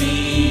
nunca 0.00 0.47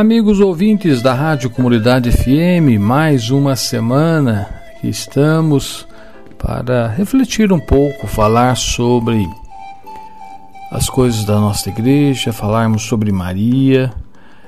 Amigos 0.00 0.40
ouvintes 0.40 1.02
da 1.02 1.12
Rádio 1.12 1.50
Comunidade 1.50 2.10
FM, 2.10 2.80
mais 2.80 3.28
uma 3.28 3.54
semana 3.54 4.48
que 4.80 4.88
estamos 4.88 5.86
para 6.38 6.88
refletir 6.88 7.52
um 7.52 7.60
pouco, 7.60 8.06
falar 8.06 8.56
sobre 8.56 9.28
as 10.70 10.88
coisas 10.88 11.22
da 11.26 11.38
nossa 11.38 11.68
igreja, 11.68 12.32
falarmos 12.32 12.84
sobre 12.84 13.12
Maria. 13.12 13.92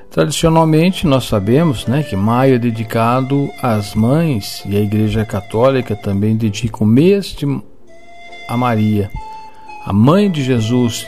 Tradicionalmente, 0.09 1.05
nós 1.05 1.25
sabemos 1.25 1.85
né, 1.85 2.01
que 2.01 2.15
maio 2.15 2.55
é 2.55 2.57
dedicado 2.57 3.47
às 3.61 3.93
mães 3.93 4.63
e 4.65 4.75
a 4.75 4.81
Igreja 4.81 5.23
Católica 5.23 5.95
também 5.95 6.35
dedica 6.35 6.83
o 6.83 6.87
mês 6.87 7.27
de, 7.27 7.45
a 8.49 8.57
Maria, 8.57 9.07
a 9.85 9.93
mãe 9.93 10.31
de 10.31 10.43
Jesus. 10.43 11.07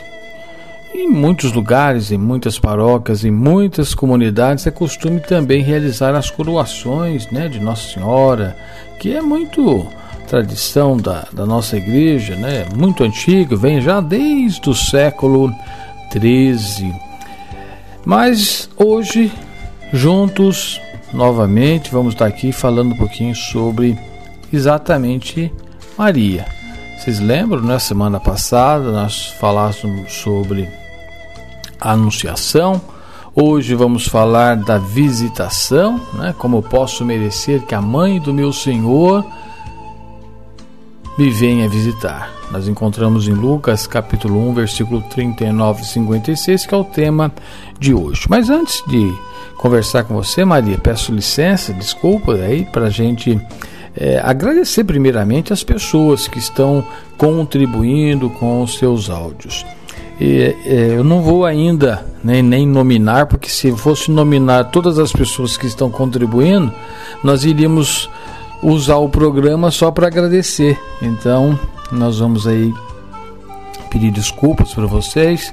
Em 0.98 1.10
muitos 1.10 1.52
lugares, 1.52 2.10
em 2.10 2.16
muitas 2.16 2.58
paróquias, 2.58 3.22
em 3.22 3.30
muitas 3.30 3.94
comunidades 3.94 4.66
é 4.66 4.70
costume 4.70 5.20
também 5.20 5.62
realizar 5.62 6.14
as 6.14 6.30
coroações 6.30 7.30
né, 7.30 7.48
de 7.48 7.60
Nossa 7.60 7.92
Senhora, 7.92 8.56
que 8.98 9.14
é 9.14 9.20
muito 9.20 9.86
tradição 10.26 10.96
da, 10.96 11.28
da 11.30 11.44
nossa 11.44 11.76
igreja, 11.76 12.34
né, 12.34 12.64
muito 12.74 13.04
antiga, 13.04 13.54
vem 13.54 13.78
já 13.78 14.00
desde 14.00 14.70
o 14.70 14.74
século 14.74 15.52
XIII. 16.10 16.94
Mas 18.02 18.70
hoje, 18.74 19.30
juntos, 19.92 20.80
novamente, 21.12 21.90
vamos 21.90 22.14
estar 22.14 22.24
aqui 22.24 22.52
falando 22.52 22.94
um 22.94 22.96
pouquinho 22.96 23.34
sobre 23.34 23.98
exatamente 24.50 25.52
Maria. 25.98 26.46
Vocês 26.98 27.20
lembram, 27.20 27.60
na 27.60 27.78
semana 27.78 28.18
passada 28.18 28.90
nós 28.90 29.26
falávamos 29.38 30.10
sobre 30.10 30.85
Anunciação. 31.80 32.80
Hoje 33.34 33.74
vamos 33.74 34.06
falar 34.06 34.56
da 34.56 34.78
visitação, 34.78 36.00
né? 36.14 36.34
Como 36.38 36.56
eu 36.56 36.62
posso 36.62 37.04
merecer 37.04 37.62
que 37.62 37.74
a 37.74 37.82
mãe 37.82 38.18
do 38.18 38.32
meu 38.32 38.52
Senhor 38.52 39.24
me 41.18 41.30
venha 41.30 41.68
visitar. 41.68 42.30
Nós 42.50 42.68
encontramos 42.68 43.26
em 43.26 43.32
Lucas 43.32 43.86
capítulo 43.86 44.38
1, 44.50 44.54
versículo 44.54 45.02
39 45.02 45.82
e 45.82 45.86
56, 45.86 46.66
que 46.66 46.74
é 46.74 46.76
o 46.76 46.84
tema 46.84 47.32
de 47.78 47.92
hoje. 47.92 48.22
Mas 48.28 48.50
antes 48.50 48.82
de 48.86 49.12
conversar 49.56 50.04
com 50.04 50.14
você, 50.14 50.44
Maria, 50.44 50.78
peço 50.78 51.12
licença, 51.12 51.72
desculpa 51.72 52.34
aí 52.34 52.64
para 52.64 52.86
a 52.86 52.90
gente 52.90 53.40
é, 53.96 54.20
agradecer 54.22 54.84
primeiramente 54.84 55.52
as 55.52 55.64
pessoas 55.64 56.28
que 56.28 56.38
estão 56.38 56.84
contribuindo 57.16 58.28
com 58.30 58.62
os 58.62 58.78
seus 58.78 59.08
áudios. 59.08 59.64
E, 60.20 60.56
é, 60.64 60.96
eu 60.96 61.04
não 61.04 61.22
vou 61.22 61.44
ainda 61.44 62.04
nem, 62.24 62.42
nem 62.42 62.66
nominar, 62.66 63.26
porque 63.26 63.48
se 63.48 63.70
fosse 63.72 64.10
nominar 64.10 64.64
todas 64.64 64.98
as 64.98 65.12
pessoas 65.12 65.56
que 65.56 65.66
estão 65.66 65.90
contribuindo, 65.90 66.72
nós 67.22 67.44
iríamos 67.44 68.08
usar 68.62 68.96
o 68.96 69.08
programa 69.08 69.70
só 69.70 69.90
para 69.90 70.06
agradecer. 70.06 70.78
Então, 71.02 71.58
nós 71.92 72.18
vamos 72.18 72.46
aí 72.46 72.72
pedir 73.90 74.10
desculpas 74.10 74.74
para 74.74 74.86
vocês 74.86 75.52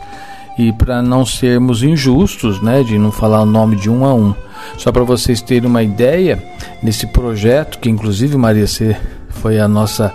e 0.58 0.72
para 0.72 1.02
não 1.02 1.26
sermos 1.26 1.84
injustos, 1.84 2.62
né, 2.62 2.84
de 2.84 2.98
não 2.98 3.12
falar 3.12 3.42
o 3.42 3.46
nome 3.46 3.76
de 3.76 3.90
um 3.90 4.06
a 4.06 4.14
um. 4.14 4.34
Só 4.78 4.92
para 4.92 5.04
vocês 5.04 5.42
terem 5.42 5.70
uma 5.70 5.84
ideia, 5.84 6.42
nesse 6.82 7.08
projeto, 7.08 7.80
que 7.80 7.90
inclusive 7.90 8.38
Maria 8.38 8.68
C 8.68 8.96
foi 9.30 9.60
a 9.60 9.68
nossa 9.68 10.14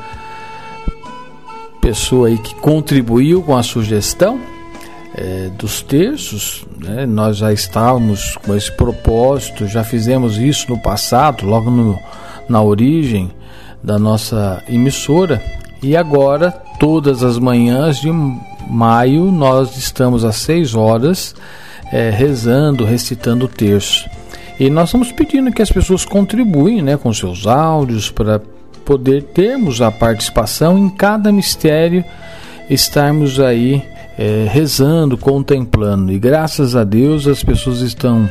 pessoa 1.88 2.28
aí 2.28 2.36
que 2.36 2.54
contribuiu 2.56 3.42
com 3.42 3.56
a 3.56 3.62
sugestão 3.62 4.38
é, 5.14 5.48
dos 5.56 5.80
terços, 5.80 6.66
né? 6.78 7.06
nós 7.06 7.38
já 7.38 7.50
estávamos 7.50 8.36
com 8.44 8.54
esse 8.54 8.70
propósito, 8.70 9.66
já 9.66 9.82
fizemos 9.82 10.36
isso 10.36 10.68
no 10.68 10.78
passado, 10.78 11.46
logo 11.46 11.70
no, 11.70 11.98
na 12.46 12.60
origem 12.60 13.30
da 13.82 13.98
nossa 13.98 14.62
emissora, 14.68 15.42
e 15.82 15.96
agora 15.96 16.50
todas 16.78 17.22
as 17.22 17.38
manhãs 17.38 18.02
de 18.02 18.10
maio 18.68 19.32
nós 19.32 19.74
estamos 19.78 20.26
às 20.26 20.36
6 20.36 20.74
horas 20.74 21.34
é, 21.90 22.10
rezando, 22.10 22.84
recitando 22.84 23.46
o 23.46 23.48
terço. 23.48 24.06
E 24.60 24.68
nós 24.68 24.90
estamos 24.90 25.10
pedindo 25.10 25.50
que 25.50 25.62
as 25.62 25.72
pessoas 25.72 26.04
contribuem 26.04 26.82
né, 26.82 26.98
com 26.98 27.10
seus 27.14 27.46
áudios 27.46 28.10
para 28.10 28.42
poder 28.88 29.22
termos 29.22 29.82
a 29.82 29.90
participação 29.90 30.78
em 30.78 30.88
cada 30.88 31.30
mistério, 31.30 32.02
estarmos 32.70 33.38
aí 33.38 33.84
é, 34.18 34.48
rezando, 34.50 35.18
contemplando. 35.18 36.10
E 36.10 36.18
graças 36.18 36.74
a 36.74 36.84
Deus 36.84 37.26
as 37.26 37.44
pessoas 37.44 37.82
estão 37.82 38.30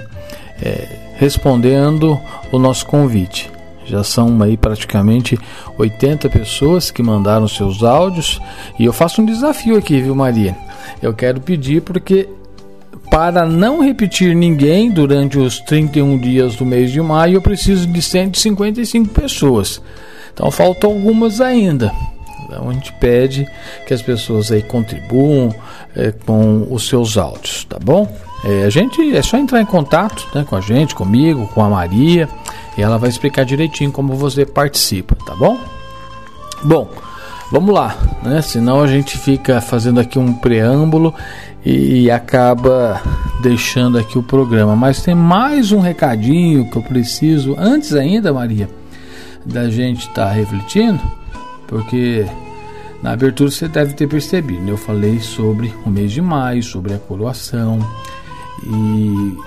é, 0.60 0.88
respondendo 1.16 2.20
o 2.52 2.58
nosso 2.58 2.88
convite. 2.88 3.52
Já 3.86 4.04
são 4.04 4.42
aí 4.42 4.58
praticamente 4.58 5.38
80 5.78 6.28
pessoas 6.28 6.90
que 6.90 7.04
mandaram 7.04 7.48
seus 7.48 7.84
áudios 7.84 8.42
e 8.80 8.86
eu 8.86 8.92
faço 8.92 9.22
um 9.22 9.26
desafio 9.28 9.78
aqui, 9.78 10.02
viu, 10.02 10.16
Maria? 10.16 10.58
Eu 11.04 11.14
quero 11.14 11.40
pedir 11.40 11.84
porque 11.84 12.28
para 13.12 13.46
não 13.46 13.80
repetir 13.80 14.36
ninguém 14.36 14.90
durante 14.90 15.38
os 15.38 15.60
31 15.60 16.18
dias 16.18 16.56
do 16.56 16.66
mês 16.66 16.92
de 16.92 17.00
maio, 17.00 17.36
eu 17.36 17.42
preciso 17.44 17.86
de 17.86 18.02
155 18.02 19.10
pessoas. 19.10 19.80
Então 20.38 20.52
faltam 20.52 20.92
algumas 20.92 21.42
ainda. 21.42 21.92
Então 22.46 22.70
a 22.70 22.74
gente 22.74 22.94
pede 22.94 23.48
que 23.88 23.94
as 23.94 24.04
pessoas 24.04 24.52
aí 24.52 24.62
contribuam 24.62 25.54
é, 25.96 26.12
com 26.12 26.68
os 26.70 26.88
seus 26.88 27.18
áudios, 27.18 27.66
tá 27.66 27.80
bom? 27.84 28.08
É, 28.46 28.66
a 28.66 28.70
gente 28.70 29.16
é 29.16 29.22
só 29.24 29.36
entrar 29.36 29.60
em 29.60 29.66
contato 29.66 30.28
né, 30.36 30.46
com 30.48 30.56
a 30.56 30.62
gente, 30.62 30.94
comigo, 30.94 31.50
com 31.56 31.64
a 31.64 31.70
Maria, 31.70 32.30
e 32.78 32.84
ela 32.84 33.00
vai 33.00 33.10
explicar 33.10 33.44
direitinho 33.46 33.92
como 33.92 34.14
você 34.14 34.46
participa, 34.46 35.16
tá 35.26 35.36
bom? 35.36 35.58
Bom, 36.64 36.88
vamos 37.52 37.74
lá, 37.74 37.98
né? 38.22 38.40
Senão 38.44 38.82
a 38.82 38.88
gente 38.88 39.18
fica 39.18 39.60
fazendo 39.60 40.00
aqui 40.00 40.20
um 40.20 40.34
preâmbulo 40.34 41.16
e 41.66 42.12
acaba 42.12 43.02
deixando 43.42 43.98
aqui 43.98 44.20
o 44.20 44.24
programa. 44.24 44.76
Mas 44.76 45.02
tem 45.02 45.16
mais 45.16 45.72
um 45.72 45.80
recadinho 45.80 46.70
que 46.70 46.78
eu 46.78 46.84
preciso, 46.84 47.56
antes 47.58 47.96
ainda, 47.96 48.32
Maria, 48.32 48.70
da 49.48 49.70
gente 49.70 50.08
estar 50.08 50.28
tá 50.28 50.32
refletindo, 50.32 51.02
porque 51.68 52.26
na 53.02 53.12
abertura 53.12 53.50
você 53.50 53.68
deve 53.68 53.94
ter 53.94 54.08
percebido, 54.08 54.62
né? 54.62 54.72
eu 54.72 54.78
falei 54.78 55.20
sobre 55.20 55.74
o 55.86 55.90
mês 55.90 56.12
de 56.12 56.22
maio, 56.22 56.62
sobre 56.62 56.94
a 56.94 56.98
coroação 56.98 57.80
e 58.64 59.38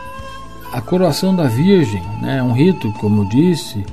a 0.73 0.81
coroação 0.81 1.35
da 1.35 1.45
Virgem, 1.45 2.03
né? 2.23 2.39
É 2.39 2.43
um 2.43 2.53
rito, 2.53 2.93
como 2.95 3.23
eu 3.23 3.29
disse, 3.29 3.85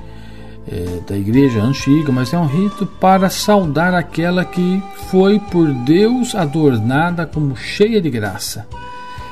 é, 0.72 1.00
da 1.08 1.18
igreja 1.18 1.62
antiga, 1.62 2.12
mas 2.12 2.34
é 2.34 2.38
um 2.38 2.46
rito 2.46 2.86
para 2.86 3.30
saudar 3.30 3.94
aquela 3.96 4.46
que 4.46 4.82
foi 5.10 5.40
por 5.40 5.74
Deus 5.74 6.36
adornada 6.36 7.26
como 7.26 7.56
cheia 7.56 8.00
de 8.00 8.10
graça. 8.10 8.68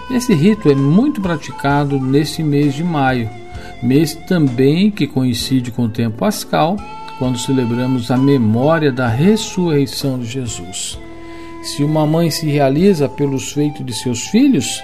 Esse 0.09 0.33
rito 0.33 0.71
é 0.71 0.75
muito 0.75 1.21
praticado 1.21 1.99
nesse 1.99 2.41
mês 2.41 2.73
de 2.73 2.83
maio, 2.83 3.29
mês 3.81 4.13
também 4.13 4.89
que 4.89 5.07
coincide 5.07 5.71
com 5.71 5.83
o 5.83 5.89
tempo 5.89 6.17
pascal, 6.17 6.77
quando 7.17 7.39
celebramos 7.39 8.11
a 8.11 8.17
memória 8.17 8.91
da 8.91 9.07
ressurreição 9.07 10.19
de 10.19 10.25
Jesus. 10.25 10.99
Se 11.63 11.83
uma 11.83 12.05
mãe 12.05 12.29
se 12.29 12.47
realiza 12.47 13.09
pelos 13.09 13.51
feitos 13.51 13.85
de 13.85 13.93
seus 13.93 14.27
filhos, 14.27 14.83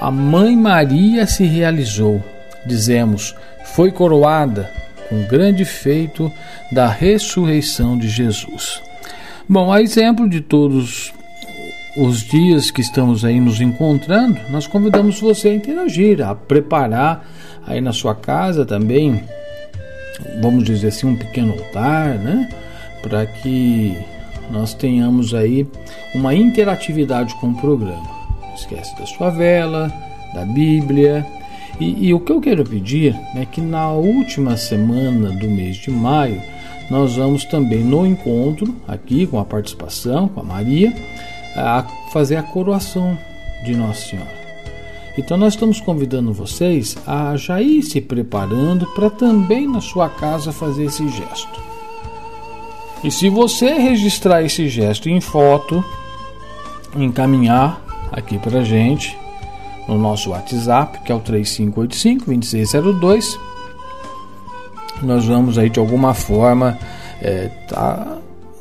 a 0.00 0.10
mãe 0.10 0.56
Maria 0.56 1.26
se 1.26 1.44
realizou. 1.44 2.22
Dizemos, 2.66 3.34
foi 3.64 3.90
coroada 3.90 4.70
com 5.08 5.22
grande 5.24 5.64
feito 5.64 6.30
da 6.70 6.88
ressurreição 6.88 7.96
de 7.96 8.08
Jesus. 8.08 8.82
Bom, 9.48 9.72
a 9.72 9.80
exemplo 9.80 10.28
de 10.28 10.40
todos 10.40 11.12
os 11.96 12.22
dias 12.22 12.70
que 12.70 12.80
estamos 12.80 13.24
aí 13.24 13.40
nos 13.40 13.60
encontrando, 13.60 14.38
nós 14.50 14.66
convidamos 14.66 15.20
você 15.20 15.48
a 15.48 15.54
interagir, 15.54 16.20
a 16.20 16.34
preparar 16.34 17.26
aí 17.68 17.80
na 17.80 17.92
sua 17.92 18.14
casa 18.14 18.66
também, 18.66 19.22
vamos 20.42 20.64
dizer 20.64 20.88
assim, 20.88 21.06
um 21.06 21.16
pequeno 21.16 21.52
altar, 21.52 22.18
né? 22.18 22.48
Para 23.02 23.26
que 23.26 23.96
nós 24.50 24.74
tenhamos 24.74 25.34
aí 25.34 25.66
uma 26.14 26.34
interatividade 26.34 27.34
com 27.36 27.50
o 27.50 27.60
programa. 27.60 28.08
Não 28.42 28.54
esquece 28.54 28.98
da 28.98 29.06
sua 29.06 29.30
vela, 29.30 29.92
da 30.34 30.44
Bíblia, 30.44 31.24
e, 31.80 32.08
e, 32.08 32.14
o 32.14 32.18
que 32.18 32.32
eu 32.32 32.40
quero 32.40 32.64
pedir 32.64 33.14
é 33.36 33.44
que 33.44 33.60
na 33.60 33.92
última 33.92 34.56
semana 34.56 35.30
do 35.30 35.48
mês 35.48 35.76
de 35.76 35.90
maio 35.90 36.42
nós 36.90 37.14
vamos 37.14 37.44
também 37.44 37.84
no 37.84 38.04
encontro, 38.04 38.74
aqui 38.88 39.26
com 39.26 39.38
a 39.38 39.44
participação 39.44 40.26
com 40.26 40.40
a 40.40 40.44
Maria, 40.44 40.92
a 41.54 41.84
fazer 42.12 42.36
a 42.36 42.42
coroação 42.42 43.16
de 43.64 43.76
Nossa 43.76 44.08
Senhora. 44.08 44.37
Então 45.18 45.36
nós 45.36 45.52
estamos 45.54 45.80
convidando 45.80 46.32
vocês 46.32 46.96
a 47.04 47.36
já 47.36 47.60
ir 47.60 47.82
se 47.82 48.00
preparando 48.00 48.86
para 48.94 49.10
também 49.10 49.66
na 49.66 49.80
sua 49.80 50.08
casa 50.08 50.52
fazer 50.52 50.84
esse 50.84 51.08
gesto. 51.08 51.60
E 53.02 53.10
se 53.10 53.28
você 53.28 53.74
registrar 53.74 54.44
esse 54.44 54.68
gesto 54.68 55.08
em 55.08 55.20
foto, 55.20 55.84
encaminhar 56.96 57.82
aqui 58.12 58.38
para 58.38 58.62
gente, 58.62 59.18
no 59.88 59.98
nosso 59.98 60.30
WhatsApp, 60.30 61.00
que 61.00 61.10
é 61.10 61.14
o 61.14 61.20
3585-2602. 61.20 63.36
Nós 65.02 65.24
vamos 65.24 65.58
aí 65.58 65.68
de 65.68 65.80
alguma 65.80 66.14
forma. 66.14 66.78
É, 67.20 67.48
tá, 67.66 68.18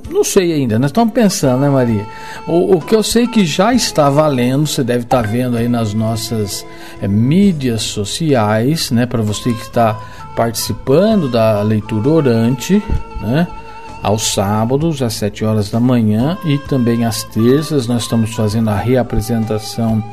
não 0.09 0.23
sei 0.23 0.53
ainda, 0.53 0.79
nós 0.79 0.89
estamos 0.89 1.13
pensando, 1.13 1.61
né, 1.61 1.69
Maria? 1.69 2.05
O, 2.47 2.75
o, 2.75 2.81
que 2.81 2.95
eu 2.95 3.03
sei 3.03 3.27
que 3.27 3.45
já 3.45 3.73
está 3.73 4.09
valendo, 4.09 4.65
você 4.65 4.83
deve 4.83 5.03
estar 5.03 5.23
tá 5.23 5.29
vendo 5.29 5.57
aí 5.57 5.67
nas 5.67 5.93
nossas 5.93 6.65
é, 7.01 7.07
mídias 7.07 7.83
sociais, 7.83 8.91
né, 8.91 9.05
para 9.05 9.21
você 9.21 9.51
que 9.53 9.61
está 9.61 9.99
participando 10.35 11.27
da 11.27 11.61
leitura 11.61 12.09
orante, 12.09 12.81
né? 13.21 13.47
Aos 14.03 14.33
sábados, 14.33 15.01
às 15.01 15.15
7 15.15 15.43
horas 15.43 15.71
da 15.71 15.79
manhã 15.79 16.37
e 16.45 16.59
também 16.59 17.03
às 17.03 17.23
terças, 17.23 17.87
nós 17.87 18.03
estamos 18.03 18.33
fazendo 18.35 18.69
a 18.69 18.75
reapresentação 18.75 20.03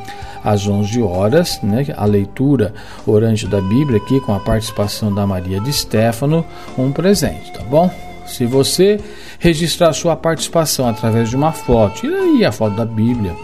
às 0.43 0.67
11 0.67 1.03
horas, 1.03 1.61
né, 1.63 1.87
a 1.97 2.05
leitura 2.05 2.75
orante 3.07 3.47
da 3.47 3.61
Bíblia 3.61 3.99
aqui 3.99 4.21
com 4.21 4.35
a 4.35 4.41
participação 4.41 5.15
da 5.15 5.27
Maria 5.27 5.61
de 5.61 5.73
Stefano, 5.73 6.45
um 6.77 6.91
presente, 6.91 7.53
tá 7.53 7.63
bom? 7.63 7.91
Se 8.27 8.47
você 8.47 8.99
registrar 9.45 9.93
sua 9.93 10.17
participação 10.17 10.89
através 10.89 11.29
de 11.29 11.37
uma 11.37 11.53
foto, 11.53 12.01
tira 12.01 12.17
aí 12.17 12.47
a 12.47 12.51
foto 12.51 12.77
da 12.77 12.87
Bíblia, 12.87 13.37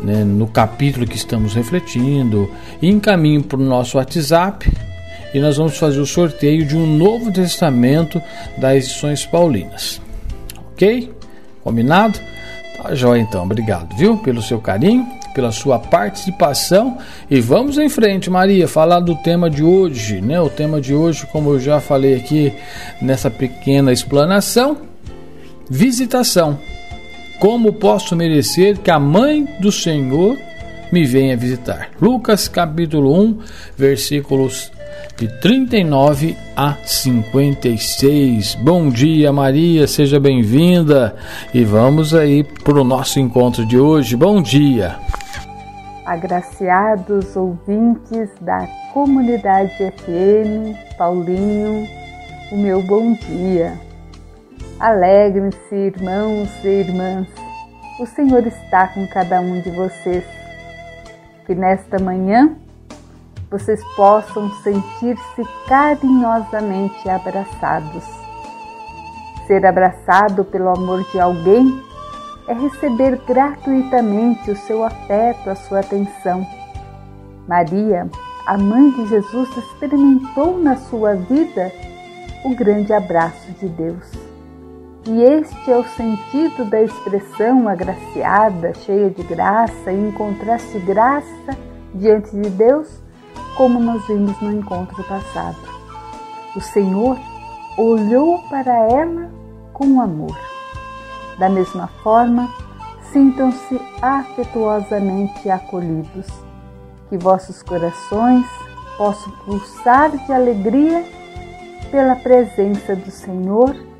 né, 0.00 0.24
no 0.24 0.46
capítulo 0.46 1.06
que 1.06 1.14
estamos 1.14 1.52
refletindo, 1.52 2.50
e 2.80 2.88
encaminhe 2.88 3.42
para 3.42 3.58
o 3.58 3.62
nosso 3.62 3.98
WhatsApp 3.98 4.72
e 5.34 5.38
nós 5.38 5.58
vamos 5.58 5.76
fazer 5.76 6.00
o 6.00 6.06
sorteio 6.06 6.64
de 6.64 6.74
um 6.74 6.96
Novo 6.96 7.30
Testamento 7.30 8.20
das 8.56 8.76
edições 8.76 9.26
paulinas. 9.26 10.00
Ok? 10.72 11.12
Combinado? 11.62 12.18
Tá 12.78 12.94
jóia 12.94 13.20
então, 13.20 13.44
obrigado, 13.44 13.94
viu, 13.94 14.16
pelo 14.16 14.40
seu 14.40 14.58
carinho 14.58 15.06
pela 15.34 15.50
sua 15.50 15.78
participação 15.78 16.98
e 17.30 17.40
vamos 17.40 17.78
em 17.78 17.88
frente, 17.88 18.28
Maria, 18.28 18.68
falar 18.68 19.00
do 19.00 19.14
tema 19.16 19.48
de 19.48 19.64
hoje, 19.64 20.20
né? 20.20 20.38
O 20.38 20.50
tema 20.50 20.78
de 20.78 20.94
hoje, 20.94 21.26
como 21.32 21.52
eu 21.52 21.58
já 21.58 21.80
falei 21.80 22.16
aqui 22.16 22.52
nessa 23.00 23.30
pequena 23.30 23.90
explanação, 23.90 24.91
visitação. 25.68 26.58
Como 27.38 27.72
posso 27.72 28.14
merecer 28.14 28.78
que 28.78 28.90
a 28.90 28.98
mãe 28.98 29.46
do 29.60 29.72
Senhor 29.72 30.38
me 30.92 31.04
venha 31.04 31.36
visitar? 31.36 31.90
Lucas 32.00 32.48
capítulo 32.48 33.20
1, 33.20 33.38
versículos 33.76 34.70
de 35.16 35.28
39 35.40 36.36
a 36.56 36.76
56. 36.84 38.56
Bom 38.56 38.88
dia, 38.88 39.32
Maria, 39.32 39.86
seja 39.86 40.20
bem-vinda 40.20 41.16
e 41.52 41.64
vamos 41.64 42.14
aí 42.14 42.44
para 42.44 42.80
o 42.80 42.84
nosso 42.84 43.18
encontro 43.18 43.66
de 43.66 43.78
hoje. 43.78 44.16
Bom 44.16 44.40
dia 44.40 44.98
agraciados 46.04 47.36
ouvintes 47.36 48.28
da 48.40 48.66
comunidade 48.92 49.72
FM, 49.76 50.76
Paulinho, 50.98 51.88
o 52.50 52.56
meu 52.56 52.82
bom 52.82 53.14
dia. 53.14 53.78
Alegrem-se, 54.82 55.76
irmãos 55.76 56.50
e 56.64 56.66
irmãs, 56.66 57.28
o 58.00 58.04
Senhor 58.04 58.44
está 58.44 58.88
com 58.88 59.06
cada 59.06 59.40
um 59.40 59.60
de 59.60 59.70
vocês. 59.70 60.24
Que 61.46 61.54
nesta 61.54 62.00
manhã 62.00 62.56
vocês 63.48 63.80
possam 63.94 64.50
sentir-se 64.64 65.44
carinhosamente 65.68 67.08
abraçados. 67.08 68.02
Ser 69.46 69.64
abraçado 69.64 70.44
pelo 70.46 70.70
amor 70.70 71.08
de 71.12 71.20
alguém 71.20 71.80
é 72.48 72.52
receber 72.52 73.20
gratuitamente 73.24 74.50
o 74.50 74.56
seu 74.56 74.82
afeto, 74.82 75.48
a 75.48 75.54
sua 75.54 75.78
atenção. 75.78 76.44
Maria, 77.46 78.10
a 78.44 78.58
mãe 78.58 78.90
de 78.90 79.06
Jesus, 79.06 79.48
experimentou 79.56 80.58
na 80.58 80.74
sua 80.74 81.14
vida 81.14 81.70
o 82.44 82.52
grande 82.56 82.92
abraço 82.92 83.52
de 83.60 83.68
Deus. 83.68 84.31
E 85.04 85.20
este 85.20 85.68
é 85.68 85.76
o 85.76 85.84
sentido 85.84 86.64
da 86.64 86.80
expressão 86.80 87.68
agraciada, 87.68 88.72
cheia 88.72 89.10
de 89.10 89.24
graça, 89.24 89.90
e 89.90 90.08
encontraste 90.08 90.78
graça 90.78 91.58
diante 91.92 92.30
de 92.30 92.48
Deus, 92.50 92.88
como 93.56 93.80
nós 93.80 94.06
vimos 94.06 94.40
no 94.40 94.52
encontro 94.52 95.02
passado. 95.02 95.58
O 96.54 96.60
Senhor 96.60 97.18
olhou 97.76 98.38
para 98.48 98.72
ela 98.92 99.28
com 99.72 100.00
amor. 100.00 100.38
Da 101.36 101.48
mesma 101.48 101.88
forma, 102.04 102.48
sintam-se 103.12 103.80
afetuosamente 104.00 105.50
acolhidos, 105.50 106.28
que 107.08 107.18
vossos 107.18 107.60
corações 107.60 108.46
possam 108.96 109.32
pulsar 109.44 110.16
de 110.16 110.32
alegria 110.32 111.04
pela 111.90 112.14
presença 112.14 112.94
do 112.94 113.10
Senhor 113.10 113.91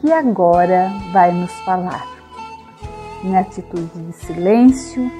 que 0.00 0.12
agora 0.12 0.90
vai 1.12 1.30
nos 1.32 1.52
falar. 1.60 2.06
Em 3.22 3.36
atitude 3.36 3.90
de 3.94 4.12
silêncio 4.12 5.10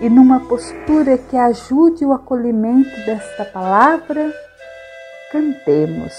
e 0.00 0.08
numa 0.08 0.40
postura 0.40 1.16
que 1.16 1.36
ajude 1.36 2.04
o 2.04 2.12
acolhimento 2.12 2.90
desta 3.06 3.44
palavra, 3.44 4.32
cantemos. 5.30 6.12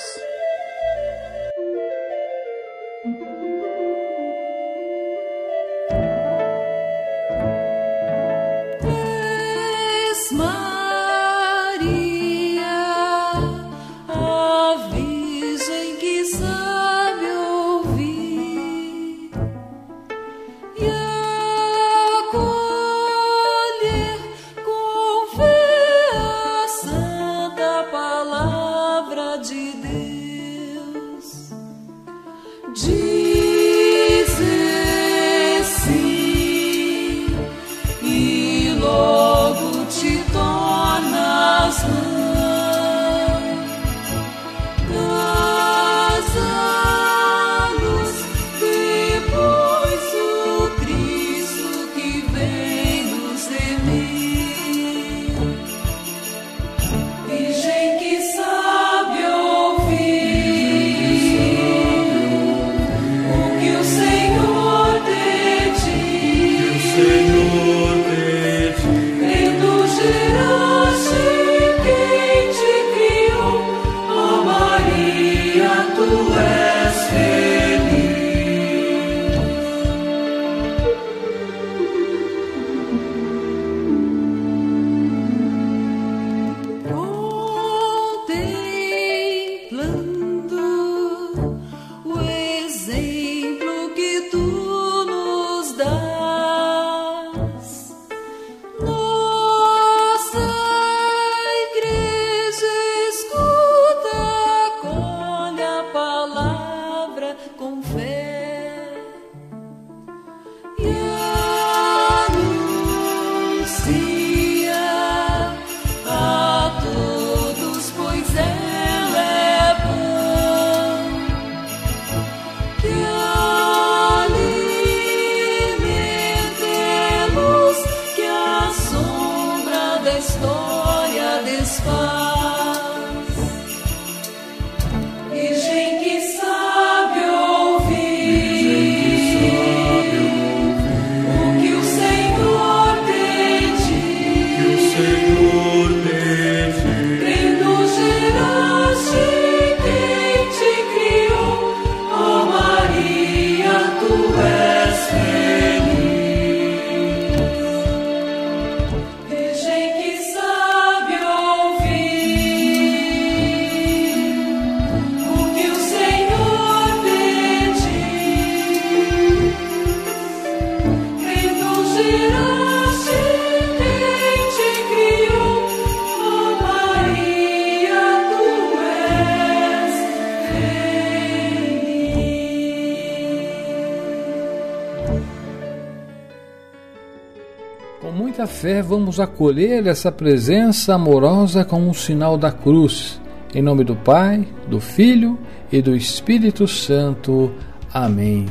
Vamos 188.95 189.19
acolher 189.19 189.87
essa 189.87 190.09
presença 190.09 190.95
amorosa 190.95 191.65
com 191.65 191.81
um 191.81 191.93
sinal 191.93 192.37
da 192.37 192.49
cruz. 192.49 193.19
Em 193.53 193.61
nome 193.61 193.83
do 193.83 193.93
Pai, 193.93 194.47
do 194.69 194.79
Filho 194.79 195.37
e 195.69 195.81
do 195.81 195.93
Espírito 195.93 196.65
Santo. 196.65 197.51
Amém. 197.93 198.45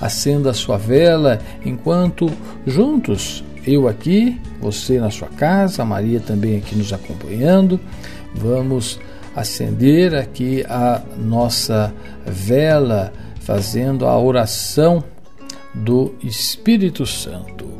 Acenda 0.00 0.50
a 0.50 0.54
sua 0.54 0.76
vela 0.76 1.38
enquanto 1.64 2.28
juntos, 2.66 3.44
eu 3.64 3.86
aqui, 3.86 4.40
você 4.60 4.98
na 4.98 5.08
sua 5.08 5.28
casa, 5.28 5.84
Maria 5.84 6.18
também 6.18 6.56
aqui 6.56 6.74
nos 6.74 6.92
acompanhando, 6.92 7.78
vamos 8.34 8.98
acender 9.36 10.16
aqui 10.16 10.64
a 10.68 11.00
nossa 11.16 11.94
vela, 12.26 13.12
fazendo 13.38 14.04
a 14.04 14.18
oração 14.18 15.04
do 15.72 16.12
Espírito 16.24 17.06
Santo. 17.06 17.79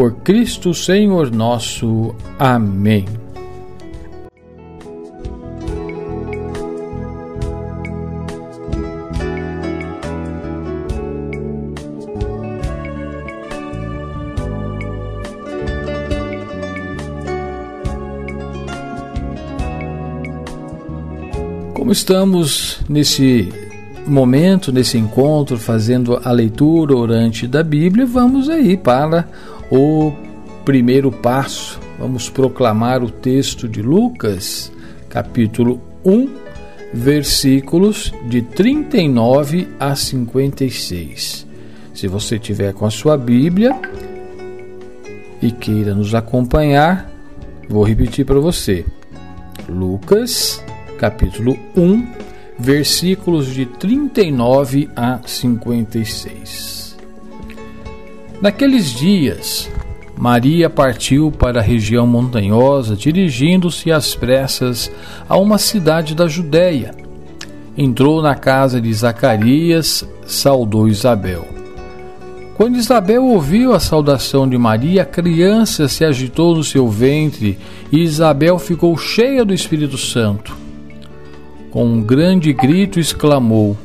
por 0.00 0.14
Cristo 0.22 0.72
Senhor 0.72 1.30
nosso. 1.30 2.14
Amém. 2.38 3.04
Como 21.74 21.92
estamos 21.92 22.80
nesse 22.88 23.52
momento, 24.06 24.72
nesse 24.72 24.96
encontro, 24.96 25.58
fazendo 25.58 26.18
a 26.24 26.32
leitura 26.32 26.96
orante 26.96 27.46
da 27.46 27.62
Bíblia, 27.62 28.06
vamos 28.06 28.48
aí 28.48 28.78
para 28.78 29.28
o 29.70 30.12
primeiro 30.64 31.12
passo. 31.12 31.78
Vamos 31.98 32.28
proclamar 32.28 33.02
o 33.02 33.10
texto 33.10 33.68
de 33.68 33.82
Lucas, 33.82 34.72
capítulo 35.08 35.80
1, 36.04 36.28
versículos 36.92 38.12
de 38.26 38.42
39 38.42 39.68
a 39.78 39.94
56. 39.94 41.46
Se 41.94 42.08
você 42.08 42.38
tiver 42.38 42.72
com 42.72 42.86
a 42.86 42.90
sua 42.90 43.16
Bíblia 43.16 43.78
e 45.42 45.52
queira 45.52 45.94
nos 45.94 46.14
acompanhar, 46.14 47.10
vou 47.68 47.84
repetir 47.84 48.24
para 48.24 48.40
você. 48.40 48.84
Lucas, 49.68 50.64
capítulo 50.98 51.56
1, 51.76 52.06
versículos 52.58 53.54
de 53.54 53.66
39 53.66 54.88
a 54.96 55.20
56. 55.24 56.79
Naqueles 58.40 58.86
dias, 58.94 59.70
Maria 60.16 60.70
partiu 60.70 61.30
para 61.30 61.60
a 61.60 61.62
região 61.62 62.06
montanhosa, 62.06 62.96
dirigindo-se 62.96 63.92
às 63.92 64.14
pressas 64.14 64.90
a 65.28 65.36
uma 65.36 65.58
cidade 65.58 66.14
da 66.14 66.26
Judéia. 66.26 66.94
Entrou 67.76 68.22
na 68.22 68.34
casa 68.34 68.80
de 68.80 68.90
Zacarias, 68.94 70.08
saudou 70.26 70.88
Isabel. 70.88 71.46
Quando 72.56 72.76
Isabel 72.76 73.24
ouviu 73.24 73.74
a 73.74 73.80
saudação 73.80 74.48
de 74.48 74.56
Maria, 74.56 75.02
a 75.02 75.06
criança 75.06 75.86
se 75.86 76.02
agitou 76.02 76.56
no 76.56 76.64
seu 76.64 76.88
ventre 76.88 77.58
e 77.92 78.00
Isabel 78.00 78.58
ficou 78.58 78.96
cheia 78.96 79.44
do 79.44 79.52
Espírito 79.52 79.98
Santo. 79.98 80.56
Com 81.70 81.84
um 81.84 82.02
grande 82.02 82.54
grito 82.54 82.98
exclamou: 82.98 83.76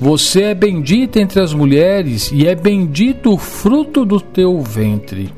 Você 0.00 0.42
é 0.42 0.54
bendita 0.54 1.18
entre 1.18 1.40
as 1.40 1.54
mulheres 1.54 2.30
e 2.30 2.46
é 2.46 2.54
bendito 2.54 3.32
o 3.32 3.38
fruto 3.38 4.04
do 4.04 4.20
teu 4.20 4.60
ventre. 4.60 5.32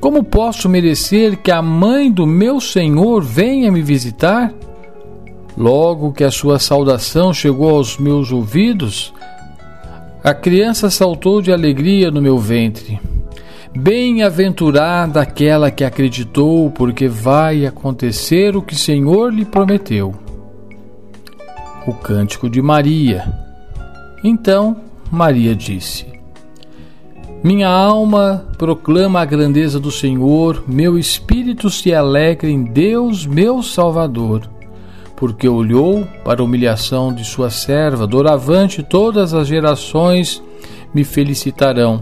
Como 0.00 0.24
posso 0.24 0.66
merecer 0.66 1.36
que 1.36 1.50
a 1.50 1.60
mãe 1.60 2.10
do 2.10 2.26
meu 2.26 2.58
Senhor 2.58 3.22
venha 3.22 3.70
me 3.70 3.82
visitar? 3.82 4.50
Logo 5.58 6.12
que 6.12 6.24
a 6.24 6.30
sua 6.30 6.58
saudação 6.58 7.34
chegou 7.34 7.76
aos 7.76 7.98
meus 7.98 8.32
ouvidos, 8.32 9.12
a 10.24 10.32
criança 10.32 10.88
saltou 10.88 11.42
de 11.42 11.52
alegria 11.52 12.10
no 12.10 12.22
meu 12.22 12.38
ventre. 12.38 12.98
Bem-aventurada 13.76 15.20
aquela 15.20 15.70
que 15.70 15.84
acreditou, 15.84 16.70
porque 16.70 17.08
vai 17.08 17.66
acontecer 17.66 18.56
o 18.56 18.62
que 18.62 18.72
o 18.72 18.78
Senhor 18.78 19.32
lhe 19.32 19.44
prometeu. 19.44 20.14
O 21.90 21.94
cântico 21.94 22.48
de 22.48 22.62
Maria. 22.62 23.34
Então 24.22 24.76
Maria 25.10 25.56
disse: 25.56 26.06
minha 27.42 27.68
alma 27.68 28.46
proclama 28.56 29.20
a 29.20 29.24
grandeza 29.24 29.80
do 29.80 29.90
Senhor, 29.90 30.62
meu 30.68 30.96
espírito 30.96 31.68
se 31.68 31.92
alegra 31.92 32.48
em 32.48 32.62
Deus, 32.62 33.26
meu 33.26 33.60
Salvador, 33.60 34.48
porque 35.16 35.48
olhou 35.48 36.06
para 36.24 36.42
a 36.42 36.44
humilhação 36.44 37.12
de 37.12 37.24
sua 37.24 37.50
serva, 37.50 38.06
doravante 38.06 38.84
todas 38.84 39.34
as 39.34 39.48
gerações 39.48 40.40
me 40.94 41.02
felicitarão, 41.02 41.98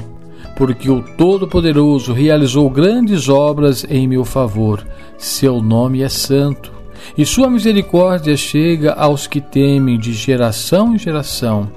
porque 0.54 0.90
o 0.90 1.02
Todo-Poderoso 1.16 2.12
realizou 2.12 2.68
grandes 2.68 3.26
obras 3.30 3.86
em 3.88 4.06
meu 4.06 4.26
favor, 4.26 4.86
seu 5.16 5.62
nome 5.62 6.02
é 6.02 6.10
santo, 6.10 6.77
e 7.16 7.24
sua 7.24 7.48
misericórdia 7.48 8.36
chega 8.36 8.92
aos 8.92 9.26
que 9.26 9.40
temem 9.40 9.98
de 9.98 10.12
geração 10.12 10.94
em 10.94 10.98
geração. 10.98 11.70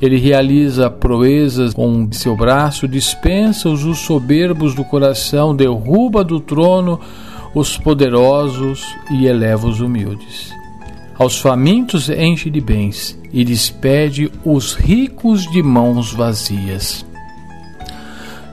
Ele 0.00 0.18
realiza 0.18 0.90
proezas 0.90 1.72
com 1.72 2.08
seu 2.12 2.36
braço, 2.36 2.86
dispensa 2.86 3.68
os 3.68 3.98
soberbos 3.98 4.74
do 4.74 4.84
coração, 4.84 5.56
derruba 5.56 6.22
do 6.22 6.38
trono 6.38 7.00
os 7.54 7.78
poderosos 7.78 8.84
e 9.10 9.26
eleva 9.26 9.66
os 9.66 9.80
humildes. 9.80 10.50
Aos 11.18 11.40
famintos 11.40 12.10
enche 12.10 12.50
de 12.50 12.60
bens 12.60 13.18
e 13.32 13.42
despede 13.42 14.30
os 14.44 14.74
ricos 14.74 15.50
de 15.50 15.62
mãos 15.62 16.12
vazias. 16.12 17.06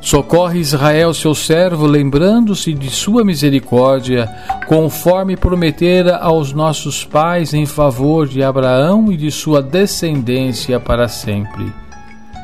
Socorre 0.03 0.59
Israel, 0.59 1.13
seu 1.13 1.33
servo, 1.33 1.85
lembrando-se 1.85 2.73
de 2.73 2.89
sua 2.89 3.23
misericórdia, 3.23 4.29
conforme 4.67 5.37
prometera 5.37 6.17
aos 6.17 6.51
nossos 6.51 7.05
pais 7.05 7.53
em 7.53 7.65
favor 7.65 8.27
de 8.27 8.43
Abraão 8.43 9.09
e 9.13 9.15
de 9.15 9.31
sua 9.31 9.61
descendência 9.61 10.77
para 10.77 11.07
sempre. 11.07 11.71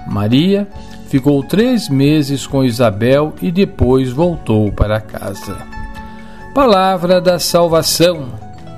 Maria 0.07 0.69
ficou 1.09 1.43
três 1.43 1.89
meses 1.89 2.47
com 2.47 2.63
Isabel 2.63 3.33
e 3.41 3.51
depois 3.51 4.09
voltou 4.09 4.71
para 4.71 5.01
casa. 5.01 5.57
Palavra 6.55 7.19
da 7.19 7.39
salvação. 7.39 8.27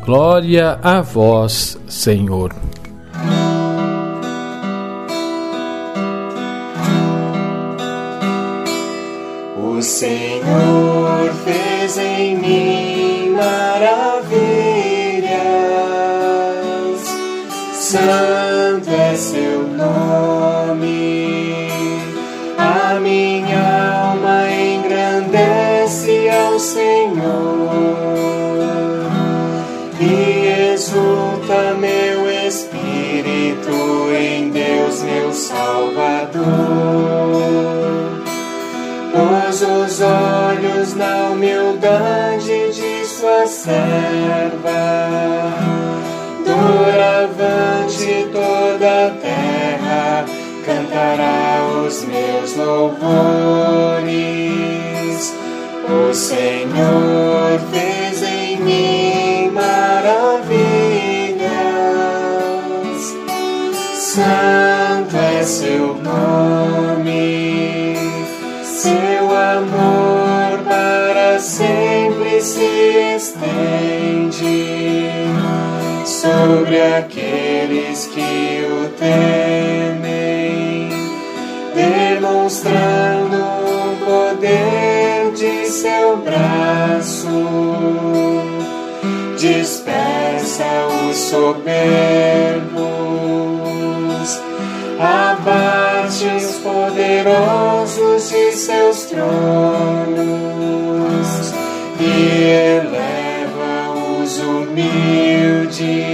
Glória 0.04 0.80
a 0.82 1.02
vós, 1.02 1.78
Senhor. 1.88 2.52
Senhor 10.02 11.32
fez 11.46 11.96
em 12.00 12.36
mim 12.36 13.36
maravilhas, 13.38 14.32
santo 17.72 18.90
é 18.90 19.16
seu 19.16 19.62
nome. 19.62 21.30
A 22.58 23.00
minha 23.00 24.10
alma 24.10 24.50
engrandece 24.50 26.28
ao 26.30 26.60
Senhor. 26.60 27.70
E 30.00 30.74
exulta 30.74 31.76
meu 31.80 32.28
espírito 32.48 34.10
em 34.20 34.50
Deus, 34.50 35.04
meu 35.04 35.32
Salvador 35.32 37.11
pôs 39.42 39.62
os 39.62 40.02
olhos 40.02 40.94
na 40.94 41.30
humildade 41.32 42.72
de 42.72 43.06
sua 43.06 43.48
serva. 43.48 44.82
Doravante 46.46 48.28
toda 48.32 49.08
a 49.08 49.12
terra 49.12 50.26
cantará 50.66 51.64
os 51.86 52.04
meus 52.06 52.56
louvores. 52.56 54.12
O 55.90 56.14
Senhor 56.14 57.41
sobre 76.42 76.82
aqueles 76.82 78.08
que 78.08 78.66
o 78.66 78.90
temem, 78.98 80.90
demonstrando 81.76 83.38
o 83.38 83.96
poder 84.04 85.32
de 85.34 85.68
seu 85.68 86.18
braço. 86.18 87.28
Dispersa 89.38 90.88
os 91.10 91.18
soberbos, 91.18 92.82
abate 95.00 96.26
os 96.38 96.56
poderosos 96.58 98.30
de 98.30 98.52
seus 98.54 99.06
tronos 99.06 99.22
e 102.00 102.04
eleva 102.80 103.92
os 104.22 104.40
humildes. 104.40 106.11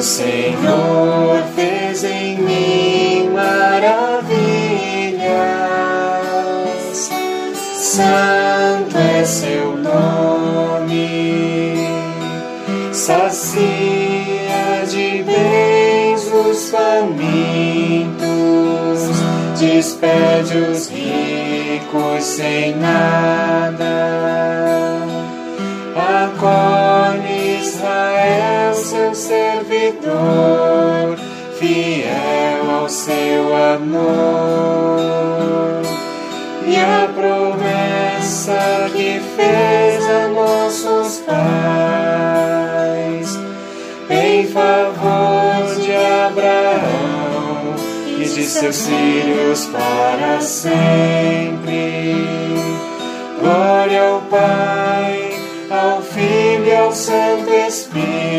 O 0.00 0.02
Senhor 0.02 1.44
fez 1.54 2.02
em 2.04 2.38
mim 2.38 3.28
maravilhas. 3.34 4.30
Santo 7.76 8.96
é 8.96 9.22
seu 9.26 9.76
nome, 9.76 10.96
sacia 12.94 14.86
de 14.88 15.22
bens 15.22 16.32
os 16.32 16.70
famintos. 16.70 18.20
Despede 19.58 20.56
os 20.56 20.88
ricos 20.88 22.24
sem 22.24 22.74
nada, 22.74 23.84
acolhe 25.94 26.89
fiel 31.58 32.70
ao 32.70 32.88
seu 32.88 33.56
amor. 33.74 34.00
E 36.66 36.76
a 36.76 37.08
promessa 37.14 38.90
que 38.92 39.20
fez 39.36 40.04
a 40.08 40.28
nossos 40.28 41.18
pais 41.20 42.40
em 44.10 44.46
favor 44.46 45.80
de 45.80 45.92
Abraão 45.92 47.74
e 48.18 48.24
de 48.24 48.44
seus 48.44 48.86
filhos 48.86 49.66
para 49.66 50.40
sempre. 50.40 52.14
Glória 53.40 54.02
ao 54.02 54.20
Pai, 54.22 55.32
ao 55.70 56.02
Filho 56.02 56.66
e 56.66 56.74
ao 56.74 56.92
Santo 56.92 57.50
Espírito, 57.50 58.29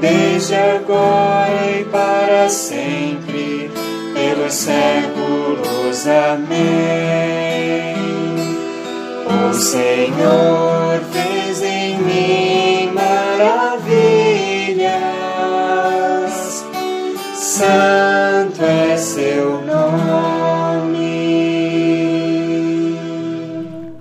desde 0.00 0.54
agora 0.54 1.80
e 1.80 1.84
para 1.84 2.48
sempre, 2.48 3.70
pelos 4.14 4.52
séculos. 4.52 6.06
Amém. 6.06 7.94
O 9.26 9.52
Senhor 9.52 11.00
fez 11.12 11.62
em 11.62 11.98
mim 11.98 12.92
maravilhas, 12.94 13.84
santo 17.34 18.62
é 18.62 18.96
seu 18.96 19.60
nome. 19.62 20.38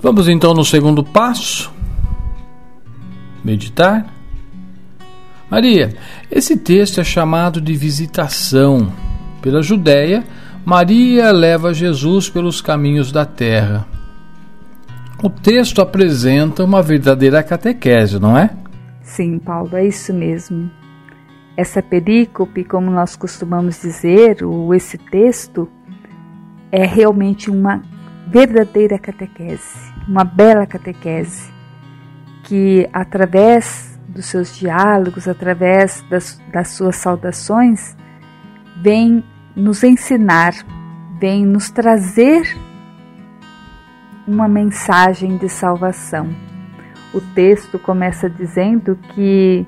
Vamos 0.01 0.27
então 0.29 0.53
no 0.53 0.63
segundo 0.63 1.03
passo. 1.03 1.71
Meditar. 3.43 4.16
Maria, 5.49 5.93
esse 6.29 6.57
texto 6.57 6.99
é 6.99 7.03
chamado 7.03 7.61
de 7.61 7.73
visitação. 7.73 8.91
Pela 9.41 9.61
Judéia, 9.61 10.25
Maria 10.65 11.31
leva 11.31 11.73
Jesus 11.73 12.29
pelos 12.29 12.59
caminhos 12.59 13.11
da 13.11 13.25
terra. 13.25 13.87
O 15.23 15.29
texto 15.29 15.81
apresenta 15.81 16.63
uma 16.63 16.83
verdadeira 16.83 17.41
catequese, 17.41 18.19
não 18.19 18.37
é? 18.37 18.49
Sim, 19.01 19.39
Paulo, 19.39 19.75
é 19.77 19.87
isso 19.87 20.13
mesmo. 20.13 20.69
Essa 21.55 21.81
perícope, 21.81 22.65
como 22.65 22.91
nós 22.91 23.15
costumamos 23.15 23.81
dizer, 23.81 24.43
ou 24.43 24.75
esse 24.75 24.97
texto, 24.97 25.67
é 26.71 26.85
realmente 26.85 27.49
uma 27.49 27.81
verdadeira 28.27 28.99
catequese, 28.99 29.91
uma 30.07 30.23
bela 30.25 30.67
catequese, 30.67 31.49
que 32.43 32.87
através 32.91 33.96
dos 34.17 34.25
seus 34.25 34.57
diálogos, 34.57 35.27
através 35.27 36.03
das, 36.09 36.41
das 36.51 36.69
suas 36.69 36.95
saudações, 36.95 37.95
vem 38.81 39.23
nos 39.55 39.83
ensinar, 39.83 40.53
vem 41.19 41.45
nos 41.45 41.69
trazer 41.69 42.57
uma 44.27 44.47
mensagem 44.47 45.37
de 45.37 45.47
salvação. 45.47 46.27
O 47.13 47.21
texto 47.21 47.77
começa 47.77 48.27
dizendo 48.27 48.97
que 49.13 49.65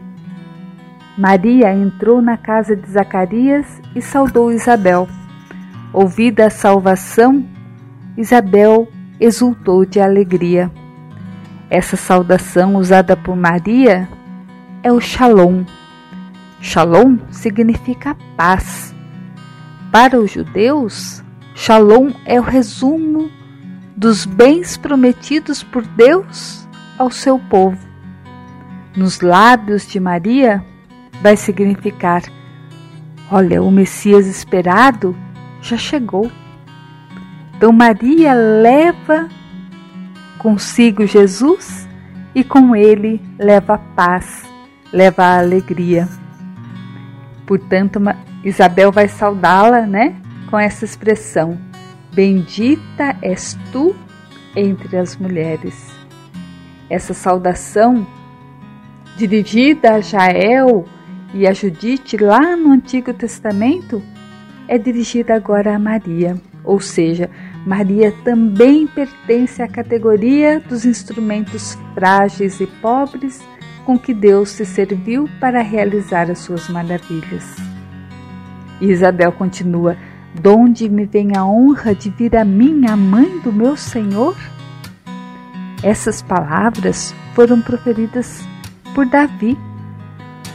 Maria 1.16 1.72
entrou 1.72 2.20
na 2.20 2.36
casa 2.36 2.76
de 2.76 2.90
Zacarias 2.90 3.68
e 3.96 4.02
saudou 4.02 4.52
Isabel. 4.52 5.08
Ouvida 5.94 6.48
a 6.48 6.50
salvação, 6.50 7.46
Isabel 8.18 8.88
exultou 9.20 9.86
de 9.86 10.00
alegria. 10.00 10.72
Essa 11.70 11.96
saudação 11.96 12.76
usada 12.76 13.16
por 13.16 13.36
Maria 13.36 14.10
é 14.84 14.92
o 14.92 15.00
Shalom. 15.00 15.64
Shalom 16.62 17.18
significa 17.32 18.16
paz. 18.36 18.96
Para 19.92 20.20
os 20.20 20.32
judeus, 20.32 21.24
Shalom 21.56 22.12
é 22.26 22.40
o 22.40 22.44
resumo 22.44 23.30
dos 23.96 24.26
bens 24.26 24.78
prometidos 24.78 25.62
por 25.62 25.86
Deus 25.86 26.68
ao 26.98 27.12
seu 27.12 27.38
povo. 27.38 27.78
Nos 28.96 29.22
lábios 29.22 29.86
de 29.88 30.00
Maria 30.00 30.64
vai 31.22 31.36
significar: 31.36 32.24
olha, 33.32 33.62
o 33.62 33.72
Messias 33.72 34.28
esperado 34.28 35.16
já 35.62 35.78
chegou. 35.78 36.32
Então 37.56 37.74
Maria 37.74 38.34
leva 38.34 39.28
consigo 40.38 41.06
Jesus 41.06 41.88
e 42.34 42.44
com 42.44 42.74
ele 42.74 43.22
leva 43.38 43.78
paz, 43.96 44.49
leva 44.92 45.24
a 45.24 45.40
alegria. 45.40 46.08
Portanto, 47.46 48.00
Isabel 48.44 48.92
vai 48.92 49.08
saudá-la, 49.08 49.82
né, 49.82 50.16
com 50.50 50.58
essa 50.58 50.86
expressão: 50.86 51.58
Bendita 52.14 53.16
és 53.22 53.58
tu 53.72 53.96
entre 54.56 54.98
as 54.98 55.16
mulheres. 55.16 55.90
Essa 56.90 57.14
saudação 57.14 58.06
dirigida 59.18 59.96
a 59.96 60.02
Jael 60.02 60.86
e 61.34 61.48
a 61.48 61.54
Judite 61.54 62.18
lá 62.18 62.56
no 62.56 62.72
Antigo 62.72 63.14
Testamento 63.14 64.02
é 64.68 64.78
dirigida 64.78 65.36
agora 65.36 65.76
a 65.76 65.80
Maria, 65.80 66.36
ou 66.64 66.80
seja, 66.80 67.30
Maria 67.66 68.14
também 68.24 68.88
pertence 68.88 69.62
à 69.62 69.68
categoria 69.68 70.60
dos 70.60 70.86
instrumentos 70.86 71.78
frágeis 71.94 72.60
e 72.60 72.66
pobres 72.66 73.44
com 73.90 73.98
que 73.98 74.14
Deus 74.14 74.50
se 74.50 74.68
serviu 74.68 75.28
para 75.40 75.64
realizar 75.64 76.30
as 76.30 76.38
suas 76.38 76.70
maravilhas. 76.70 77.56
E 78.80 78.86
Isabel 78.86 79.32
continua: 79.32 79.98
Donde 80.40 80.88
me 80.88 81.08
vem 81.08 81.36
a 81.36 81.44
honra 81.44 81.96
de 81.96 82.12
vir 82.12 82.36
a 82.38 82.46
mim, 82.46 82.86
a 82.88 82.96
mãe 82.96 83.40
do 83.40 83.52
meu 83.52 83.76
Senhor? 83.76 84.38
Essas 85.82 86.22
palavras 86.22 87.16
foram 87.34 87.64
proferidas 87.64 88.48
por 88.94 89.08
Davi 89.08 89.58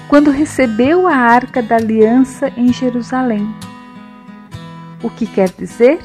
quando 0.07 0.31
recebeu 0.31 1.09
a 1.09 1.17
arca 1.17 1.61
da 1.61 1.75
aliança 1.75 2.53
em 2.57 2.73
Jerusalém. 2.73 3.53
O 5.03 5.11
que 5.11 5.27
quer 5.27 5.51
dizer 5.51 5.99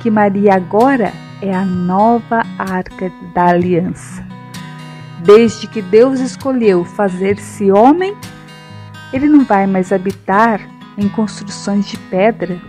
que 0.00 0.08
Maria 0.08 0.54
agora 0.54 1.12
é 1.42 1.52
a 1.52 1.64
nova 1.64 2.42
arca 2.56 3.10
da 3.34 3.46
aliança. 3.46 4.35
Desde 5.26 5.66
que 5.66 5.82
Deus 5.82 6.20
escolheu 6.20 6.84
fazer-se 6.84 7.72
homem, 7.72 8.16
ele 9.12 9.26
não 9.26 9.44
vai 9.44 9.66
mais 9.66 9.92
habitar 9.92 10.60
em 10.96 11.08
construções 11.08 11.88
de 11.88 11.98
pedra, 11.98 12.60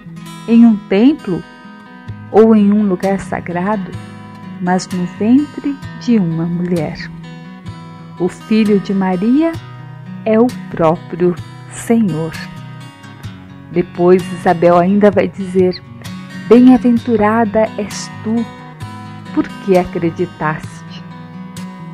em 0.47 0.65
um 0.65 0.75
templo 0.89 1.43
ou 2.31 2.55
em 2.55 2.73
um 2.73 2.81
lugar 2.81 3.19
sagrado, 3.19 3.91
mas 4.59 4.87
no 4.87 5.05
ventre 5.19 5.77
de 6.01 6.17
uma 6.17 6.47
mulher. 6.47 6.97
O 8.19 8.27
filho 8.27 8.79
de 8.79 8.91
Maria 8.91 9.51
é 10.25 10.39
o 10.39 10.47
próprio 10.71 11.35
Senhor. 11.71 12.33
Depois 13.71 14.23
Isabel 14.33 14.79
ainda 14.79 15.11
vai 15.11 15.27
dizer: 15.27 15.79
Bem-aventurada 16.47 17.69
és 17.77 18.09
tu, 18.23 18.43
porque 19.35 19.77
acreditaste. 19.77 20.76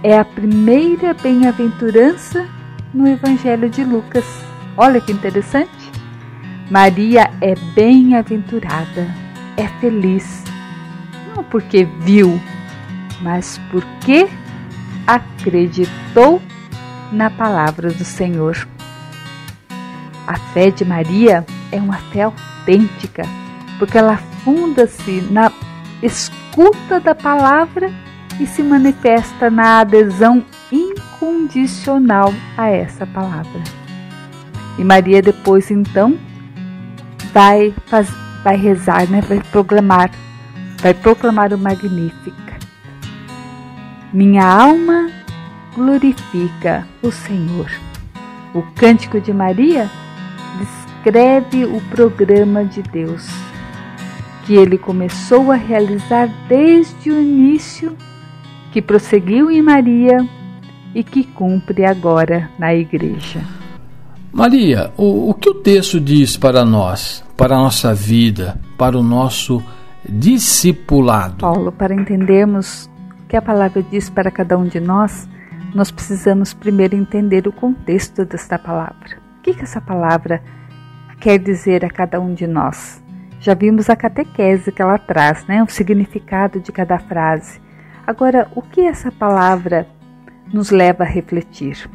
É 0.03 0.19
a 0.19 0.25
primeira 0.25 1.13
bem-aventurança 1.13 2.45
no 2.93 3.07
Evangelho 3.07 3.69
de 3.69 3.85
Lucas. 3.85 4.25
Olha 4.75 4.99
que 4.99 5.13
interessante. 5.13 5.91
Maria 6.69 7.31
é 7.39 7.55
bem-aventurada, 7.73 9.07
é 9.55 9.65
feliz, 9.79 10.43
não 11.33 11.41
porque 11.41 11.85
viu, 12.01 12.37
mas 13.21 13.57
porque 13.71 14.27
acreditou 15.07 16.41
na 17.09 17.29
palavra 17.29 17.89
do 17.89 18.03
Senhor. 18.03 18.67
A 20.27 20.37
fé 20.53 20.69
de 20.69 20.83
Maria 20.83 21.45
é 21.71 21.77
uma 21.77 21.97
fé 22.11 22.23
autêntica, 22.23 23.23
porque 23.79 23.97
ela 23.97 24.17
funda-se 24.43 25.21
na 25.31 25.49
escuta 26.01 26.99
da 26.99 27.15
palavra 27.15 27.89
e 28.39 28.47
se 28.47 28.63
manifesta 28.63 29.49
na 29.49 29.79
adesão 29.79 30.43
incondicional 30.71 32.33
a 32.57 32.69
essa 32.69 33.05
palavra. 33.05 33.61
E 34.77 34.83
Maria 34.83 35.21
depois 35.21 35.69
então 35.69 36.17
vai, 37.33 37.73
faz, 37.87 38.09
vai 38.43 38.55
rezar, 38.55 39.09
né? 39.09 39.21
vai 39.21 39.41
proclamar, 39.51 40.11
vai 40.81 40.93
proclamar 40.93 41.53
o 41.53 41.57
Magnífica. 41.57 42.53
Minha 44.11 44.45
alma 44.45 45.09
glorifica 45.75 46.87
o 47.01 47.11
Senhor. 47.11 47.69
O 48.53 48.61
Cântico 48.75 49.19
de 49.19 49.33
Maria 49.33 49.89
descreve 50.59 51.65
o 51.65 51.81
programa 51.89 52.63
de 52.63 52.83
Deus, 52.83 53.27
que 54.45 54.53
ele 54.53 54.77
começou 54.77 55.51
a 55.51 55.55
realizar 55.55 56.29
desde 56.47 57.09
o 57.09 57.19
início, 57.19 57.97
que 58.73 58.81
prosseguiu 58.81 59.51
em 59.51 59.61
Maria 59.61 60.27
e 60.95 61.03
que 61.03 61.23
cumpre 61.23 61.85
agora 61.85 62.49
na 62.57 62.73
Igreja. 62.73 63.39
Maria, 64.31 64.91
o, 64.97 65.29
o 65.29 65.33
que 65.35 65.47
o 65.47 65.53
texto 65.53 65.99
diz 65.99 66.35
para 66.35 66.65
nós, 66.65 67.23
para 67.37 67.53
a 67.53 67.59
nossa 67.59 67.93
vida, 67.93 68.59
para 68.75 68.97
o 68.97 69.03
nosso 69.03 69.63
discipulado? 70.09 71.35
Paulo, 71.35 71.71
para 71.71 71.93
entendermos 71.93 72.89
o 73.23 73.27
que 73.27 73.37
a 73.37 73.41
palavra 73.43 73.83
diz 73.83 74.09
para 74.09 74.31
cada 74.31 74.57
um 74.57 74.65
de 74.65 74.79
nós, 74.79 75.29
nós 75.75 75.91
precisamos 75.91 76.51
primeiro 76.51 76.95
entender 76.95 77.47
o 77.47 77.51
contexto 77.51 78.25
desta 78.25 78.57
palavra. 78.57 79.19
O 79.37 79.41
que, 79.43 79.53
que 79.53 79.61
essa 79.61 79.79
palavra 79.79 80.41
quer 81.19 81.37
dizer 81.37 81.85
a 81.85 81.91
cada 81.91 82.19
um 82.19 82.33
de 82.33 82.47
nós? 82.47 83.03
Já 83.39 83.53
vimos 83.53 83.87
a 83.87 83.95
catequese 83.95 84.71
que 84.71 84.81
ela 84.81 84.97
traz, 84.97 85.45
né? 85.45 85.61
o 85.61 85.69
significado 85.69 86.59
de 86.59 86.71
cada 86.71 86.97
frase. 86.97 87.61
Agora, 88.05 88.49
o 88.53 88.61
que 88.61 88.81
essa 88.81 89.11
palavra 89.11 89.87
nos 90.51 90.69
leva 90.71 91.03
a 91.03 91.07
refletir? 91.07 91.89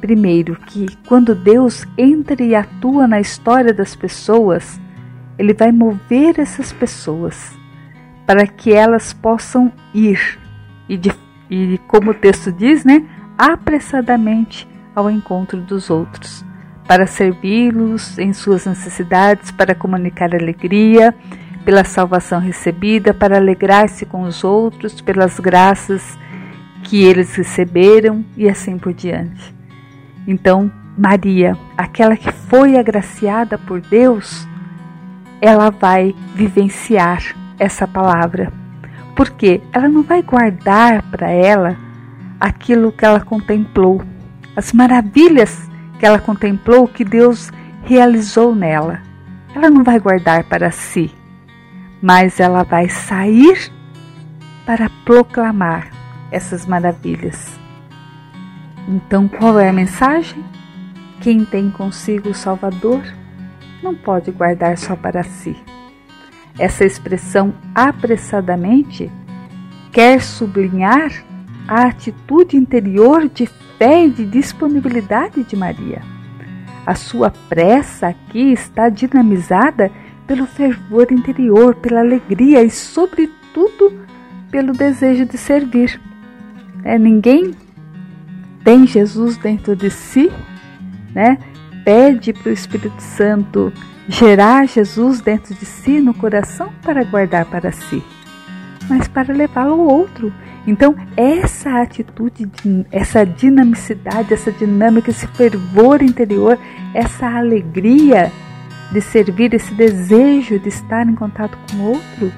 Primeiro, 0.00 0.56
que 0.56 0.86
quando 1.06 1.34
Deus 1.34 1.86
entra 1.96 2.42
e 2.42 2.54
atua 2.54 3.06
na 3.06 3.20
história 3.20 3.72
das 3.72 3.94
pessoas, 3.96 4.80
Ele 5.38 5.54
vai 5.54 5.72
mover 5.72 6.38
essas 6.38 6.72
pessoas 6.72 7.58
para 8.26 8.46
que 8.46 8.72
elas 8.72 9.12
possam 9.12 9.72
ir 9.94 10.38
e, 10.88 10.96
de, 10.96 11.12
e 11.50 11.78
como 11.88 12.10
o 12.10 12.14
texto 12.14 12.52
diz, 12.52 12.84
né, 12.84 13.04
apressadamente 13.36 14.68
ao 14.94 15.10
encontro 15.10 15.60
dos 15.60 15.88
outros 15.90 16.44
para 16.86 17.06
servi-los 17.06 18.18
em 18.18 18.32
suas 18.32 18.66
necessidades, 18.66 19.52
para 19.52 19.74
comunicar 19.76 20.34
alegria 20.34 21.14
pela 21.64 21.84
salvação 21.84 22.40
recebida, 22.40 23.12
para 23.12 23.36
alegrar-se 23.36 24.06
com 24.06 24.22
os 24.22 24.42
outros 24.44 25.00
pelas 25.00 25.38
graças 25.38 26.18
que 26.82 27.02
eles 27.02 27.34
receberam 27.34 28.24
e 28.36 28.48
assim 28.48 28.78
por 28.78 28.92
diante. 28.92 29.54
Então, 30.26 30.70
Maria, 30.96 31.56
aquela 31.76 32.16
que 32.16 32.30
foi 32.32 32.76
agraciada 32.76 33.58
por 33.58 33.80
Deus, 33.80 34.46
ela 35.40 35.70
vai 35.70 36.14
vivenciar 36.34 37.34
essa 37.58 37.86
palavra. 37.86 38.52
Porque 39.14 39.60
ela 39.72 39.88
não 39.88 40.02
vai 40.02 40.22
guardar 40.22 41.02
para 41.10 41.30
ela 41.30 41.76
aquilo 42.38 42.92
que 42.92 43.04
ela 43.04 43.20
contemplou, 43.20 44.02
as 44.56 44.72
maravilhas 44.72 45.68
que 45.98 46.06
ela 46.06 46.18
contemplou 46.18 46.88
que 46.88 47.04
Deus 47.04 47.50
realizou 47.84 48.54
nela. 48.54 49.00
Ela 49.54 49.68
não 49.68 49.84
vai 49.84 49.98
guardar 49.98 50.44
para 50.44 50.70
si, 50.70 51.10
mas 52.02 52.40
ela 52.40 52.62
vai 52.62 52.88
sair 52.88 53.72
para 54.64 54.90
proclamar 55.04 55.90
essas 56.30 56.66
maravilhas. 56.66 57.58
Então, 58.88 59.28
qual 59.28 59.58
é 59.58 59.68
a 59.68 59.72
mensagem? 59.72 60.42
Quem 61.20 61.44
tem 61.44 61.70
consigo 61.70 62.30
o 62.30 62.34
Salvador 62.34 63.02
não 63.82 63.94
pode 63.94 64.30
guardar 64.30 64.78
só 64.78 64.96
para 64.96 65.22
si. 65.22 65.56
Essa 66.58 66.84
expressão 66.84 67.54
apressadamente 67.74 69.10
quer 69.92 70.20
sublinhar 70.20 71.10
a 71.66 71.86
atitude 71.86 72.56
interior 72.56 73.28
de 73.28 73.46
fé 73.78 74.06
e 74.06 74.10
de 74.10 74.26
disponibilidade 74.26 75.44
de 75.44 75.56
Maria. 75.56 76.02
A 76.86 76.94
sua 76.94 77.30
pressa 77.30 78.08
aqui 78.08 78.52
está 78.52 78.88
dinamizada 78.88 79.90
pelo 80.30 80.46
fervor 80.46 81.10
interior, 81.10 81.74
pela 81.74 81.98
alegria 81.98 82.62
e, 82.62 82.70
sobretudo, 82.70 84.06
pelo 84.48 84.72
desejo 84.72 85.26
de 85.26 85.36
servir. 85.36 86.00
É, 86.84 86.96
ninguém 86.96 87.50
tem 88.62 88.86
Jesus 88.86 89.36
dentro 89.36 89.74
de 89.74 89.90
si, 89.90 90.30
né? 91.12 91.36
pede 91.84 92.32
para 92.32 92.48
o 92.48 92.52
Espírito 92.52 93.02
Santo 93.02 93.72
gerar 94.08 94.68
Jesus 94.68 95.20
dentro 95.20 95.52
de 95.52 95.66
si, 95.66 95.98
no 95.98 96.14
coração, 96.14 96.70
para 96.80 97.02
guardar 97.02 97.46
para 97.46 97.72
si, 97.72 98.00
mas 98.88 99.08
para 99.08 99.34
levá-lo 99.34 99.72
ao 99.72 99.80
outro 99.80 100.32
então, 100.66 100.94
essa 101.16 101.80
atitude, 101.80 102.48
essa 102.92 103.24
dinamicidade, 103.24 104.34
essa 104.34 104.52
dinâmica, 104.52 105.10
esse 105.10 105.26
fervor 105.26 106.02
interior, 106.02 106.58
essa 106.94 107.26
alegria 107.26 108.30
de 108.92 109.00
servir, 109.00 109.54
esse 109.54 109.72
desejo 109.74 110.58
de 110.58 110.68
estar 110.68 111.06
em 111.06 111.14
contato 111.14 111.56
com 111.70 111.76
o 111.76 111.88
outro, 111.90 112.32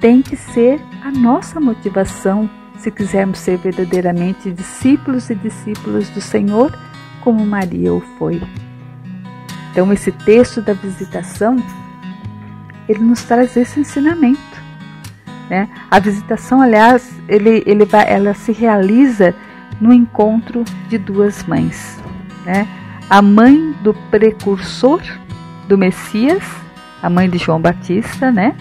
tem 0.00 0.22
que 0.22 0.36
ser 0.36 0.80
a 1.02 1.10
nossa 1.10 1.60
motivação 1.60 2.48
se 2.78 2.90
quisermos 2.90 3.40
ser 3.40 3.58
verdadeiramente 3.58 4.52
discípulos 4.52 5.28
e 5.30 5.34
discípulas 5.34 6.08
do 6.10 6.20
Senhor, 6.20 6.72
como 7.20 7.44
Maria 7.44 7.92
o 7.92 8.00
foi. 8.18 8.40
Então, 9.72 9.92
esse 9.92 10.12
texto 10.12 10.62
da 10.62 10.72
visitação, 10.72 11.56
ele 12.88 13.00
nos 13.00 13.24
traz 13.24 13.56
esse 13.56 13.80
ensinamento 13.80 14.58
né? 15.48 15.68
A 15.90 15.98
visitação, 15.98 16.60
aliás, 16.60 17.10
ele, 17.26 17.62
ele 17.66 17.84
vai, 17.84 18.10
ela 18.10 18.34
se 18.34 18.52
realiza 18.52 19.34
no 19.80 19.92
encontro 19.92 20.64
de 20.88 20.98
duas 20.98 21.44
mães. 21.44 21.98
Né? 22.44 22.68
A 23.08 23.22
mãe 23.22 23.72
do 23.82 23.94
precursor 24.10 25.00
do 25.68 25.78
Messias, 25.78 26.42
a 27.02 27.08
mãe 27.08 27.28
de 27.28 27.38
João 27.38 27.60
Batista, 27.60 28.32
né? 28.32 28.56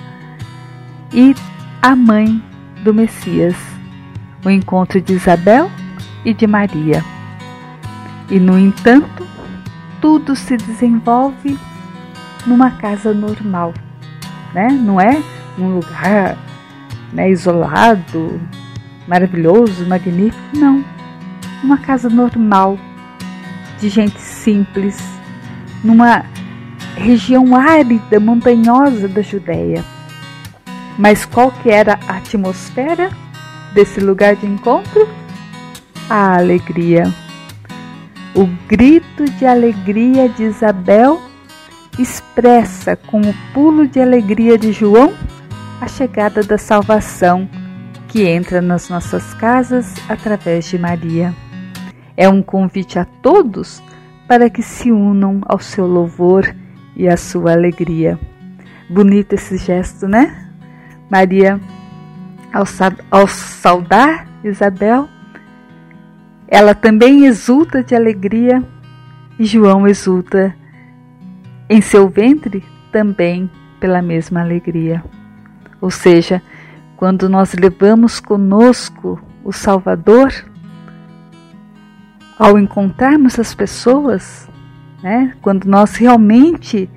e 1.14 1.34
a 1.82 1.96
mãe 1.96 2.42
do 2.84 2.94
Messias, 2.94 3.56
o 4.46 4.50
encontro 4.50 5.02
de 5.02 5.14
Isabel 5.14 5.72
e 6.26 6.34
de 6.34 6.46
Maria. 6.46 7.04
E, 8.30 8.40
no 8.40 8.60
entanto, 8.60 9.26
tudo 10.02 10.36
se 10.36 10.58
desenvolve 10.58 11.58
numa 12.46 12.72
casa 12.72 13.14
normal, 13.14 13.74
né? 14.54 14.68
não 14.70 15.00
é 15.00 15.22
um 15.58 15.76
lugar 15.76 16.38
né, 17.14 17.30
isolado, 17.30 18.40
maravilhoso, 19.08 19.86
magnífico. 19.88 20.38
Não. 20.54 20.84
Uma 21.64 21.78
casa 21.78 22.10
normal, 22.10 22.78
de 23.80 23.90
gente 23.90 24.20
simples, 24.20 25.02
numa 25.84 26.24
região 26.98 27.56
árida, 27.56 28.20
montanhosa 28.20 29.08
da 29.08 29.22
Judéia. 29.22 29.84
Mas 30.98 31.26
qual 31.26 31.52
que 31.52 31.70
era 31.70 32.00
a 32.08 32.18
atmosfera 32.18 33.10
desse 33.74 34.00
lugar 34.00 34.36
de 34.36 34.48
encontro? 34.48 35.08
A 36.10 36.38
alegria. 36.38 37.14
O 38.36 38.48
grito 38.68 39.26
de 39.26 39.46
alegria 39.46 40.28
de 40.30 40.44
Isabel 40.44 41.22
expressa 42.00 42.96
com 42.96 43.22
o 43.22 43.34
pulo 43.54 43.88
de 43.88 44.00
alegria 44.00 44.58
de 44.58 44.72
João 44.72 45.14
a 45.80 45.88
chegada 45.88 46.44
da 46.44 46.58
salvação 46.58 47.48
que 48.08 48.24
entra 48.28 48.62
nas 48.62 48.90
nossas 48.90 49.34
casas 49.36 49.94
através 50.10 50.66
de 50.66 50.78
Maria. 50.78 51.34
É 52.16 52.28
um 52.28 52.42
convite 52.42 52.98
a 52.98 53.06
todos 53.06 53.82
para 54.28 54.50
que 54.50 54.64
se 54.64 54.92
unam 54.92 55.42
ao 55.46 55.60
seu 55.60 55.86
louvor 55.86 56.56
e 56.98 57.08
à 57.08 57.16
sua 57.16 57.54
alegria. 57.54 58.20
Bonito 58.90 59.34
esse 59.34 59.56
gesto, 59.58 60.08
né? 60.08 60.50
Maria, 61.10 61.62
ao, 62.52 62.66
ao 63.12 63.28
saudar 63.28 64.28
Isabel, 64.44 65.08
ela 66.48 66.74
também 66.74 67.26
exulta 67.26 67.84
de 67.84 67.96
alegria 67.96 68.64
e 69.38 69.46
João 69.46 69.88
exulta 69.88 70.56
em 71.70 71.82
seu 71.82 72.10
ventre 72.10 72.66
também 72.92 73.50
pela 73.80 74.02
mesma 74.02 74.42
alegria. 74.42 75.04
Ou 75.80 75.92
seja, 75.92 76.42
quando 76.96 77.30
nós 77.30 77.54
levamos 77.54 78.20
conosco 78.20 79.22
o 79.44 79.52
Salvador, 79.52 80.34
ao 82.40 82.58
encontrarmos 82.58 83.38
as 83.40 83.54
pessoas, 83.54 84.47
né, 85.02 85.34
quando 85.42 85.66
nós 85.66 85.96
realmente 85.96 86.90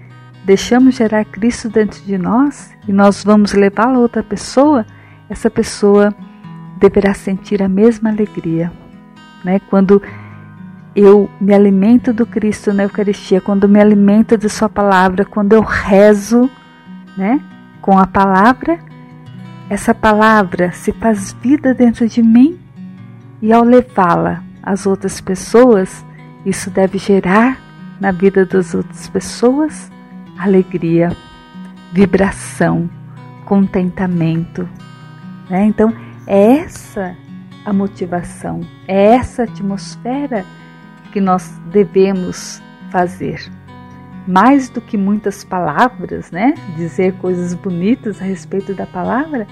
deixamos 0.44 0.96
gerar 0.96 1.24
Cristo 1.24 1.68
dentro 1.68 2.02
de 2.02 2.16
nós 2.16 2.72
e 2.88 2.92
nós 2.92 3.22
vamos 3.22 3.52
levá-lo 3.52 3.96
a 3.96 4.00
outra 4.00 4.22
pessoa, 4.22 4.86
essa 5.28 5.50
pessoa 5.50 6.14
deverá 6.78 7.14
sentir 7.14 7.62
a 7.62 7.68
mesma 7.68 8.10
alegria. 8.10 8.72
Né? 9.44 9.60
Quando 9.70 10.02
eu 10.96 11.30
me 11.40 11.54
alimento 11.54 12.12
do 12.12 12.26
Cristo 12.26 12.72
na 12.72 12.84
Eucaristia, 12.84 13.40
quando 13.40 13.68
me 13.68 13.80
alimento 13.80 14.36
de 14.36 14.48
Sua 14.48 14.68
palavra, 14.68 15.24
quando 15.24 15.52
eu 15.52 15.60
rezo, 15.60 16.50
né? 17.16 17.40
com 17.80 17.98
a 17.98 18.06
palavra, 18.06 18.78
essa 19.68 19.94
palavra 19.94 20.72
se 20.72 20.92
faz 20.92 21.32
vida 21.32 21.72
dentro 21.74 22.08
de 22.08 22.22
mim 22.22 22.58
e 23.40 23.52
ao 23.52 23.62
levá-la 23.62 24.42
às 24.62 24.84
outras 24.86 25.20
pessoas, 25.20 26.04
isso 26.44 26.70
deve 26.70 26.98
gerar 26.98 27.69
na 28.00 28.10
vida 28.10 28.46
das 28.46 28.74
outras 28.74 29.08
pessoas 29.08 29.90
alegria, 30.40 31.14
vibração, 31.92 32.88
contentamento. 33.44 34.66
Né? 35.50 35.66
Então, 35.66 35.94
é 36.26 36.58
essa 36.58 37.14
a 37.64 37.72
motivação. 37.72 38.60
É 38.88 39.14
essa 39.14 39.42
atmosfera 39.42 40.44
que 41.12 41.20
nós 41.20 41.60
devemos 41.70 42.62
fazer. 42.90 43.50
Mais 44.26 44.70
do 44.70 44.80
que 44.80 44.96
muitas 44.96 45.44
palavras, 45.44 46.30
né? 46.30 46.54
Dizer 46.76 47.14
coisas 47.14 47.52
bonitas 47.54 48.20
a 48.20 48.24
respeito 48.24 48.74
da 48.74 48.86
palavra, 48.86 49.46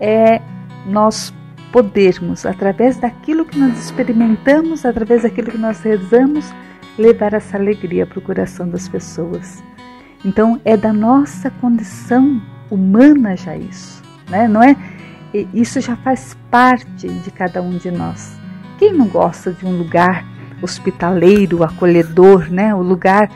é 0.00 0.40
nós 0.86 1.34
podermos, 1.72 2.46
através 2.46 2.98
daquilo 2.98 3.44
que 3.44 3.58
nós 3.58 3.78
experimentamos, 3.78 4.84
através 4.84 5.22
daquilo 5.22 5.50
que 5.50 5.58
nós 5.58 5.80
rezamos, 5.80 6.52
levar 6.98 7.32
essa 7.34 7.56
alegria 7.56 8.06
para 8.06 8.18
o 8.18 8.22
coração 8.22 8.68
das 8.68 8.88
pessoas. 8.88 9.62
Então, 10.24 10.60
é 10.64 10.76
da 10.76 10.92
nossa 10.92 11.50
condição 11.50 12.40
humana 12.70 13.36
já 13.36 13.56
isso, 13.56 14.02
né? 14.28 14.46
Não 14.46 14.62
é? 14.62 14.76
Isso 15.52 15.80
já 15.80 15.96
faz 15.96 16.36
parte 16.50 17.08
de 17.08 17.30
cada 17.30 17.60
um 17.60 17.76
de 17.76 17.90
nós. 17.90 18.36
Quem 18.78 18.92
não 18.92 19.08
gosta 19.08 19.52
de 19.52 19.64
um 19.64 19.76
lugar 19.76 20.24
hospitaleiro, 20.60 21.64
acolhedor, 21.64 22.50
né? 22.50 22.74
O 22.74 22.82
lugar 22.82 23.28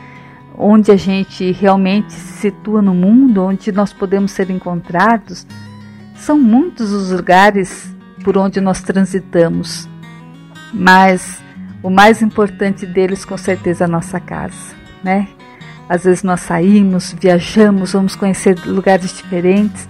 onde 0.57 0.91
a 0.91 0.95
gente 0.95 1.51
realmente 1.51 2.13
se 2.13 2.39
situa 2.39 2.81
no 2.81 2.93
mundo, 2.93 3.43
onde 3.43 3.71
nós 3.71 3.93
podemos 3.93 4.31
ser 4.31 4.49
encontrados. 4.49 5.45
São 6.15 6.39
muitos 6.39 6.91
os 6.91 7.11
lugares 7.11 7.93
por 8.23 8.37
onde 8.37 8.59
nós 8.59 8.81
transitamos, 8.81 9.87
mas 10.73 11.41
o 11.83 11.89
mais 11.89 12.21
importante 12.21 12.85
deles, 12.85 13.23
com 13.23 13.37
certeza, 13.37 13.83
é 13.83 13.85
a 13.85 13.89
nossa 13.89 14.19
casa, 14.19 14.75
né? 15.03 15.27
Às 15.89 16.03
vezes 16.03 16.23
nós 16.23 16.41
saímos, 16.41 17.15
viajamos, 17.19 17.93
vamos 17.93 18.15
conhecer 18.15 18.57
lugares 18.65 19.15
diferentes, 19.15 19.87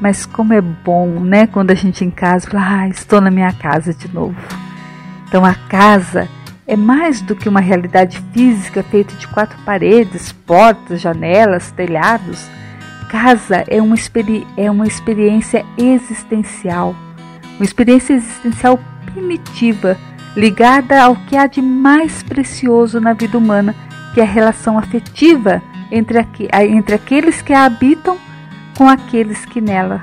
mas 0.00 0.24
como 0.24 0.52
é 0.52 0.60
bom, 0.60 1.20
né? 1.20 1.46
Quando 1.46 1.70
a 1.70 1.74
gente 1.74 2.04
em 2.04 2.10
casa 2.10 2.48
fala, 2.48 2.82
ah, 2.82 2.88
estou 2.88 3.20
na 3.20 3.30
minha 3.30 3.52
casa 3.52 3.92
de 3.92 4.12
novo. 4.12 4.36
Então 5.28 5.44
a 5.44 5.54
casa 5.54 6.28
é 6.66 6.76
mais 6.76 7.20
do 7.20 7.34
que 7.34 7.48
uma 7.48 7.60
realidade 7.60 8.22
física 8.32 8.82
feita 8.82 9.14
de 9.16 9.26
quatro 9.26 9.58
paredes, 9.64 10.30
portas, 10.30 11.00
janelas, 11.00 11.72
telhados. 11.72 12.48
Casa 13.08 13.64
é 13.66 13.82
uma, 13.82 13.96
é 14.56 14.70
uma 14.70 14.86
experiência 14.86 15.66
existencial, 15.76 16.94
uma 17.56 17.64
experiência 17.64 18.14
existencial 18.14 18.78
primitiva, 19.12 19.98
ligada 20.36 21.02
ao 21.02 21.16
que 21.16 21.36
há 21.36 21.46
de 21.46 21.60
mais 21.60 22.22
precioso 22.22 23.00
na 23.00 23.12
vida 23.12 23.36
humana, 23.36 23.74
que 24.14 24.20
é 24.20 24.24
a 24.24 24.26
relação 24.26 24.78
afetiva 24.78 25.62
entre, 25.90 26.18
entre 26.68 26.94
aqueles 26.94 27.42
que 27.42 27.52
a 27.52 27.64
habitam 27.64 28.16
com 28.76 28.88
aqueles 28.88 29.44
que 29.44 29.60
nela 29.60 30.02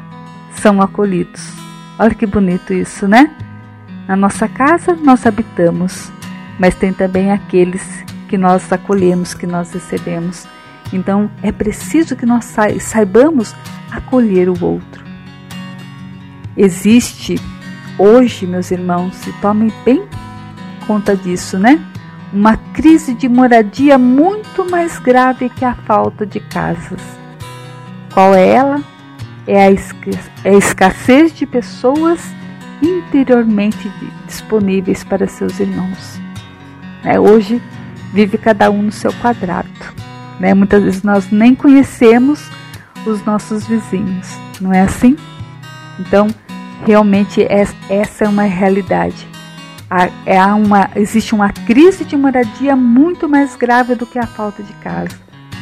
são 0.53 0.81
acolhidos. 0.81 1.51
Olha 1.97 2.13
que 2.13 2.25
bonito 2.25 2.73
isso, 2.73 3.07
né? 3.07 3.31
Na 4.07 4.15
nossa 4.15 4.47
casa 4.47 4.95
nós 4.95 5.25
habitamos, 5.25 6.11
mas 6.59 6.75
tem 6.75 6.93
também 6.93 7.31
aqueles 7.31 7.83
que 8.27 8.37
nós 8.37 8.71
acolhemos, 8.71 9.33
que 9.33 9.47
nós 9.47 9.71
recebemos. 9.73 10.47
Então 10.93 11.29
é 11.41 11.51
preciso 11.51 12.15
que 12.15 12.25
nós 12.25 12.53
saibamos 12.79 13.55
acolher 13.91 14.49
o 14.49 14.63
outro. 14.63 15.05
Existe 16.55 17.39
hoje, 17.97 18.45
meus 18.45 18.71
irmãos, 18.71 19.25
e 19.27 19.31
tomem 19.33 19.71
bem 19.83 20.03
conta 20.87 21.15
disso, 21.15 21.59
né? 21.59 21.79
Uma 22.31 22.57
crise 22.57 23.13
de 23.13 23.27
moradia 23.27 23.97
muito 23.97 24.69
mais 24.69 24.97
grave 24.97 25.49
que 25.49 25.65
a 25.65 25.75
falta 25.75 26.25
de 26.25 26.39
casas. 26.39 27.01
Qual 28.13 28.33
é 28.33 28.47
ela? 28.47 28.81
É 29.45 29.67
a, 29.67 29.71
é 30.43 30.49
a 30.49 30.57
escassez 30.57 31.33
de 31.33 31.45
pessoas 31.45 32.19
interiormente 32.81 33.91
disponíveis 34.25 35.03
para 35.03 35.27
seus 35.27 35.59
irmãos. 35.59 36.19
É, 37.03 37.19
hoje 37.19 37.61
vive 38.13 38.37
cada 38.37 38.69
um 38.69 38.83
no 38.83 38.91
seu 38.91 39.13
quadrado. 39.13 39.69
Né? 40.39 40.53
Muitas 40.53 40.83
vezes 40.83 41.03
nós 41.03 41.29
nem 41.31 41.55
conhecemos 41.55 42.49
os 43.05 43.23
nossos 43.25 43.65
vizinhos, 43.65 44.27
não 44.59 44.73
é 44.73 44.81
assim? 44.81 45.15
Então, 45.99 46.27
realmente 46.85 47.45
essa 47.89 48.25
é 48.25 48.27
uma 48.27 48.43
realidade. 48.43 49.27
Há 49.89 50.55
uma, 50.55 50.89
existe 50.95 51.33
uma 51.33 51.49
crise 51.49 52.03
de 52.03 52.17
moradia 52.17 52.75
muito 52.75 53.29
mais 53.29 53.55
grave 53.55 53.95
do 53.95 54.05
que 54.05 54.19
a 54.19 54.27
falta 54.27 54.61
de 54.61 54.73
casa, 54.73 55.17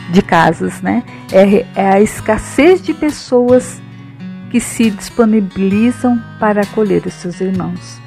de 0.09 0.21
casas, 0.21 0.81
né? 0.81 1.03
É, 1.31 1.65
é 1.75 1.87
a 1.93 2.01
escassez 2.01 2.81
de 2.81 2.91
pessoas 2.93 3.79
que 4.49 4.59
se 4.59 4.89
disponibilizam 4.89 6.19
para 6.39 6.61
acolher 6.61 7.05
os 7.05 7.13
seus 7.13 7.39
irmãos. 7.39 8.01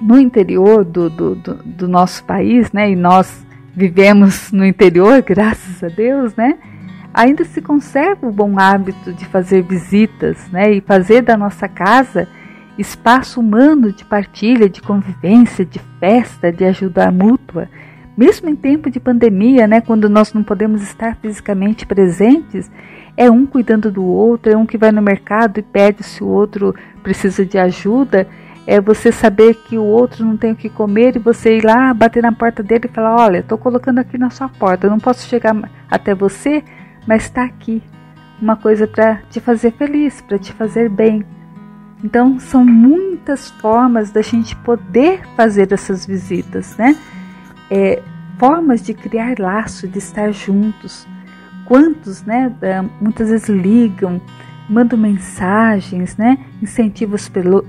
No 0.00 0.18
interior 0.18 0.82
do, 0.82 1.10
do, 1.10 1.34
do, 1.34 1.54
do 1.56 1.88
nosso 1.88 2.24
país, 2.24 2.72
né? 2.72 2.90
E 2.90 2.96
nós 2.96 3.44
vivemos 3.76 4.50
no 4.50 4.64
interior, 4.64 5.20
graças 5.26 5.84
a 5.84 5.88
Deus, 5.88 6.34
né? 6.36 6.58
Ainda 7.12 7.44
se 7.44 7.60
conserva 7.60 8.26
o 8.26 8.32
bom 8.32 8.58
hábito 8.58 9.12
de 9.12 9.24
fazer 9.26 9.62
visitas 9.62 10.48
né, 10.50 10.72
e 10.72 10.80
fazer 10.80 11.22
da 11.22 11.36
nossa 11.36 11.68
casa 11.68 12.28
espaço 12.78 13.40
humano 13.40 13.92
de 13.92 14.04
partilha, 14.04 14.68
de 14.68 14.80
convivência, 14.80 15.64
de 15.64 15.78
festa, 15.98 16.50
de 16.50 16.64
ajuda 16.64 17.10
mútua. 17.10 17.68
Mesmo 18.16 18.48
em 18.48 18.56
tempo 18.56 18.90
de 18.90 18.98
pandemia, 18.98 19.66
né, 19.66 19.80
quando 19.80 20.08
nós 20.08 20.32
não 20.32 20.42
podemos 20.42 20.82
estar 20.82 21.16
fisicamente 21.16 21.86
presentes, 21.86 22.70
é 23.16 23.30
um 23.30 23.44
cuidando 23.46 23.90
do 23.90 24.04
outro, 24.04 24.52
é 24.52 24.56
um 24.56 24.66
que 24.66 24.78
vai 24.78 24.92
no 24.92 25.02
mercado 25.02 25.58
e 25.58 25.62
pede 25.62 26.02
se 26.02 26.22
o 26.22 26.28
outro 26.28 26.74
precisa 27.02 27.44
de 27.44 27.58
ajuda. 27.58 28.26
É 28.66 28.80
você 28.80 29.10
saber 29.10 29.54
que 29.54 29.76
o 29.76 29.84
outro 29.84 30.24
não 30.24 30.36
tem 30.36 30.52
o 30.52 30.56
que 30.56 30.68
comer 30.68 31.16
e 31.16 31.18
você 31.18 31.58
ir 31.58 31.64
lá 31.64 31.92
bater 31.92 32.22
na 32.22 32.32
porta 32.32 32.62
dele 32.62 32.84
e 32.84 32.94
falar: 32.94 33.16
Olha, 33.16 33.38
estou 33.38 33.58
colocando 33.58 33.98
aqui 33.98 34.16
na 34.16 34.30
sua 34.30 34.48
porta, 34.48 34.88
não 34.88 34.98
posso 34.98 35.26
chegar 35.26 35.56
até 35.90 36.14
você, 36.14 36.62
mas 37.06 37.24
está 37.24 37.44
aqui 37.44 37.82
uma 38.40 38.56
coisa 38.56 38.86
para 38.86 39.16
te 39.30 39.40
fazer 39.40 39.72
feliz, 39.72 40.20
para 40.20 40.38
te 40.38 40.52
fazer 40.52 40.88
bem. 40.88 41.24
Então, 42.02 42.40
são 42.40 42.64
muitas 42.64 43.50
formas 43.50 44.10
da 44.10 44.22
gente 44.22 44.56
poder 44.56 45.20
fazer 45.36 45.70
essas 45.72 46.06
visitas, 46.06 46.76
né? 46.78 46.96
É, 47.70 48.02
formas 48.38 48.82
de 48.82 48.94
criar 48.94 49.38
laço, 49.38 49.86
de 49.86 49.98
estar 49.98 50.32
juntos. 50.32 51.06
Quantos, 51.66 52.22
né? 52.22 52.50
Muitas 53.00 53.28
vezes 53.28 53.48
ligam, 53.48 54.20
mandam 54.68 54.98
mensagens, 54.98 56.16
né? 56.16 56.38
Incentivam 56.62 57.16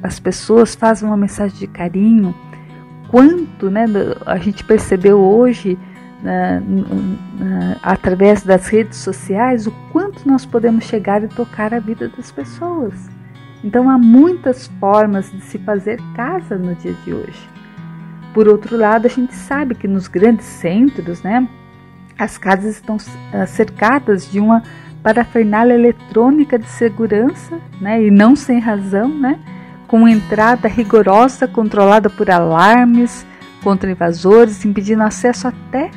as 0.02 0.20
pessoas, 0.20 0.74
fazem 0.74 1.08
uma 1.08 1.17
mensagem 1.17 1.58
de 1.58 1.67
carinho. 1.67 2.34
Quanto, 3.10 3.70
né? 3.70 3.86
A 4.26 4.38
gente 4.38 4.63
percebeu 4.63 5.20
hoje 5.20 5.78
através 7.81 8.43
das 8.43 8.67
redes 8.67 8.99
sociais 8.99 9.67
o 9.67 9.71
quanto 9.91 10.27
nós 10.27 10.45
podemos 10.45 10.86
chegar 10.86 11.23
e 11.23 11.27
tocar 11.27 11.73
a 11.73 11.79
vida 11.79 12.10
das 12.10 12.31
pessoas. 12.31 12.93
Então 13.63 13.89
há 13.89 13.97
muitas 13.97 14.67
formas 14.79 15.31
de 15.31 15.41
se 15.41 15.60
fazer 15.60 15.99
casa 16.15 16.57
no 16.57 16.75
dia 16.75 16.93
de 17.06 17.13
hoje. 17.13 17.50
Por 18.33 18.48
outro 18.48 18.77
lado, 18.77 19.06
a 19.06 19.10
gente 19.10 19.35
sabe 19.35 19.75
que 19.75 19.87
nos 19.87 20.08
grandes 20.08 20.46
centros, 20.46 21.21
né, 21.21 21.48
as 22.17 22.37
casas 22.37 22.75
estão 22.75 22.98
ah, 23.33 23.46
cercadas 23.46 24.31
de 24.31 24.39
uma 24.39 24.63
parafernália 25.04 25.73
eletrônica 25.73 26.58
de 26.58 26.67
segurança, 26.67 27.60
né, 27.79 28.04
e 28.04 28.12
não 28.12 28.35
sem 28.35 28.60
razão, 28.60 29.10
né, 29.10 29.39
com 29.87 30.08
entrada 30.08 30.67
rigorosa 30.67 31.48
controlada 31.48 32.10
por 32.10 32.29
alarmes 32.29 33.25
contra 33.63 33.91
invasores, 33.91 34.63
impedindo 34.63 35.04
acesso 35.04 35.48
até 35.48 35.91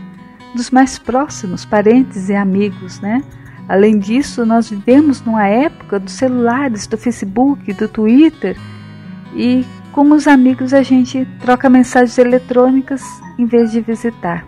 dos 0.55 0.71
mais 0.71 0.99
próximos, 0.99 1.65
parentes 1.65 2.29
e 2.29 2.35
amigos, 2.35 3.01
né? 3.01 3.23
Além 3.69 3.99
disso, 3.99 4.45
nós 4.45 4.69
vivemos 4.69 5.23
numa 5.23 5.47
época 5.47 5.99
dos 5.99 6.13
celulares, 6.13 6.87
do 6.87 6.99
Facebook, 6.99 7.73
do 7.73 7.89
Twitter 7.89 8.57
e 9.35 9.65
com 9.91 10.11
os 10.11 10.27
amigos 10.27 10.75
a 10.75 10.83
gente 10.83 11.27
troca 11.41 11.71
mensagens 11.71 12.19
eletrônicas 12.19 13.03
em 13.39 13.47
vez 13.47 13.73
de 13.73 13.81
visitar. 13.81 14.45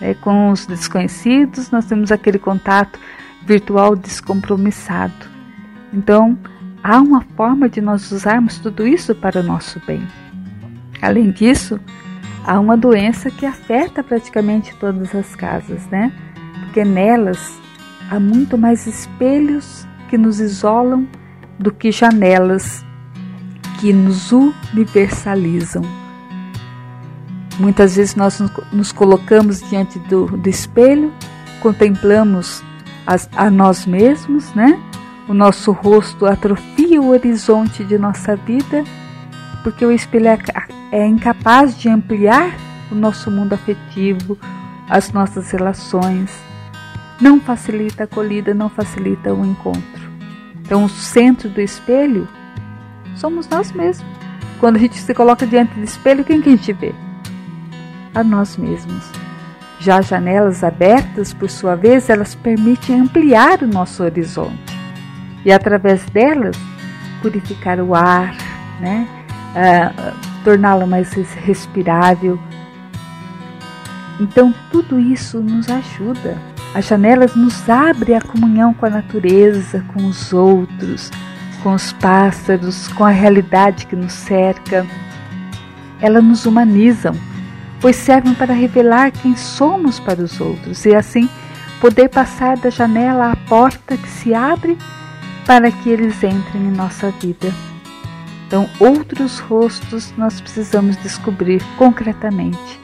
É, 0.00 0.14
com 0.14 0.50
os 0.50 0.66
desconhecidos, 0.66 1.70
nós 1.70 1.86
temos 1.86 2.12
aquele 2.12 2.38
contato 2.38 2.98
virtual 3.46 3.94
descompromissado. 3.94 5.14
Então, 5.92 6.36
há 6.82 7.00
uma 7.00 7.22
forma 7.36 7.68
de 7.68 7.80
nós 7.80 8.10
usarmos 8.10 8.58
tudo 8.58 8.86
isso 8.86 9.14
para 9.14 9.40
o 9.40 9.42
nosso 9.42 9.80
bem. 9.86 10.02
Além 11.00 11.30
disso, 11.30 11.80
há 12.44 12.60
uma 12.60 12.76
doença 12.76 13.30
que 13.30 13.46
afeta 13.46 14.04
praticamente 14.04 14.74
todas 14.76 15.14
as 15.14 15.34
casas, 15.34 15.86
né? 15.86 16.12
Porque 16.60 16.84
nelas 16.84 17.58
há 18.10 18.20
muito 18.20 18.58
mais 18.58 18.86
espelhos 18.86 19.86
que 20.08 20.18
nos 20.18 20.40
isolam 20.40 21.08
do 21.58 21.72
que 21.72 21.90
janelas 21.90 22.84
que 23.80 23.92
nos 23.92 24.30
universalizam. 24.32 25.82
Muitas 27.58 27.96
vezes 27.96 28.14
nós 28.14 28.40
nos 28.72 28.92
colocamos 28.92 29.60
diante 29.68 29.98
do, 30.00 30.26
do 30.26 30.48
espelho, 30.48 31.12
contemplamos 31.60 32.62
as, 33.06 33.28
a 33.36 33.50
nós 33.50 33.86
mesmos, 33.86 34.52
né? 34.54 34.78
O 35.28 35.32
nosso 35.32 35.72
rosto 35.72 36.26
atrofia 36.26 37.00
o 37.00 37.08
horizonte 37.08 37.84
de 37.84 37.96
nossa 37.96 38.36
vida 38.36 38.84
porque 39.64 39.84
o 39.84 39.90
espelho 39.90 40.28
é, 40.28 40.38
é 40.92 41.06
incapaz 41.06 41.76
de 41.76 41.88
ampliar 41.88 42.54
o 42.92 42.94
nosso 42.94 43.30
mundo 43.30 43.54
afetivo, 43.54 44.38
as 44.88 45.10
nossas 45.10 45.50
relações. 45.50 46.30
Não 47.18 47.40
facilita 47.40 48.02
a 48.02 48.04
acolhida, 48.04 48.52
não 48.52 48.68
facilita 48.68 49.32
o 49.32 49.44
encontro. 49.44 50.12
Então, 50.60 50.84
o 50.84 50.88
centro 50.88 51.48
do 51.48 51.60
espelho 51.60 52.28
somos 53.16 53.48
nós 53.48 53.72
mesmos. 53.72 54.06
Quando 54.60 54.76
a 54.76 54.78
gente 54.78 54.98
se 54.98 55.14
coloca 55.14 55.46
diante 55.46 55.74
do 55.74 55.84
espelho, 55.84 56.24
quem 56.24 56.42
que 56.42 56.50
a 56.50 56.52
gente 56.52 56.72
vê? 56.72 56.94
A 58.14 58.22
nós 58.22 58.56
mesmos. 58.56 59.10
Já 59.80 59.98
as 59.98 60.08
janelas 60.08 60.62
abertas, 60.62 61.32
por 61.32 61.50
sua 61.50 61.74
vez, 61.74 62.08
elas 62.10 62.34
permitem 62.34 63.00
ampliar 63.00 63.62
o 63.62 63.66
nosso 63.66 64.02
horizonte 64.02 64.78
e, 65.44 65.52
através 65.52 66.04
delas, 66.06 66.56
purificar 67.20 67.80
o 67.80 67.94
ar, 67.94 68.34
né? 68.80 69.23
Uh, 69.54 70.14
torná-lo 70.42 70.86
mais 70.86 71.12
respirável. 71.12 72.38
Então, 74.20 74.54
tudo 74.70 74.98
isso 74.98 75.40
nos 75.40 75.68
ajuda. 75.68 76.36
As 76.74 76.86
janelas 76.86 77.34
nos 77.36 77.68
abrem 77.68 78.16
a 78.16 78.20
comunhão 78.20 78.74
com 78.74 78.86
a 78.86 78.90
natureza, 78.90 79.84
com 79.92 80.06
os 80.06 80.32
outros, 80.32 81.10
com 81.62 81.72
os 81.72 81.92
pássaros, 81.92 82.88
com 82.88 83.04
a 83.04 83.10
realidade 83.10 83.86
que 83.86 83.96
nos 83.96 84.12
cerca. 84.12 84.86
Elas 86.00 86.22
nos 86.22 86.46
humanizam, 86.46 87.14
pois 87.80 87.96
servem 87.96 88.34
para 88.34 88.52
revelar 88.52 89.12
quem 89.12 89.36
somos 89.36 89.98
para 90.00 90.20
os 90.20 90.40
outros 90.40 90.84
e 90.84 90.94
assim 90.94 91.28
poder 91.80 92.08
passar 92.08 92.56
da 92.56 92.70
janela 92.70 93.32
à 93.32 93.36
porta 93.36 93.96
que 93.96 94.08
se 94.08 94.34
abre 94.34 94.76
para 95.46 95.70
que 95.70 95.90
eles 95.90 96.22
entrem 96.22 96.62
em 96.62 96.70
nossa 96.70 97.10
vida. 97.12 97.52
Então, 98.46 98.68
outros 98.78 99.38
rostos 99.38 100.12
nós 100.16 100.40
precisamos 100.40 100.96
descobrir 100.98 101.62
concretamente. 101.76 102.80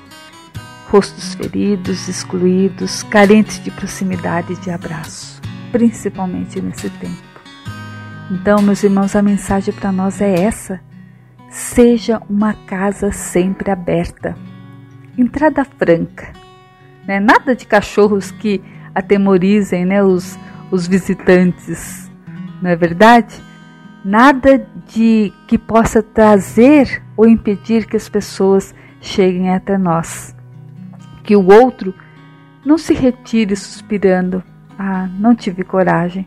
Rostos 0.89 1.35
feridos, 1.35 2.09
excluídos, 2.09 3.03
carentes 3.05 3.63
de 3.63 3.71
proximidade 3.71 4.55
e 4.55 4.57
de 4.57 4.71
abraço, 4.71 5.41
principalmente 5.71 6.61
nesse 6.61 6.91
tempo. 6.91 7.31
Então, 8.31 8.61
meus 8.63 8.83
irmãos, 8.83 9.15
a 9.15 9.23
mensagem 9.23 9.73
para 9.73 9.93
nós 9.93 10.21
é 10.21 10.43
essa: 10.43 10.81
seja 11.49 12.21
uma 12.29 12.55
casa 12.55 13.13
sempre 13.13 13.71
aberta, 13.71 14.37
entrada 15.17 15.65
franca, 15.65 16.33
né? 17.07 17.21
nada 17.21 17.55
de 17.55 17.67
cachorros 17.67 18.31
que 18.31 18.63
atemorizem 18.95 19.85
né, 19.85 20.03
os, 20.03 20.39
os 20.71 20.87
visitantes, 20.87 22.11
não 22.61 22.71
é 22.71 22.77
verdade? 22.77 23.50
Nada 24.05 24.67
de 24.87 25.33
que 25.47 25.59
possa 25.59 26.03
trazer 26.03 27.03
ou 27.17 27.29
impedir 27.29 27.87
que 27.87 27.97
as 27.97 28.09
pessoas 28.09 28.75
cheguem 29.01 29.51
até 29.51 29.77
nós. 29.77 30.35
Que 31.23 31.37
o 31.37 31.47
outro 31.47 31.95
não 32.65 32.79
se 32.79 32.95
retire 32.95 33.55
suspirando: 33.55 34.43
Ah, 34.79 35.09
não 35.19 35.35
tive 35.35 35.65
coragem. 35.65 36.27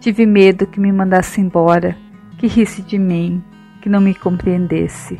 Tive 0.00 0.26
medo 0.26 0.66
que 0.66 0.80
me 0.80 0.92
mandasse 0.92 1.40
embora, 1.40 1.96
que 2.36 2.46
risse 2.46 2.82
de 2.82 2.98
mim, 2.98 3.42
que 3.80 3.88
não 3.88 4.00
me 4.00 4.14
compreendesse. 4.14 5.18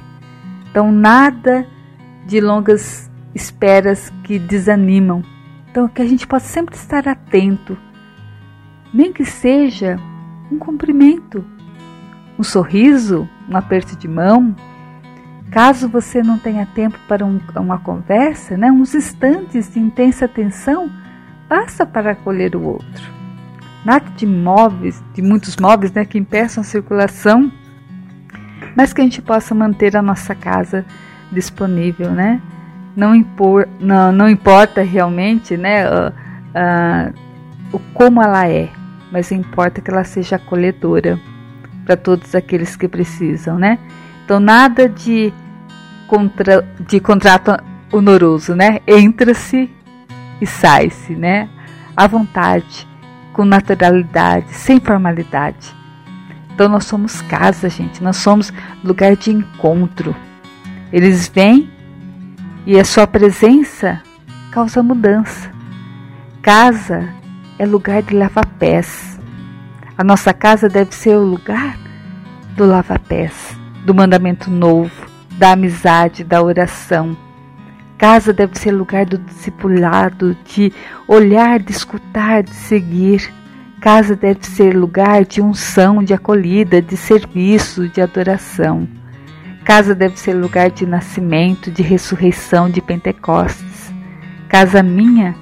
Então, 0.71 0.93
nada 0.93 1.67
de 2.27 2.41
longas 2.41 3.11
esperas 3.35 4.11
que 4.25 4.39
desanimam. 4.39 5.23
Então, 5.71 5.89
que 5.89 6.03
a 6.03 6.07
gente 6.07 6.27
possa 6.27 6.47
sempre 6.47 6.75
estar 6.75 7.09
atento, 7.09 7.79
nem 8.93 9.13
que 9.13 9.25
seja 9.25 9.97
um 10.51 10.59
cumprimento, 10.59 11.45
um 12.39 12.43
sorriso, 12.43 13.29
um 13.49 13.57
aperto 13.57 13.97
de 13.97 14.09
mão. 14.09 14.55
Caso 15.51 15.89
você 15.89 16.23
não 16.23 16.39
tenha 16.39 16.67
tempo 16.67 16.99
para 17.07 17.25
um, 17.25 17.41
uma 17.57 17.79
conversa, 17.79 18.57
né, 18.57 18.71
uns 18.73 18.95
instantes 18.95 19.73
de 19.73 19.79
intensa 19.79 20.25
atenção, 20.25 20.91
passa 21.49 21.87
para 21.87 22.13
acolher 22.13 22.57
o 22.57 22.63
outro 22.63 23.15
nada 23.85 24.07
de 24.17 24.27
móveis, 24.27 25.05
de 25.13 25.21
muitos 25.21 25.57
móveis 25.57 25.93
né, 25.93 26.05
que 26.05 26.19
impeçam 26.19 26.63
a 26.63 26.65
circulação, 26.65 27.53
mas 28.75 28.93
que 28.93 29.01
a 29.01 29.05
gente 29.05 29.21
possa 29.21 29.55
manter 29.55 29.97
a 29.97 30.03
nossa 30.03 30.35
casa 30.35 30.85
disponível, 31.31 32.11
né? 32.11 32.41
Não, 32.97 33.15
impor, 33.15 33.69
não, 33.79 34.11
não 34.11 34.29
importa 34.29 34.83
realmente 34.83 35.57
né, 35.57 35.87
uh, 35.89 36.11
uh, 36.11 37.15
o 37.73 37.79
como 37.93 38.23
ela 38.23 38.49
é, 38.49 38.71
mas 39.13 39.31
importa 39.33 39.81
que 39.81 39.91
ela 39.91 40.05
seja 40.05 40.37
acolhedora 40.37 41.19
para 41.85 41.97
todos 41.97 42.35
aqueles 42.35 42.77
que 42.77 42.89
precisam, 42.89 43.59
né? 43.59 43.79
Então 44.25 44.41
nada 44.41 44.89
de, 44.89 45.33
contra, 46.07 46.67
de 46.81 47.01
contrato 47.01 47.57
honoroso, 47.93 48.55
né? 48.55 48.81
Entra-se 48.87 49.71
e 50.41 50.47
sai-se, 50.47 51.15
né? 51.15 51.49
À 51.97 52.07
vontade 52.07 52.87
com 53.33 53.45
naturalidade, 53.45 54.55
sem 54.55 54.81
formalidade. 54.81 55.75
Então 56.55 56.69
nós 56.69 56.85
somos 56.85 57.21
casa, 57.23 57.69
gente, 57.69 58.03
nós 58.03 58.17
somos 58.17 58.53
lugar 58.83 59.17
de 59.17 59.33
encontro. 59.33 60.15
Eles 60.93 61.29
vêm 61.29 61.69
e 62.65 62.79
a 62.79 62.85
sua 62.85 63.07
presença 63.07 64.01
causa 64.53 64.83
mudança. 64.83 65.51
Casa 66.41 67.09
é 67.59 67.67
lugar 67.67 68.03
de 68.03 68.15
lava-pés. 68.15 69.14
A 69.97 70.05
nossa 70.05 70.33
casa 70.33 70.69
deve 70.69 70.95
ser 70.95 71.17
o 71.17 71.25
lugar 71.25 71.79
do 72.57 72.67
lava-pés, 72.67 73.57
do 73.85 73.95
mandamento 73.95 74.51
novo, 74.51 75.07
da 75.39 75.53
amizade, 75.53 76.25
da 76.25 76.43
oração 76.43 77.17
Casa 77.97 78.33
deve 78.33 78.59
ser 78.59 78.73
lugar 78.73 79.07
do 79.07 79.19
discipulado, 79.19 80.37
de 80.45 80.73
olhar, 81.07 81.61
de 81.61 81.73
escutar, 81.73 82.43
de 82.43 82.55
seguir. 82.55 83.33
Casa 83.81 84.17
deve 84.17 84.45
ser 84.45 84.77
lugar 84.77 85.25
de 85.25 85.41
unção, 85.41 86.03
de 86.03 86.13
acolhida, 86.13 86.83
de 86.83 86.97
serviço, 86.97 87.89
de 87.89 88.01
adoração. 88.01 88.89
Casa 89.65 89.95
deve 89.95 90.19
ser 90.19 90.35
lugar 90.35 90.71
de 90.71 90.85
nascimento, 90.85 91.71
de 91.71 91.83
ressurreição, 91.83 92.69
de 92.69 92.83
Pentecostes. 92.83 93.93
Casa 94.49 94.83
minha, 94.83 95.35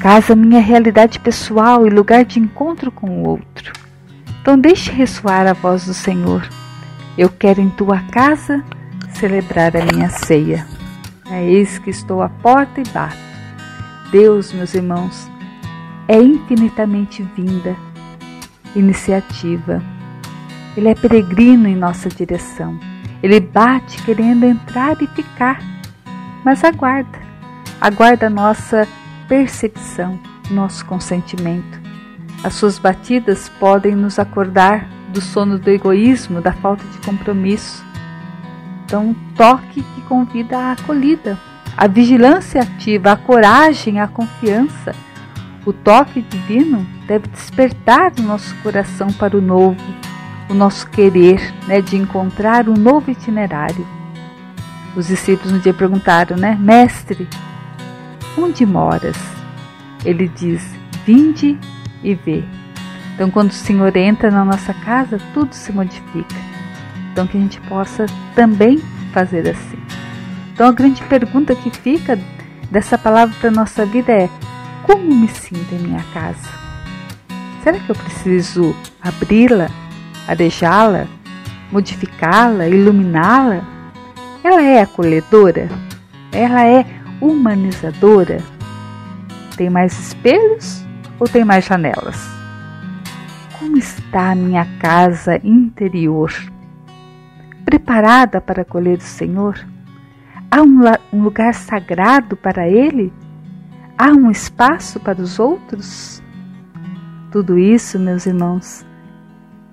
casa 0.00 0.36
minha 0.36 0.60
realidade 0.60 1.18
pessoal 1.18 1.86
e 1.86 1.90
lugar 1.90 2.24
de 2.24 2.38
encontro 2.38 2.90
com 2.90 3.08
o 3.08 3.28
outro. 3.28 3.72
Então 4.40 4.58
deixe 4.58 4.90
ressoar 4.92 5.46
a 5.46 5.52
voz 5.52 5.84
do 5.86 5.94
Senhor. 5.94 6.48
Eu 7.16 7.28
quero 7.28 7.60
em 7.60 7.68
tua 7.68 7.98
casa 8.12 8.62
celebrar 9.14 9.76
a 9.76 9.84
minha 9.84 10.08
ceia. 10.08 10.66
É 11.30 11.44
eis 11.44 11.78
que 11.78 11.90
estou 11.90 12.22
à 12.22 12.28
porta 12.28 12.80
e 12.80 12.84
bato. 12.88 13.16
Deus, 14.10 14.52
meus 14.52 14.72
irmãos, 14.72 15.28
é 16.06 16.16
infinitamente 16.16 17.22
vinda, 17.36 17.76
iniciativa. 18.74 19.82
Ele 20.76 20.88
é 20.88 20.94
peregrino 20.94 21.68
em 21.68 21.74
nossa 21.74 22.08
direção. 22.08 22.78
Ele 23.22 23.40
bate 23.40 24.00
querendo 24.04 24.44
entrar 24.44 24.96
e 25.02 25.06
ficar, 25.08 25.60
mas 26.44 26.62
aguarda. 26.62 27.18
Aguarda 27.80 28.28
a 28.28 28.30
nossa 28.30 28.86
percepção, 29.28 30.18
nosso 30.50 30.84
consentimento. 30.86 31.78
As 32.42 32.54
suas 32.54 32.78
batidas 32.78 33.48
podem 33.60 33.94
nos 33.94 34.18
acordar 34.18 34.88
do 35.12 35.20
sono 35.20 35.58
do 35.58 35.70
egoísmo, 35.70 36.40
da 36.40 36.52
falta 36.52 36.84
de 36.84 36.98
compromisso. 36.98 37.84
Então, 38.84 39.08
um 39.08 39.14
toque 39.34 39.82
que 39.82 40.00
convida 40.02 40.56
à 40.56 40.72
acolhida, 40.72 41.38
a 41.76 41.86
vigilância 41.86 42.62
ativa, 42.62 43.12
a 43.12 43.16
coragem, 43.16 44.00
a 44.00 44.08
confiança. 44.08 44.94
O 45.66 45.72
toque 45.72 46.22
divino 46.22 46.86
deve 47.06 47.28
despertar 47.28 48.12
o 48.18 48.22
nosso 48.22 48.54
coração 48.62 49.12
para 49.12 49.36
o 49.36 49.40
novo, 49.40 49.76
o 50.48 50.54
nosso 50.54 50.88
querer 50.88 51.52
né, 51.66 51.82
de 51.82 51.96
encontrar 51.96 52.68
um 52.68 52.74
novo 52.74 53.10
itinerário. 53.10 53.86
Os 54.96 55.08
discípulos 55.08 55.52
um 55.52 55.58
dia 55.58 55.74
perguntaram, 55.74 56.36
né, 56.36 56.56
Mestre, 56.58 57.28
onde 58.44 58.64
moras? 58.64 59.16
Ele 60.04 60.28
diz, 60.28 60.62
vinde 61.04 61.58
e 62.02 62.14
vê. 62.14 62.44
Então, 63.14 63.30
quando 63.30 63.50
o 63.50 63.54
Senhor 63.54 63.96
entra 63.96 64.30
na 64.30 64.44
nossa 64.44 64.72
casa, 64.72 65.18
tudo 65.34 65.52
se 65.52 65.72
modifica. 65.72 66.36
Então, 67.10 67.26
que 67.26 67.36
a 67.36 67.40
gente 67.40 67.60
possa 67.62 68.06
também 68.34 68.78
fazer 69.12 69.48
assim. 69.48 69.78
Então, 70.52 70.68
a 70.68 70.72
grande 70.72 71.02
pergunta 71.02 71.54
que 71.54 71.70
fica 71.70 72.18
dessa 72.70 72.96
palavra 72.96 73.34
para 73.40 73.48
a 73.48 73.52
nossa 73.52 73.84
vida 73.84 74.12
é: 74.12 74.28
como 74.84 75.02
me 75.02 75.28
sinto 75.28 75.74
em 75.74 75.78
minha 75.78 76.04
casa? 76.14 76.48
Será 77.62 77.78
que 77.78 77.90
eu 77.90 77.96
preciso 77.96 78.74
abri-la, 79.02 79.68
arejá-la, 80.28 81.06
modificá-la, 81.72 82.68
iluminá-la? 82.68 83.62
Ela 84.44 84.62
é 84.62 84.80
acolhedora? 84.80 85.68
Ela 86.32 86.64
é 86.64 86.86
humanizadora? 87.20 88.38
Tem 89.56 89.70
mais 89.70 89.98
espelhos 89.98 90.84
ou 91.18 91.26
tem 91.26 91.44
mais 91.44 91.64
janelas? 91.64 92.16
Como 93.58 93.76
está 93.76 94.30
a 94.30 94.34
minha 94.34 94.66
casa 94.78 95.40
interior? 95.42 96.32
preparada 97.68 98.40
para 98.40 98.62
acolher 98.62 98.96
o 98.96 99.02
Senhor? 99.02 99.54
Há 100.50 100.62
um, 100.62 100.80
um 101.12 101.22
lugar 101.22 101.52
sagrado 101.52 102.34
para 102.34 102.66
Ele? 102.66 103.12
Há 103.98 104.06
um 104.06 104.30
espaço 104.30 104.98
para 104.98 105.20
os 105.20 105.38
outros? 105.38 106.22
Tudo 107.30 107.58
isso, 107.58 107.98
meus 107.98 108.24
irmãos, 108.24 108.86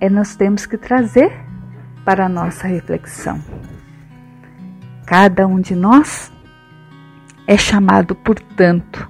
é 0.02 0.10
nós 0.10 0.36
temos 0.36 0.66
que 0.66 0.78
trazer 0.78 1.32
para 2.04 2.26
a 2.26 2.30
nossa 2.30 2.68
reflexão. 2.68 3.40
Cada 5.06 5.48
um 5.48 5.62
de 5.62 5.74
nós 5.74 6.30
é 7.48 7.58
chamado, 7.58 8.16
portanto, 8.16 9.10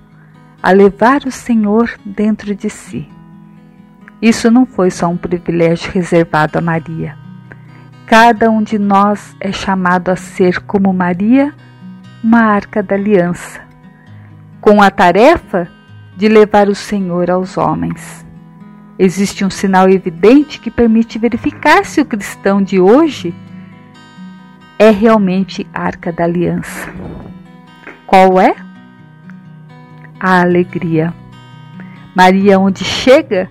a 0.61 0.71
levar 0.71 1.21
o 1.25 1.31
Senhor 1.31 1.91
dentro 2.05 2.55
de 2.55 2.69
si. 2.69 3.07
Isso 4.21 4.49
não 4.49 4.65
foi 4.65 4.89
só 4.89 5.07
um 5.07 5.17
privilégio 5.17 5.91
reservado 5.91 6.57
a 6.57 6.61
Maria. 6.61 7.17
Cada 8.05 8.49
um 8.49 8.61
de 8.61 8.77
nós 8.77 9.35
é 9.39 9.51
chamado 9.51 10.09
a 10.09 10.15
ser, 10.15 10.61
como 10.61 10.93
Maria, 10.93 11.53
uma 12.23 12.41
arca 12.41 12.81
da 12.81 12.95
aliança, 12.95 13.61
com 14.59 14.81
a 14.81 14.89
tarefa 14.89 15.67
de 16.15 16.27
levar 16.27 16.69
o 16.69 16.75
Senhor 16.75 17.29
aos 17.29 17.57
homens. 17.57 18.25
Existe 18.97 19.43
um 19.43 19.49
sinal 19.49 19.89
evidente 19.89 20.59
que 20.59 20.71
permite 20.71 21.19
verificar 21.19 21.85
se 21.85 21.99
o 21.99 22.05
cristão 22.05 22.61
de 22.61 22.79
hoje 22.79 23.35
é 24.79 24.89
realmente 24.89 25.67
arca 25.73 26.11
da 26.11 26.23
aliança. 26.23 26.93
Qual 28.15 28.39
é? 28.39 28.55
A 30.17 30.39
alegria. 30.39 31.13
Maria, 32.15 32.57
onde 32.57 32.81
chega, 32.81 33.49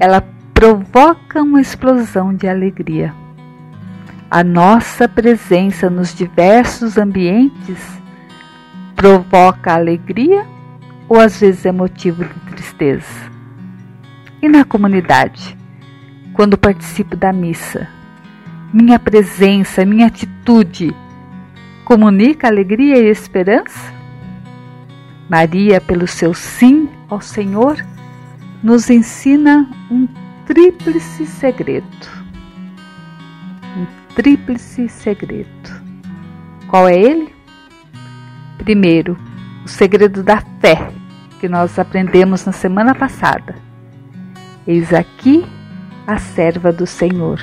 ela 0.00 0.20
provoca 0.52 1.40
uma 1.40 1.60
explosão 1.60 2.34
de 2.34 2.48
alegria. 2.48 3.14
A 4.28 4.42
nossa 4.42 5.08
presença 5.08 5.88
nos 5.88 6.12
diversos 6.12 6.98
ambientes 6.98 7.78
provoca 8.96 9.74
alegria 9.74 10.44
ou 11.08 11.20
às 11.20 11.38
vezes 11.38 11.64
é 11.64 11.70
motivo 11.70 12.24
de 12.24 12.40
tristeza. 12.50 13.30
E 14.42 14.48
na 14.48 14.64
comunidade, 14.64 15.56
quando 16.32 16.58
participo 16.58 17.14
da 17.14 17.32
missa, 17.32 17.86
minha 18.74 18.98
presença, 18.98 19.84
minha 19.84 20.08
atitude 20.08 20.92
comunica 21.84 22.48
alegria 22.48 22.98
e 22.98 23.08
esperança? 23.08 23.99
Maria, 25.30 25.80
pelo 25.80 26.08
seu 26.08 26.34
sim 26.34 26.88
ao 27.08 27.20
Senhor, 27.20 27.76
nos 28.64 28.90
ensina 28.90 29.70
um 29.88 30.08
tríplice 30.44 31.24
segredo. 31.24 31.86
Um 33.76 33.86
tríplice 34.16 34.88
segredo. 34.88 35.48
Qual 36.66 36.88
é 36.88 36.98
ele? 36.98 37.32
Primeiro, 38.58 39.16
o 39.64 39.68
segredo 39.68 40.24
da 40.24 40.42
fé, 40.60 40.90
que 41.38 41.48
nós 41.48 41.78
aprendemos 41.78 42.44
na 42.44 42.50
semana 42.50 42.92
passada. 42.92 43.54
Eis 44.66 44.92
aqui 44.92 45.46
a 46.08 46.18
serva 46.18 46.72
do 46.72 46.88
Senhor. 46.88 47.38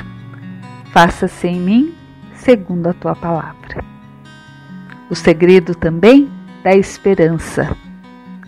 Faça-se 0.91 1.47
em 1.47 1.61
mim 1.61 1.95
segundo 2.33 2.87
a 2.87 2.93
tua 2.93 3.15
palavra. 3.15 3.81
O 5.09 5.15
segredo 5.15 5.73
também 5.73 6.36
da 6.67 6.75
esperança, 6.75 7.77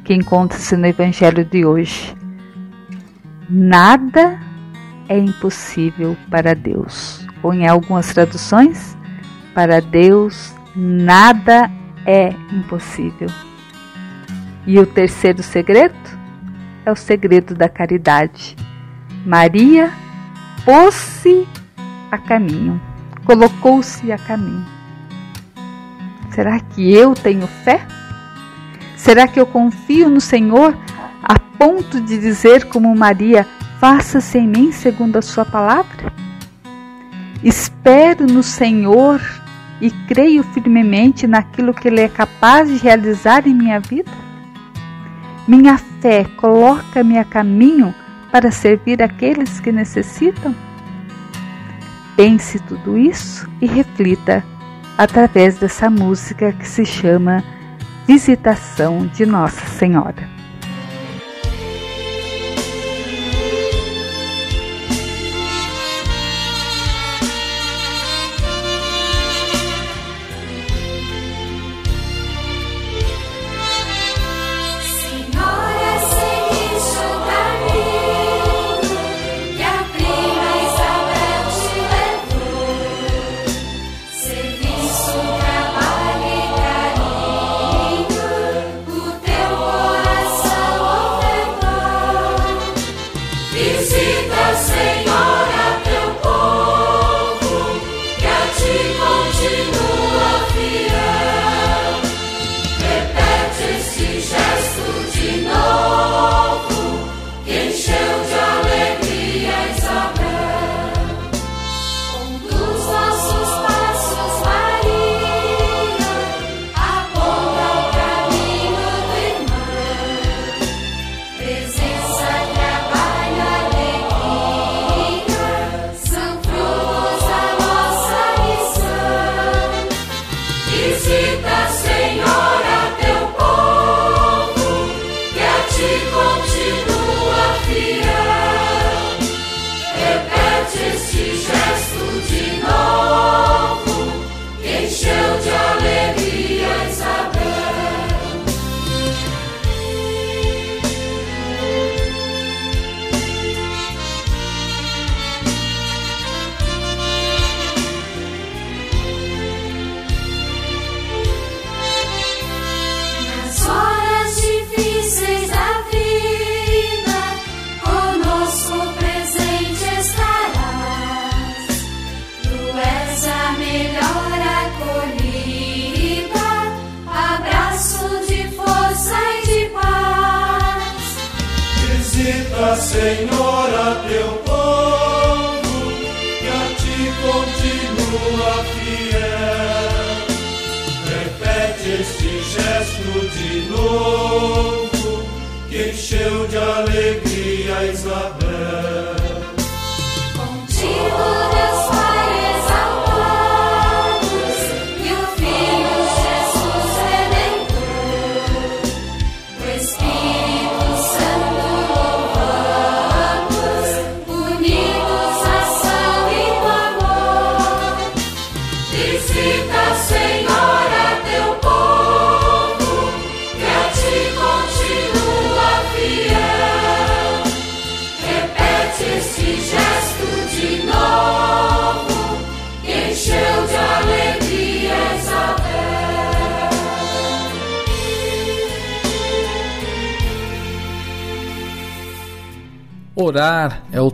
que 0.03 0.13
encontra-se 0.13 0.75
no 0.75 0.85
Evangelho 0.85 1.45
de 1.45 1.65
hoje. 1.65 2.13
Nada 3.49 4.37
é 5.07 5.17
impossível 5.17 6.17
para 6.29 6.53
Deus. 6.53 7.25
Ou 7.41 7.53
em 7.53 7.65
algumas 7.65 8.13
traduções, 8.13 8.97
para 9.55 9.79
Deus 9.79 10.53
nada 10.75 11.71
é 12.05 12.33
impossível. 12.51 13.29
E 14.67 14.77
o 14.77 14.85
terceiro 14.85 15.41
segredo 15.41 15.95
é 16.85 16.91
o 16.91 16.97
segredo 16.97 17.55
da 17.55 17.69
caridade. 17.69 18.53
Maria 19.25 19.93
pôs-se 20.65 21.47
a 22.11 22.17
caminho, 22.17 22.81
colocou-se 23.23 24.11
a 24.11 24.17
caminho. 24.17 24.65
Será 26.31 26.59
que 26.59 26.93
eu 26.93 27.13
tenho 27.13 27.47
fé? 27.47 27.79
Será 28.99 29.29
que 29.29 29.39
eu 29.39 29.45
confio 29.45 30.09
no 30.09 30.19
Senhor 30.19 30.77
a 31.23 31.39
ponto 31.39 32.01
de 32.01 32.19
dizer 32.19 32.65
como 32.65 32.93
Maria, 32.93 33.47
faça-se 33.79 34.37
em 34.37 34.45
mim 34.45 34.73
segundo 34.73 35.17
a 35.17 35.21
sua 35.21 35.45
palavra? 35.45 36.11
Espero 37.41 38.27
no 38.27 38.43
Senhor 38.43 39.21
e 39.79 39.89
creio 39.89 40.43
firmemente 40.43 41.25
naquilo 41.25 41.73
que 41.73 41.87
Ele 41.87 42.01
é 42.01 42.09
capaz 42.09 42.67
de 42.67 42.75
realizar 42.75 43.47
em 43.47 43.53
minha 43.53 43.79
vida? 43.79 44.11
Minha 45.47 45.77
fé 45.77 46.25
coloca-me 46.35 47.17
a 47.17 47.23
caminho 47.23 47.95
para 48.29 48.51
servir 48.51 49.01
aqueles 49.01 49.61
que 49.61 49.71
necessitam? 49.71 50.53
Pense 52.17 52.59
tudo 52.59 52.97
isso 52.97 53.49
e 53.61 53.65
reflita 53.65 54.43
através 54.97 55.57
dessa 55.57 55.89
música 55.89 56.51
que 56.51 56.67
se 56.67 56.85
chama 56.85 57.41
Visitação 58.09 59.05
de 59.05 59.23
Nossa 59.23 59.63
Senhora. 59.67 60.38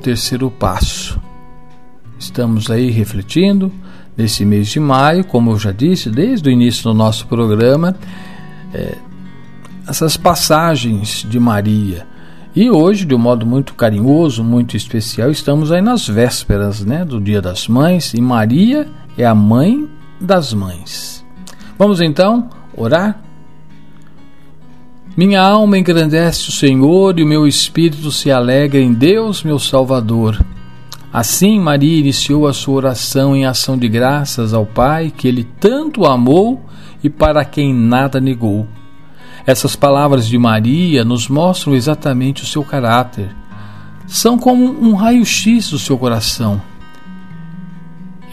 Terceiro 0.06 0.52
passo. 0.52 1.20
Estamos 2.20 2.70
aí 2.70 2.92
refletindo 2.92 3.72
nesse 4.16 4.46
mês 4.46 4.68
de 4.68 4.80
maio, 4.80 5.26
como 5.26 5.50
eu 5.50 5.58
já 5.58 5.72
disse, 5.72 6.12
desde 6.12 6.48
o 6.48 6.52
início 6.52 6.84
do 6.84 6.94
nosso 6.94 7.26
programa, 7.26 7.96
é, 8.72 9.00
essas 9.88 10.16
passagens 10.16 11.26
de 11.28 11.40
Maria. 11.40 12.06
E 12.56 12.70
hoje, 12.70 13.04
de 13.04 13.16
um 13.16 13.18
modo 13.18 13.48
muito 13.48 13.74
carinhoso, 13.74 14.44
muito 14.44 14.78
especial, 14.78 15.32
estamos 15.32 15.72
aí 15.72 15.82
nas 15.82 16.08
vésperas 16.08 16.86
né, 16.86 17.04
do 17.04 17.20
Dia 17.20 17.42
das 17.42 17.68
Mães 17.68 18.14
e 18.14 18.22
Maria 18.22 18.88
é 19.18 19.26
a 19.26 19.34
mãe 19.34 19.90
das 20.22 20.54
mães. 20.54 21.26
Vamos 21.80 22.00
então 22.00 22.48
orar? 22.78 23.25
Minha 25.18 25.42
alma 25.42 25.78
engrandece 25.78 26.50
o 26.50 26.52
Senhor 26.52 27.18
e 27.18 27.24
o 27.24 27.28
meu 27.28 27.48
espírito 27.48 28.12
se 28.12 28.30
alegra 28.30 28.82
em 28.82 28.92
Deus, 28.92 29.44
meu 29.44 29.58
Salvador. 29.58 30.44
Assim, 31.12 31.58
Maria 31.58 31.98
iniciou 31.98 32.46
a 32.46 32.54
sua 32.54 32.76
oração 32.76 33.34
em 33.34 33.46
ação 33.46 33.78
de 33.78 33.88
graças 33.88 34.54
ao 34.54 34.66
Pai 34.66 35.14
que 35.16 35.26
ele 35.26 35.46
tanto 35.58 36.06
amou 36.06 36.66
e 37.02 37.10
para 37.10 37.46
quem 37.46 37.74
nada 37.74 38.20
negou. 38.20 38.68
Essas 39.46 39.74
palavras 39.74 40.28
de 40.28 40.38
Maria 40.38 41.06
nos 41.06 41.30
mostram 41.30 41.74
exatamente 41.74 42.44
o 42.44 42.46
seu 42.46 42.66
caráter. 42.66 43.34
São 44.06 44.38
como 44.38 44.66
um 44.66 44.96
raio-x 44.96 45.70
do 45.70 45.80
seu 45.80 45.98
coração. 45.98 46.62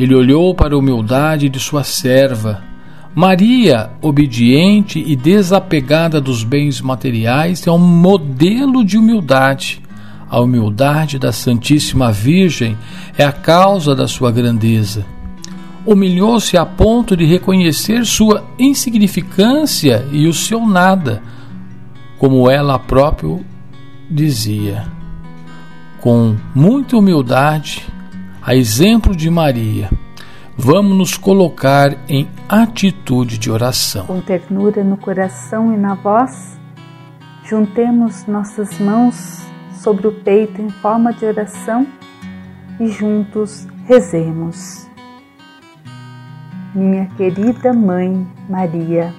Ele 0.00 0.16
olhou 0.16 0.52
para 0.52 0.74
a 0.74 0.78
humildade 0.78 1.48
de 1.48 1.60
sua 1.60 1.84
serva. 1.84 2.64
Maria, 3.14 3.90
obediente 4.00 4.98
e 4.98 5.14
desapegada 5.14 6.18
dos 6.18 6.42
bens 6.44 6.80
materiais, 6.80 7.66
é 7.66 7.70
um 7.70 7.78
modelo 7.78 8.82
de 8.82 8.96
humildade. 8.96 9.82
A 10.30 10.40
humildade 10.40 11.18
da 11.18 11.30
Santíssima 11.30 12.10
Virgem 12.10 12.74
é 13.18 13.22
a 13.22 13.32
causa 13.32 13.94
da 13.94 14.08
sua 14.08 14.32
grandeza. 14.32 15.04
Humilhou-se 15.84 16.56
a 16.56 16.64
ponto 16.64 17.14
de 17.14 17.26
reconhecer 17.26 18.06
sua 18.06 18.44
insignificância 18.58 20.08
e 20.10 20.26
o 20.26 20.32
seu 20.32 20.66
nada, 20.66 21.22
como 22.18 22.48
ela 22.48 22.78
própria 22.78 23.40
dizia. 24.10 24.86
Com 26.00 26.34
muita 26.54 26.96
humildade, 26.96 27.84
a 28.40 28.56
exemplo 28.56 29.14
de 29.14 29.28
Maria, 29.28 29.90
vamos 30.64 30.96
nos 30.96 31.16
colocar 31.16 31.90
em 32.08 32.28
atitude 32.48 33.36
de 33.36 33.50
oração. 33.50 34.06
Com 34.06 34.20
ternura 34.20 34.84
no 34.84 34.96
coração 34.96 35.74
e 35.74 35.76
na 35.76 35.94
voz, 35.96 36.56
juntemos 37.42 38.26
nossas 38.26 38.78
mãos 38.78 39.42
sobre 39.74 40.06
o 40.06 40.12
peito 40.12 40.62
em 40.62 40.70
forma 40.70 41.12
de 41.12 41.24
oração 41.24 41.84
e 42.78 42.86
juntos 42.86 43.66
rezemos. 43.86 44.86
Minha 46.72 47.06
querida 47.16 47.72
Mãe 47.72 48.24
Maria, 48.48 49.12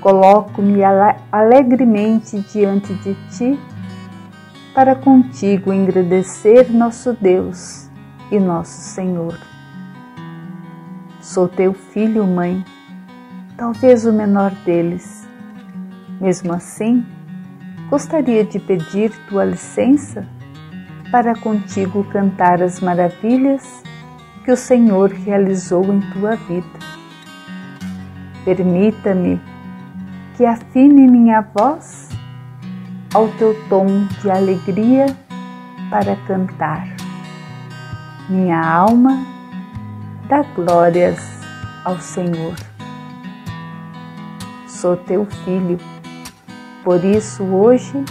coloco-me 0.00 0.82
ale- 0.82 1.20
alegremente 1.30 2.40
diante 2.50 2.94
de 2.94 3.14
Ti 3.36 3.60
para 4.74 4.94
contigo 4.94 5.74
engrandecer 5.74 6.72
nosso 6.72 7.12
Deus 7.20 7.90
e 8.30 8.40
nosso 8.40 8.80
Senhor. 8.94 9.51
Sou 11.32 11.48
teu 11.48 11.72
filho, 11.72 12.26
mãe, 12.26 12.62
talvez 13.56 14.04
o 14.04 14.12
menor 14.12 14.50
deles. 14.66 15.26
Mesmo 16.20 16.52
assim, 16.52 17.06
gostaria 17.88 18.44
de 18.44 18.58
pedir 18.58 19.10
tua 19.30 19.42
licença 19.42 20.28
para 21.10 21.34
contigo 21.34 22.04
cantar 22.12 22.62
as 22.62 22.80
maravilhas 22.80 23.82
que 24.44 24.52
o 24.52 24.56
Senhor 24.58 25.10
realizou 25.10 25.82
em 25.84 26.02
tua 26.12 26.36
vida. 26.36 26.78
Permita-me 28.44 29.40
que 30.36 30.44
afine 30.44 31.08
minha 31.08 31.40
voz 31.40 32.10
ao 33.14 33.26
teu 33.38 33.56
tom 33.70 33.86
de 34.20 34.30
alegria 34.30 35.06
para 35.88 36.14
cantar. 36.26 36.86
Minha 38.28 38.60
alma 38.60 39.31
dá 40.32 40.40
glórias 40.40 41.18
ao 41.84 42.00
Senhor. 42.00 42.54
Sou 44.66 44.96
teu 44.96 45.26
filho, 45.26 45.76
por 46.82 47.04
isso 47.04 47.44
hoje 47.44 48.02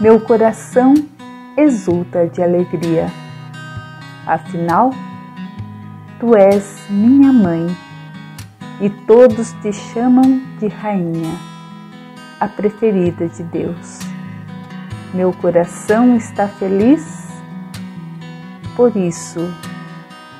meu 0.00 0.20
coração 0.20 0.94
exulta 1.56 2.28
de 2.28 2.40
alegria. 2.40 3.10
Afinal, 4.24 4.90
tu 6.20 6.36
és 6.36 6.86
minha 6.88 7.32
mãe 7.32 7.66
e 8.80 8.88
todos 8.88 9.50
te 9.54 9.72
chamam 9.72 10.40
de 10.60 10.68
rainha, 10.68 11.34
a 12.38 12.46
preferida 12.46 13.26
de 13.26 13.42
Deus. 13.42 13.98
Meu 15.12 15.32
coração 15.32 16.16
está 16.16 16.46
feliz, 16.46 17.26
por 18.76 18.96
isso, 18.96 19.40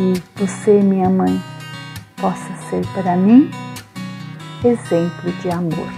Que 0.00 0.22
você, 0.34 0.80
minha 0.80 1.10
mãe, 1.10 1.38
possa 2.16 2.54
ser 2.70 2.86
para 2.94 3.18
mim 3.18 3.50
exemplo 4.64 5.30
de 5.42 5.50
amor. 5.50 5.92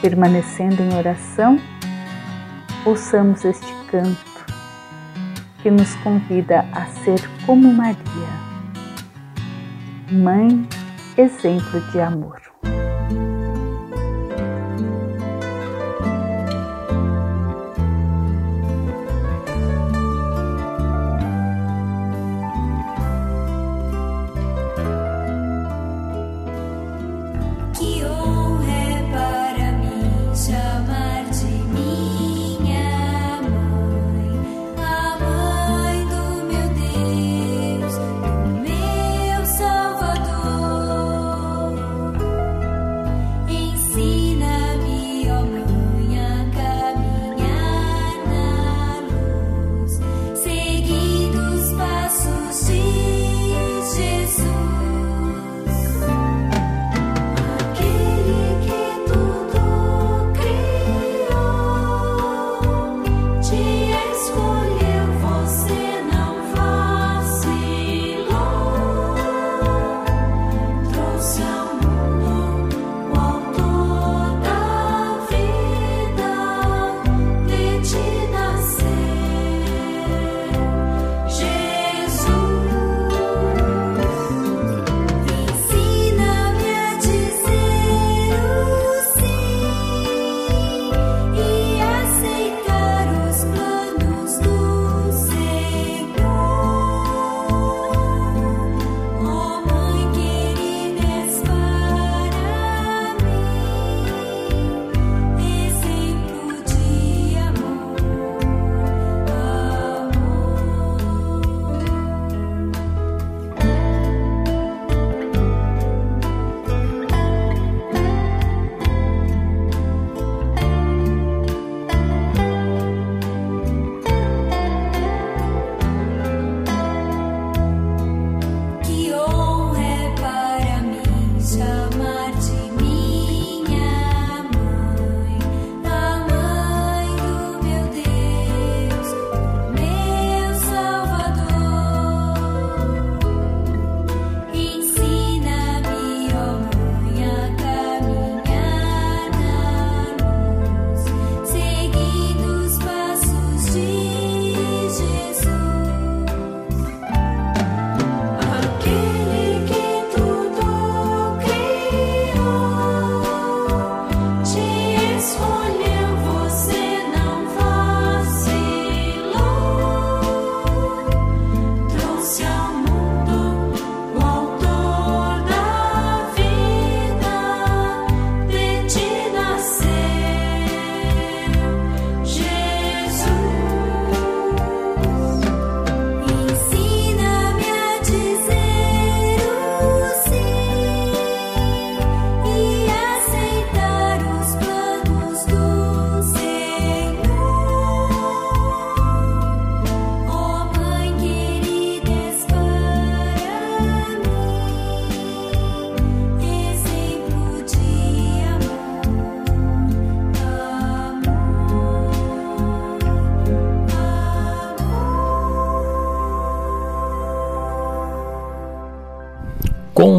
Permanecendo 0.00 0.82
em 0.82 0.94
oração, 0.94 1.60
ouçamos 2.86 3.44
este 3.44 3.70
canto 3.90 4.46
que 5.62 5.70
nos 5.70 5.94
convida 5.96 6.60
a 6.72 6.86
ser 6.86 7.20
como 7.44 7.70
Maria, 7.70 7.98
mãe, 10.10 10.66
exemplo 11.18 11.82
de 11.92 12.00
amor. 12.00 12.43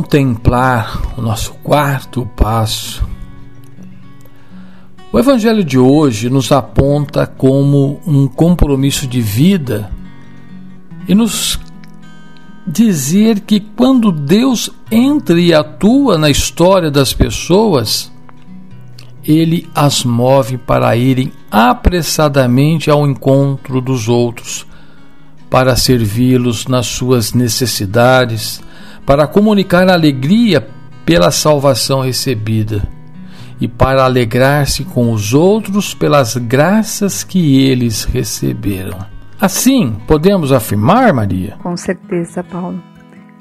Contemplar 0.05 1.01
o 1.17 1.21
nosso 1.21 1.53
quarto 1.63 2.29
passo. 2.35 3.03
O 5.11 5.17
Evangelho 5.17 5.63
de 5.63 5.79
hoje 5.79 6.29
nos 6.29 6.51
aponta 6.51 7.25
como 7.25 7.99
um 8.05 8.27
compromisso 8.27 9.07
de 9.07 9.19
vida 9.19 9.89
e 11.07 11.15
nos 11.15 11.59
dizer 12.67 13.39
que 13.39 13.59
quando 13.59 14.11
Deus 14.11 14.69
entra 14.91 15.39
e 15.39 15.51
atua 15.51 16.19
na 16.19 16.29
história 16.29 16.91
das 16.91 17.11
pessoas, 17.11 18.11
ele 19.23 19.67
as 19.73 20.03
move 20.03 20.57
para 20.59 20.95
irem 20.95 21.31
apressadamente 21.49 22.91
ao 22.91 23.07
encontro 23.07 23.81
dos 23.81 24.07
outros, 24.07 24.67
para 25.49 25.75
servi-los 25.75 26.67
nas 26.67 26.85
suas 26.85 27.33
necessidades, 27.33 28.61
para 29.05 29.27
comunicar 29.27 29.87
alegria 29.89 30.67
pela 31.05 31.29
salvação 31.29 32.01
recebida 32.01 32.87
e 33.61 33.67
para 33.67 34.03
alegrar-se 34.03 34.83
com 34.83 35.11
os 35.11 35.33
outros 35.33 35.93
pelas 35.93 36.35
graças 36.35 37.23
que 37.23 37.63
eles 37.63 38.03
receberam. 38.03 38.97
Assim, 39.39 39.95
podemos 40.07 40.51
afirmar, 40.51 41.13
Maria? 41.13 41.55
Com 41.61 41.77
certeza, 41.77 42.43
Paulo. 42.43 42.81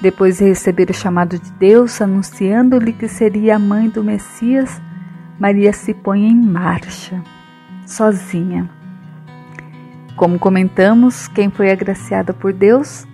Depois 0.01 0.39
de 0.39 0.45
receber 0.45 0.91
o 0.91 0.95
chamado 0.95 1.39
de 1.39 1.51
Deus, 1.53 2.01
anunciando-lhe 2.01 2.93
que 2.93 3.09
seria 3.09 3.57
a 3.57 3.59
mãe 3.59 3.89
do 3.89 4.05
Messias, 4.05 4.81
Maria 5.41 5.73
se 5.73 5.95
põe 5.95 6.27
em 6.27 6.35
marcha, 6.35 7.23
sozinha. 7.87 8.69
Como 10.17 10.39
comentamos, 10.39 11.27
quem 11.29 11.51
foi 11.51 11.71
agraciada 11.71 12.33
por 12.33 12.53
Deus 12.53 13.07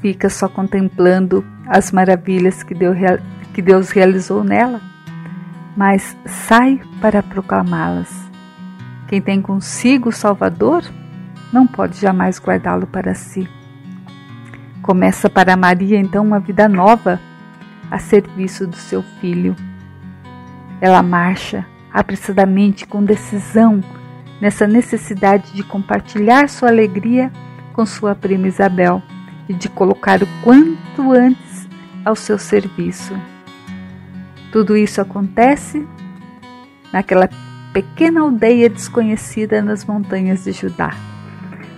fica 0.00 0.28
só 0.28 0.48
contemplando 0.48 1.44
as 1.66 1.92
maravilhas 1.92 2.62
que 2.62 3.62
Deus 3.62 3.90
realizou 3.90 4.42
nela, 4.42 4.80
mas 5.76 6.16
sai 6.26 6.80
para 7.00 7.22
proclamá-las. 7.22 8.28
Quem 9.06 9.20
tem 9.20 9.40
consigo 9.40 10.08
o 10.10 10.12
Salvador 10.12 10.84
não 11.52 11.66
pode 11.66 11.98
jamais 11.98 12.38
guardá-lo 12.38 12.86
para 12.86 13.14
si. 13.14 13.48
Começa 14.82 15.28
para 15.28 15.56
Maria 15.56 15.98
então 15.98 16.24
uma 16.24 16.40
vida 16.40 16.68
nova 16.68 17.20
a 17.90 17.98
serviço 17.98 18.66
do 18.66 18.76
seu 18.76 19.02
filho. 19.20 19.56
Ela 20.80 21.02
marcha 21.02 21.66
apressadamente, 21.92 22.86
com 22.86 23.02
decisão, 23.02 23.82
nessa 24.40 24.66
necessidade 24.66 25.52
de 25.52 25.62
compartilhar 25.62 26.48
sua 26.48 26.68
alegria 26.68 27.32
com 27.72 27.84
sua 27.84 28.14
prima 28.14 28.46
Isabel 28.46 29.02
e 29.48 29.54
de 29.54 29.68
colocar 29.68 30.22
o 30.22 30.28
quanto 30.42 31.12
antes 31.12 31.68
ao 32.04 32.14
seu 32.14 32.38
serviço. 32.38 33.14
Tudo 34.52 34.76
isso 34.76 35.00
acontece 35.00 35.86
naquela 36.92 37.28
pequena 37.72 38.22
aldeia 38.22 38.68
desconhecida 38.68 39.62
nas 39.62 39.84
montanhas 39.84 40.44
de 40.44 40.52
Judá. 40.52 40.94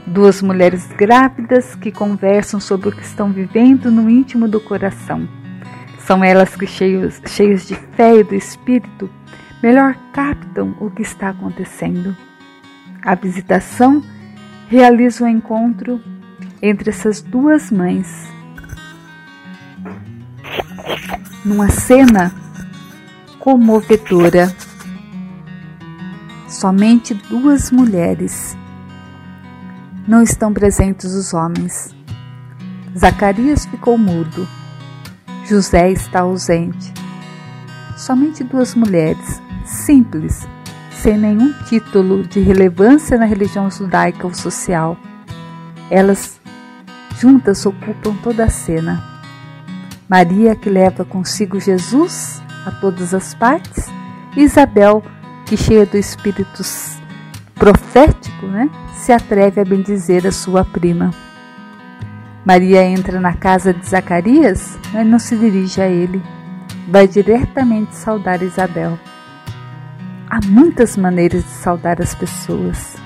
Duas 0.07 0.41
mulheres 0.41 0.87
grávidas 0.97 1.75
que 1.75 1.93
conversam 1.93 2.59
sobre 2.59 2.89
o 2.89 2.93
que 2.93 3.03
estão 3.03 3.33
vivendo 3.33 3.91
no 3.91 4.09
íntimo 4.09 4.49
do 4.49 4.61
coração. 4.61 5.29
São 5.99 6.25
elas 6.25 6.57
que, 6.57 6.67
cheios, 6.67 7.21
cheios 7.27 7.67
de 7.67 7.75
fé 7.75 8.17
e 8.17 8.25
do 8.25 8.35
espírito, 8.35 9.11
melhor 9.63 9.95
captam 10.13 10.75
o 10.81 10.91
que 10.91 11.03
está 11.03 11.29
acontecendo. 11.29 12.17
A 13.03 13.15
visitação 13.15 14.03
realiza 14.69 15.25
o 15.25 15.27
um 15.27 15.31
encontro 15.31 16.01
entre 16.63 16.91
essas 16.91 17.23
duas 17.23 17.71
mães. 17.71 18.07
Numa 21.45 21.69
cena 21.71 22.35
comovedora, 23.39 24.55
somente 26.49 27.15
duas 27.15 27.71
mulheres 27.71 28.57
não 30.07 30.23
estão 30.23 30.53
presentes 30.53 31.13
os 31.15 31.33
homens. 31.33 31.95
Zacarias 32.99 33.65
ficou 33.67 33.97
mudo. 33.97 34.47
José 35.47 35.91
está 35.91 36.21
ausente. 36.21 36.93
Somente 37.97 38.43
duas 38.43 38.75
mulheres, 38.75 39.41
simples, 39.65 40.49
sem 40.91 41.17
nenhum 41.17 41.53
título 41.69 42.25
de 42.25 42.41
relevância 42.41 43.17
na 43.17 43.25
religião 43.25 43.71
judaica 43.71 44.27
ou 44.27 44.35
social. 44.35 44.97
Elas 45.91 46.40
juntas 47.21 47.67
ocupam 47.67 48.15
toda 48.23 48.45
a 48.45 48.51
cena. 48.51 49.05
Maria, 50.09 50.57
que 50.57 50.71
leva 50.71 51.05
consigo 51.05 51.61
Jesus 51.61 52.43
a 52.65 52.71
todas 52.71 53.13
as 53.13 53.35
partes, 53.35 53.87
e 54.35 54.43
Isabel, 54.43 55.03
que 55.45 55.57
cheia 55.57 55.85
do 55.85 55.99
Espírito 55.99 56.63
profético, 57.55 58.47
né, 58.47 58.71
se 58.95 59.13
atreve 59.13 59.61
a 59.61 59.65
bendizer 59.65 60.27
a 60.27 60.33
sua 60.33 60.65
prima. 60.65 61.11
Maria 62.45 62.83
entra 62.83 63.21
na 63.21 63.35
casa 63.35 63.75
de 63.75 63.87
Zacarias, 63.87 64.79
mas 64.93 65.07
não 65.07 65.19
se 65.19 65.37
dirige 65.37 65.81
a 65.81 65.87
ele. 65.87 66.23
Vai 66.89 67.07
diretamente 67.07 67.95
saudar 67.95 68.43
Isabel. 68.43 68.99
Há 70.29 70.41
muitas 70.47 70.97
maneiras 70.97 71.45
de 71.45 71.51
saudar 71.51 72.01
as 72.01 72.15
pessoas. 72.15 72.97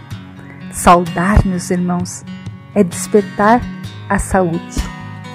Saudar, 0.70 1.44
meus 1.44 1.70
irmãos, 1.70 2.24
é 2.74 2.84
despertar 2.84 3.60
a 4.08 4.18
saúde. 4.18 4.82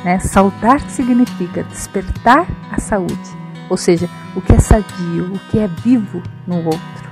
Né? 0.03 0.20
Saudar 0.20 0.80
significa 0.89 1.63
despertar 1.63 2.47
a 2.72 2.80
saúde, 2.80 3.38
ou 3.70 3.76
seja, 3.76 4.09
o 4.36 4.41
que 4.41 4.53
é 4.53 4.59
sadio, 4.59 5.34
o 5.34 5.39
que 5.49 5.59
é 5.59 5.67
vivo 5.67 6.22
no 6.47 6.63
outro. 6.63 7.09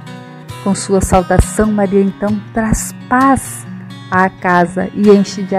Com 0.63 0.73
sua 0.73 1.01
saudação, 1.01 1.71
Maria 1.71 2.01
então 2.01 2.39
traz 2.53 2.93
paz 3.09 3.65
à 4.09 4.29
casa 4.29 4.89
e 4.93 5.09
enche, 5.09 5.43
de 5.43 5.55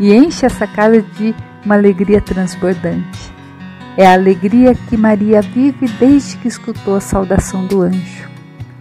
e 0.00 0.12
enche 0.12 0.44
essa 0.46 0.66
casa 0.66 1.02
de 1.02 1.34
uma 1.64 1.74
alegria 1.74 2.20
transbordante. 2.20 3.34
É 3.96 4.06
a 4.06 4.12
alegria 4.12 4.74
que 4.74 4.96
Maria 4.96 5.40
vive 5.40 5.88
desde 5.98 6.36
que 6.36 6.48
escutou 6.48 6.96
a 6.96 7.00
saudação 7.00 7.66
do 7.66 7.80
anjo. 7.80 8.28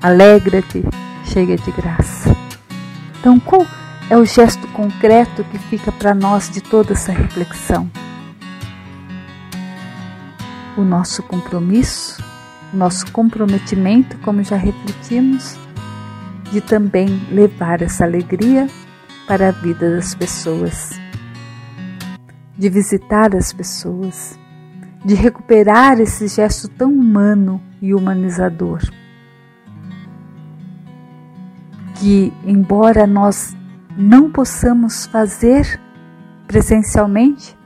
Alegra-te, 0.01 0.83
cheia 1.23 1.55
de 1.55 1.71
graça. 1.71 2.35
Então, 3.19 3.39
qual 3.39 3.65
é 4.09 4.17
o 4.17 4.25
gesto 4.25 4.67
concreto 4.69 5.43
que 5.45 5.57
fica 5.57 5.91
para 5.91 6.13
nós 6.13 6.49
de 6.49 6.61
toda 6.61 6.93
essa 6.93 7.11
reflexão? 7.11 7.89
O 10.77 10.83
nosso 10.83 11.23
compromisso 11.23 12.23
nosso 12.75 13.11
comprometimento, 13.11 14.17
como 14.19 14.43
já 14.43 14.57
refletimos, 14.57 15.57
de 16.51 16.61
também 16.61 17.07
levar 17.31 17.81
essa 17.81 18.03
alegria 18.03 18.67
para 19.27 19.49
a 19.49 19.51
vida 19.51 19.95
das 19.95 20.13
pessoas, 20.13 20.99
de 22.57 22.69
visitar 22.69 23.35
as 23.35 23.51
pessoas, 23.51 24.37
de 25.03 25.15
recuperar 25.15 25.99
esse 25.99 26.27
gesto 26.27 26.67
tão 26.67 26.91
humano 26.91 27.61
e 27.81 27.93
humanizador. 27.93 28.81
Que, 31.95 32.31
embora 32.45 33.07
nós 33.07 33.55
não 33.97 34.29
possamos 34.29 35.05
fazer 35.05 35.79
presencialmente, 36.47 37.57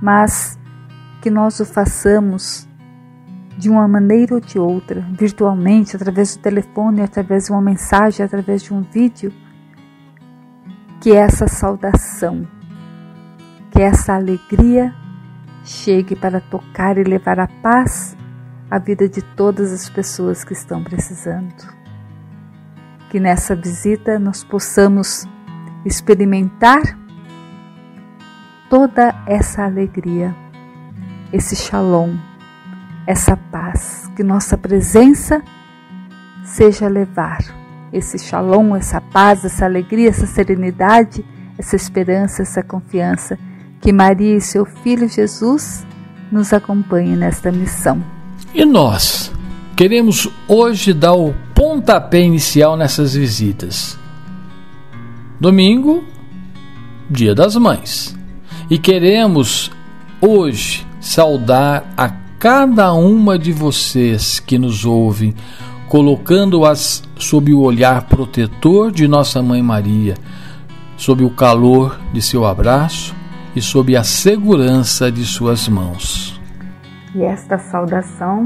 mas 0.00 0.58
que 1.20 1.30
nós 1.30 1.60
o 1.60 1.64
façamos 1.64 2.66
de 3.58 3.70
uma 3.70 3.88
maneira 3.88 4.34
ou 4.34 4.40
de 4.40 4.58
outra, 4.58 5.00
virtualmente, 5.12 5.96
através 5.96 6.36
do 6.36 6.42
telefone, 6.42 7.02
através 7.02 7.46
de 7.46 7.52
uma 7.52 7.62
mensagem, 7.62 8.24
através 8.24 8.62
de 8.62 8.72
um 8.72 8.82
vídeo, 8.82 9.32
que 11.00 11.12
essa 11.12 11.46
saudação, 11.46 12.46
que 13.70 13.80
essa 13.80 14.14
alegria 14.14 14.94
chegue 15.64 16.14
para 16.14 16.40
tocar 16.40 16.98
e 16.98 17.04
levar 17.04 17.38
a 17.40 17.48
paz 17.48 18.16
à 18.70 18.78
vida 18.78 19.08
de 19.08 19.22
todas 19.22 19.72
as 19.72 19.88
pessoas 19.88 20.44
que 20.44 20.52
estão 20.52 20.82
precisando. 20.82 21.54
Que 23.10 23.20
nessa 23.20 23.54
visita 23.54 24.18
nós 24.18 24.44
possamos 24.44 25.26
experimentar 25.86 26.82
toda 28.68 29.14
essa 29.26 29.64
alegria, 29.64 30.34
esse 31.32 31.54
shalom 31.56 32.16
essa 33.06 33.36
paz, 33.36 34.10
que 34.16 34.22
nossa 34.22 34.58
presença 34.58 35.40
seja 36.44 36.88
levar 36.88 37.38
esse 37.92 38.18
shalom, 38.18 38.74
essa 38.74 39.00
paz, 39.00 39.44
essa 39.44 39.64
alegria, 39.64 40.08
essa 40.08 40.26
serenidade, 40.26 41.24
essa 41.56 41.76
esperança, 41.76 42.42
essa 42.42 42.62
confiança. 42.62 43.38
Que 43.80 43.92
Maria 43.92 44.36
e 44.36 44.40
seu 44.40 44.66
filho 44.66 45.08
Jesus 45.08 45.86
nos 46.32 46.52
acompanhem 46.52 47.16
nesta 47.16 47.52
missão. 47.52 48.02
E 48.52 48.64
nós 48.64 49.32
queremos 49.76 50.28
hoje 50.48 50.92
dar 50.92 51.14
o 51.14 51.32
pontapé 51.54 52.20
inicial 52.20 52.76
nessas 52.76 53.14
visitas. 53.14 53.96
Domingo, 55.38 56.02
Dia 57.10 57.34
das 57.34 57.56
Mães. 57.56 58.16
E 58.70 58.78
queremos 58.78 59.70
hoje 60.18 60.86
saudar 60.98 61.84
a 61.94 62.08
cada 62.38 62.94
uma 62.94 63.38
de 63.38 63.52
vocês 63.52 64.40
que 64.40 64.58
nos 64.58 64.86
ouvem, 64.86 65.34
colocando-as 65.88 67.02
sob 67.18 67.52
o 67.52 67.60
olhar 67.60 68.04
protetor 68.04 68.90
de 68.90 69.06
Nossa 69.06 69.42
Mãe 69.42 69.62
Maria, 69.62 70.14
sob 70.96 71.22
o 71.22 71.30
calor 71.30 72.00
de 72.14 72.22
seu 72.22 72.46
abraço 72.46 73.14
e 73.54 73.60
sob 73.60 73.94
a 73.94 74.02
segurança 74.02 75.12
de 75.12 75.24
suas 75.24 75.68
mãos. 75.68 76.40
E 77.14 77.22
esta 77.22 77.58
saudação 77.58 78.44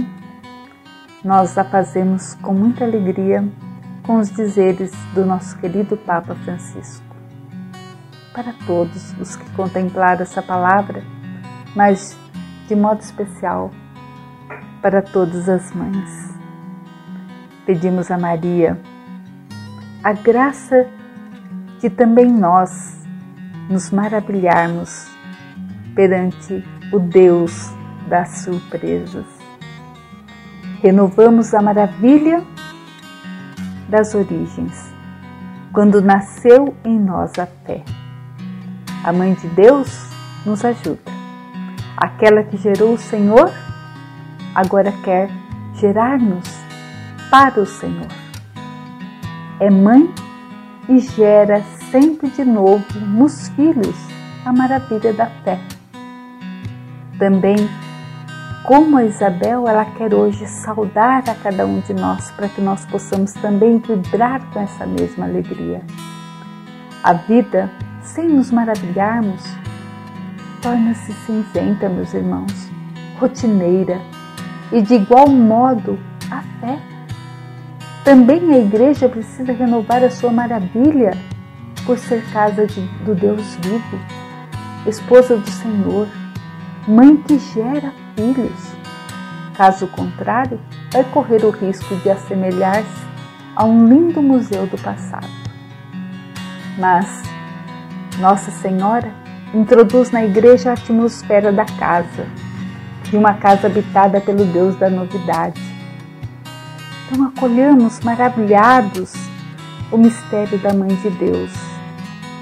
nós 1.24 1.56
a 1.56 1.62
fazemos 1.62 2.34
com 2.42 2.52
muita 2.52 2.84
alegria 2.84 3.44
com 4.02 4.18
os 4.18 4.30
dizeres 4.30 4.92
do 5.14 5.24
nosso 5.24 5.58
querido 5.58 5.96
Papa 5.96 6.34
Francisco. 6.34 7.04
Para 8.32 8.52
todos 8.66 9.14
os 9.18 9.36
que 9.36 9.48
contemplaram 9.50 10.22
essa 10.22 10.42
palavra, 10.42 11.02
mas 11.74 12.16
de 12.68 12.76
modo 12.76 13.00
especial 13.00 13.70
para 14.80 15.02
todas 15.02 15.48
as 15.48 15.72
mães. 15.72 16.30
Pedimos 17.66 18.10
a 18.10 18.18
Maria 18.18 18.80
a 20.02 20.14
graça 20.14 20.86
de 21.78 21.90
também 21.90 22.26
nós 22.26 23.06
nos 23.68 23.90
maravilharmos 23.90 25.08
perante 25.94 26.64
o 26.92 26.98
Deus 26.98 27.70
das 28.08 28.38
surpresas. 28.38 29.26
Renovamos 30.82 31.52
a 31.52 31.60
maravilha 31.60 32.42
das 33.90 34.14
origens, 34.14 34.94
quando 35.72 36.00
nasceu 36.00 36.74
em 36.84 36.98
nós 36.98 37.38
a 37.38 37.46
fé. 37.46 37.82
A 39.04 39.12
Mãe 39.12 39.34
de 39.34 39.48
Deus 39.48 40.08
nos 40.46 40.64
ajuda. 40.64 41.00
Aquela 41.96 42.42
que 42.42 42.56
gerou 42.56 42.94
o 42.94 42.98
Senhor, 42.98 43.52
agora 44.54 44.92
quer 45.04 45.28
gerar-nos 45.74 46.48
para 47.30 47.60
o 47.60 47.66
Senhor. 47.66 48.08
É 49.58 49.68
mãe 49.68 50.12
e 50.88 50.98
gera 51.00 51.62
sempre 51.90 52.30
de 52.30 52.44
novo 52.44 52.84
nos 53.00 53.48
filhos 53.48 53.96
a 54.44 54.52
maravilha 54.52 55.12
da 55.12 55.26
fé. 55.26 55.58
Também 57.18 57.56
como 58.64 58.98
a 58.98 59.04
Isabel, 59.04 59.66
ela 59.66 59.84
quer 59.84 60.12
hoje 60.14 60.46
saudar 60.46 61.28
a 61.28 61.34
cada 61.34 61.66
um 61.66 61.80
de 61.80 61.94
nós 61.94 62.30
para 62.32 62.48
que 62.48 62.60
nós 62.60 62.84
possamos 62.86 63.32
também 63.32 63.78
vibrar 63.78 64.44
com 64.52 64.60
essa 64.60 64.86
mesma 64.86 65.24
alegria. 65.24 65.82
A 67.02 67.14
vida, 67.14 67.70
sem 68.02 68.28
nos 68.28 68.50
maravilharmos, 68.50 69.42
torna-se 70.60 71.12
cinzenta, 71.24 71.88
meus 71.88 72.12
irmãos, 72.12 72.70
rotineira 73.18 74.00
e 74.70 74.82
de 74.82 74.94
igual 74.94 75.28
modo 75.28 75.98
a 76.30 76.42
fé. 76.60 76.78
Também 78.04 78.52
a 78.52 78.58
igreja 78.58 79.08
precisa 79.08 79.52
renovar 79.52 80.04
a 80.04 80.10
sua 80.10 80.30
maravilha 80.30 81.12
por 81.86 81.98
ser 81.98 82.22
casa 82.30 82.66
de, 82.66 82.80
do 83.04 83.14
Deus 83.14 83.56
vivo, 83.56 83.98
esposa 84.86 85.38
do 85.38 85.50
Senhor, 85.50 86.06
mãe 86.86 87.16
que 87.16 87.38
gera 87.38 87.99
filhos. 88.14 88.80
Caso 89.54 89.86
contrário, 89.88 90.60
vai 90.92 91.04
correr 91.04 91.44
o 91.44 91.50
risco 91.50 91.94
de 91.96 92.10
assemelhar-se 92.10 93.06
a 93.54 93.64
um 93.64 93.88
lindo 93.88 94.22
museu 94.22 94.66
do 94.66 94.78
passado. 94.78 95.28
Mas 96.78 97.22
Nossa 98.18 98.50
Senhora 98.50 99.12
introduz 99.52 100.10
na 100.10 100.24
igreja 100.24 100.70
a 100.70 100.72
atmosfera 100.74 101.52
da 101.52 101.64
casa, 101.64 102.26
de 103.02 103.16
uma 103.16 103.34
casa 103.34 103.66
habitada 103.66 104.20
pelo 104.20 104.44
Deus 104.46 104.76
da 104.76 104.88
novidade. 104.88 105.60
Então 107.06 107.26
acolhamos 107.26 108.00
maravilhados 108.00 109.12
o 109.90 109.98
mistério 109.98 110.58
da 110.58 110.72
Mãe 110.72 110.94
de 110.94 111.10
Deus, 111.10 111.50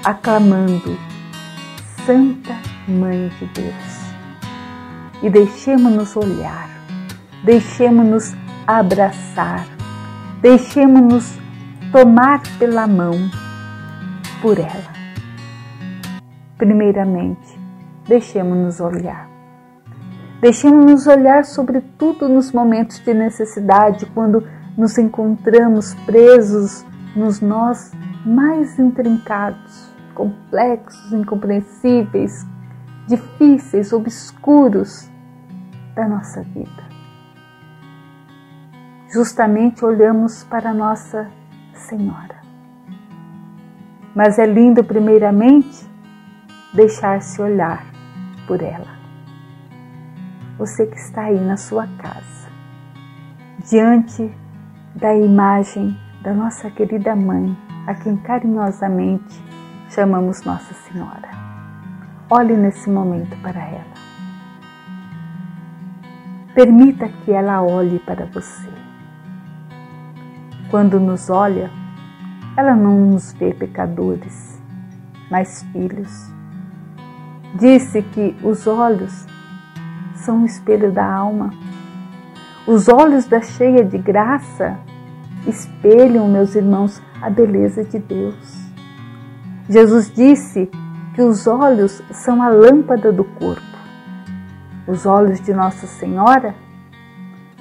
aclamando 0.05 0.97
Santa 2.05 2.55
Mãe 2.87 3.29
de 3.39 3.45
Deus 3.47 3.88
e 5.21 5.29
deixemos-nos 5.29 6.15
olhar, 6.15 6.69
deixemos-nos 7.43 8.33
abraçar, 8.65 9.65
deixemos-nos 10.41 11.37
tomar 11.91 12.41
pela 12.57 12.87
mão 12.87 13.13
por 14.41 14.57
ela. 14.57 14.93
Primeiramente, 16.57 17.59
deixemos-nos 18.07 18.79
olhar. 18.79 19.29
Deixemos-nos 20.41 21.05
olhar, 21.07 21.43
sobretudo 21.43 22.29
nos 22.29 22.51
momentos 22.51 22.99
de 22.99 23.13
necessidade, 23.13 24.05
quando 24.07 24.45
nos 24.77 24.97
encontramos 24.97 25.93
presos 26.05 26.85
nos 27.15 27.41
nós 27.41 27.91
mais 28.25 28.79
intrincados, 28.79 29.91
complexos, 30.13 31.11
incompreensíveis, 31.11 32.45
difíceis, 33.09 33.91
obscuros 33.91 35.09
da 35.95 36.07
nossa 36.07 36.43
vida. 36.43 36.87
Justamente 39.11 39.83
olhamos 39.83 40.43
para 40.43 40.71
Nossa 40.71 41.27
Senhora. 41.73 42.39
Mas 44.15 44.37
é 44.37 44.45
lindo, 44.45 44.83
primeiramente, 44.83 45.89
deixar-se 46.73 47.41
olhar 47.41 47.83
por 48.47 48.61
ela. 48.61 48.99
Você 50.59 50.85
que 50.85 50.97
está 50.97 51.23
aí 51.23 51.39
na 51.39 51.57
sua 51.57 51.87
casa, 51.87 52.49
diante 53.67 54.31
da 54.95 55.15
imagem 55.15 55.97
da 56.21 56.33
nossa 56.33 56.69
querida 56.69 57.15
mãe, 57.15 57.57
a 57.87 57.95
quem 57.95 58.17
carinhosamente 58.17 59.41
chamamos 59.89 60.43
Nossa 60.43 60.73
Senhora. 60.73 61.28
Olhe 62.31 62.55
nesse 62.55 62.87
momento 62.91 63.35
para 63.41 63.59
ela. 63.59 63.93
Permita 66.53 67.07
que 67.07 67.31
ela 67.31 67.63
olhe 67.63 67.97
para 67.97 68.27
você. 68.27 68.69
Quando 70.69 70.99
nos 70.99 71.27
olha, 71.31 71.71
ela 72.55 72.75
não 72.75 72.99
nos 72.99 73.33
vê 73.33 73.51
pecadores, 73.51 74.61
mas 75.31 75.63
filhos. 75.71 76.31
Disse 77.55 78.03
que 78.03 78.37
os 78.43 78.67
olhos 78.67 79.25
são 80.13 80.43
o 80.43 80.45
espelho 80.45 80.91
da 80.91 81.11
alma. 81.11 81.49
Os 82.67 82.87
olhos 82.87 83.25
da 83.25 83.41
cheia 83.41 83.83
de 83.83 83.97
graça 83.97 84.77
espelham, 85.47 86.27
meus 86.27 86.53
irmãos, 86.53 87.01
a 87.19 87.27
beleza 87.27 87.83
de 87.83 87.97
Deus. 87.97 88.69
Jesus 89.67 90.11
disse 90.13 90.69
que 91.19 91.23
os 91.23 91.47
olhos 91.47 92.01
são 92.11 92.41
a 92.41 92.47
lâmpada 92.47 93.11
do 93.11 93.25
corpo. 93.25 93.77
Os 94.87 95.05
olhos 95.05 95.41
de 95.41 95.53
Nossa 95.53 95.85
Senhora 95.85 96.55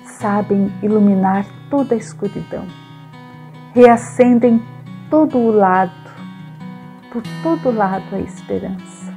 sabem 0.05 0.73
iluminar 0.81 1.45
toda 1.69 1.97
a 1.97 1.99
escuridão, 1.99 2.65
reacendem 3.75 4.63
todo 5.11 5.39
o 5.39 5.51
lado, 5.51 5.91
por 7.13 7.21
todo 7.43 7.77
lado 7.77 8.15
a 8.15 8.21
esperança. 8.21 9.13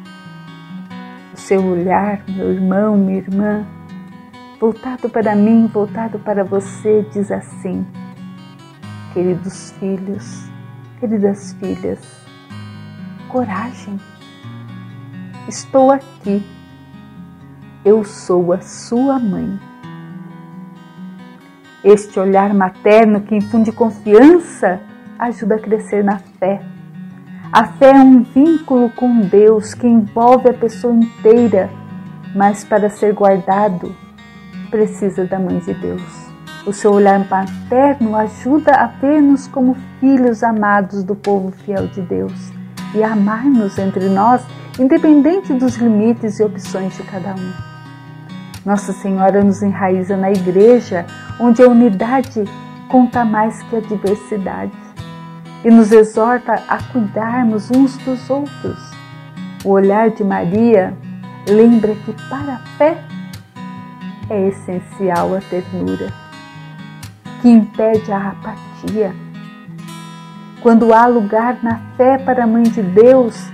O 1.36 1.38
seu 1.38 1.64
olhar, 1.64 2.24
meu 2.28 2.52
irmão, 2.52 2.98
minha 2.98 3.20
irmã, 3.20 3.64
voltado 4.60 5.08
para 5.08 5.36
mim, 5.36 5.68
voltado 5.68 6.18
para 6.18 6.44
você, 6.44 7.06
diz 7.14 7.30
assim: 7.32 7.86
Queridos 9.14 9.72
filhos, 9.74 10.50
queridas 11.00 11.54
filhas, 11.60 12.00
coragem 13.30 14.00
Estou 15.48 15.92
aqui. 15.92 16.46
Eu 17.84 18.04
sou 18.04 18.54
a 18.54 18.62
sua 18.62 19.18
mãe. 19.18 19.60
Este 21.84 22.20
olhar 22.20 22.54
materno 22.54 23.22
que 23.22 23.36
infunde 23.36 23.72
confiança 23.72 24.80
ajuda 25.18 25.56
a 25.56 25.60
crescer 25.60 26.04
na 26.04 26.20
fé. 26.20 26.62
A 27.52 27.66
fé 27.66 27.90
é 27.90 28.00
um 28.00 28.22
vínculo 28.22 28.92
com 28.92 29.22
Deus 29.22 29.74
que 29.74 29.88
envolve 29.88 30.48
a 30.48 30.54
pessoa 30.54 30.94
inteira, 30.94 31.70
mas 32.36 32.64
para 32.64 32.90
ser 32.90 33.14
guardado 33.14 33.96
precisa 34.70 35.26
da 35.26 35.40
Mãe 35.40 35.58
de 35.60 35.74
Deus. 35.74 36.32
O 36.68 36.72
seu 36.72 36.94
olhar 36.94 37.20
materno 37.28 38.16
ajuda 38.16 38.74
a 38.74 38.86
ver-nos 38.86 39.48
como 39.48 39.76
filhos 40.00 40.44
amados 40.44 41.04
do 41.04 41.16
povo 41.16 41.52
fiel 41.52 41.88
de 41.88 42.02
Deus 42.02 42.52
e 42.94 43.04
a 43.04 43.14
amar-nos 43.14 43.80
entre 43.80 44.08
nós 44.08 44.46
independente 44.80 45.54
dos 45.54 45.76
limites 45.76 46.40
e 46.40 46.44
opções 46.44 46.96
de 46.96 47.04
cada 47.04 47.34
um. 47.36 47.54
Nossa 48.66 48.94
Senhora 48.94 49.44
nos 49.44 49.62
enraiza 49.62 50.16
na 50.16 50.32
igreja, 50.32 51.06
onde 51.40 51.64
a 51.64 51.68
unidade 51.68 52.44
conta 52.88 53.26
mais 53.26 53.62
que 53.64 53.76
a 53.76 53.82
diversidade, 53.82 54.72
e 55.64 55.70
nos 55.70 55.92
exorta 55.92 56.54
a 56.68 56.82
cuidarmos 56.92 57.70
uns 57.72 57.98
dos 57.98 58.30
outros. 58.30 58.80
O 59.64 59.70
olhar 59.70 60.10
de 60.10 60.24
Maria 60.24 60.94
lembra 61.48 61.94
que 61.96 62.14
para 62.30 62.56
a 62.56 62.60
fé 62.78 63.04
é 64.30 64.48
essencial 64.48 65.36
a 65.36 65.42
ternura, 65.42 66.12
que 67.42 67.50
impede 67.50 68.12
a 68.12 68.30
apatia. 68.30 69.14
Quando 70.62 70.94
há 70.94 71.08
lugar 71.08 71.58
na 71.64 71.80
fé 71.98 72.18
para 72.20 72.44
a 72.44 72.48
Mãe 72.48 72.64
de 72.64 72.82
Deus, 72.82 73.52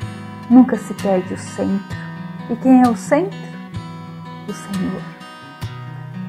nunca 0.49 0.77
se 0.77 0.93
perde 0.93 1.33
o 1.33 1.37
centro. 1.37 1.97
E 2.49 2.55
quem 2.55 2.81
é 2.81 2.87
o 2.87 2.95
centro? 2.95 3.37
O 4.47 4.53
Senhor. 4.53 5.01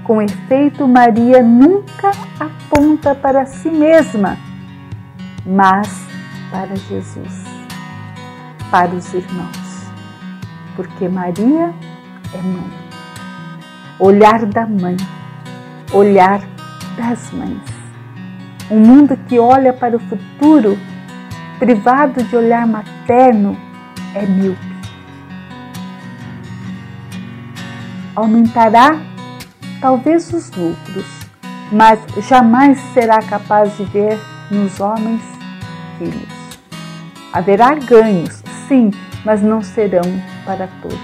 Com 0.05 0.23
efeito, 0.23 0.89
Maria 0.89 1.43
nunca 1.43 2.11
aponta 2.41 3.15
para 3.15 3.45
si 3.45 3.71
mesma, 3.71 4.39
mas 5.45 6.07
para 6.51 6.75
Jesus, 6.77 7.45
para 8.71 8.89
os 8.89 9.13
irmãos, 9.13 9.87
porque 10.75 11.09
Maria 11.09 11.75
é 12.33 12.43
mãe. 12.43 12.73
Olhar 13.99 14.47
da 14.47 14.67
mãe, 14.67 14.97
olhar 15.93 16.41
das 16.97 17.31
mães. 17.33 17.61
Um 18.71 18.81
mundo 18.81 19.17
que 19.29 19.39
olha 19.39 19.73
para 19.75 19.97
o 19.97 20.01
futuro, 20.01 20.79
privado 21.59 22.23
de 22.23 22.35
olhar 22.35 22.67
materno, 22.67 23.68
é 24.15 24.27
míope. 24.27 24.59
Aumentará 28.15 29.01
talvez 29.81 30.33
os 30.33 30.51
lucros, 30.51 31.07
mas 31.71 32.01
jamais 32.29 32.79
será 32.93 33.19
capaz 33.19 33.77
de 33.77 33.85
ver 33.85 34.19
nos 34.51 34.81
homens 34.81 35.23
filhos. 35.99 36.39
Haverá 37.33 37.75
ganhos, 37.75 38.43
sim, 38.67 38.91
mas 39.25 39.43
não 39.43 39.63
serão 39.63 40.03
para 40.45 40.69
todos. 40.83 40.99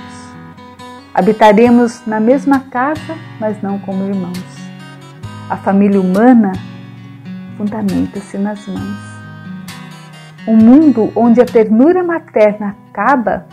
Habitaremos 1.14 2.04
na 2.06 2.18
mesma 2.18 2.60
casa, 2.60 3.16
mas 3.38 3.62
não 3.62 3.78
como 3.78 4.04
irmãos. 4.04 4.42
A 5.48 5.56
família 5.56 6.00
humana 6.00 6.52
fundamenta-se 7.56 8.36
nas 8.38 8.66
mães. 8.66 9.14
Um 10.48 10.56
mundo 10.56 11.12
onde 11.14 11.40
a 11.40 11.44
ternura 11.44 12.02
materna 12.02 12.76
acaba, 12.94 13.46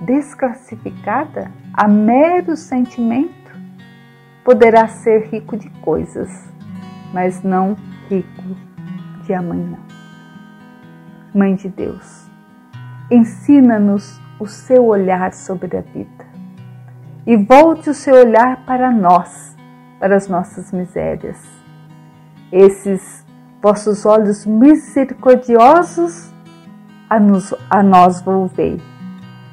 desclassificada 0.00 1.52
a 1.72 1.86
mero 1.86 2.56
sentimento, 2.56 3.32
poderá 4.42 4.88
ser 4.88 5.28
rico 5.28 5.56
de 5.56 5.70
coisas, 5.80 6.52
mas 7.12 7.44
não 7.44 7.76
rico 8.08 8.56
de 9.22 9.32
amanhã. 9.32 9.78
Mãe 11.32 11.54
de 11.54 11.68
Deus, 11.68 12.28
ensina-nos 13.08 14.20
o 14.40 14.46
seu 14.48 14.84
olhar 14.84 15.32
sobre 15.32 15.76
a 15.76 15.80
vida 15.80 16.24
e 17.24 17.36
volte 17.36 17.88
o 17.90 17.94
seu 17.94 18.16
olhar 18.16 18.66
para 18.66 18.90
nós, 18.90 19.56
para 20.00 20.16
as 20.16 20.26
nossas 20.28 20.72
misérias. 20.72 21.40
Esses 22.50 23.24
vossos 23.62 24.04
olhos 24.04 24.44
misericordiosos 24.44 26.33
a, 27.08 27.20
nos, 27.20 27.54
a 27.70 27.82
nós 27.82 28.20
volvei. 28.22 28.80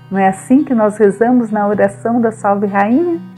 Não 0.10 0.20
é 0.20 0.28
assim 0.28 0.64
que 0.64 0.74
nós 0.74 0.97
rezamos 0.97 1.52
na 1.52 1.68
oração 1.68 2.20
da 2.20 2.32
Salve 2.32 2.68
Rainha? 2.68 3.32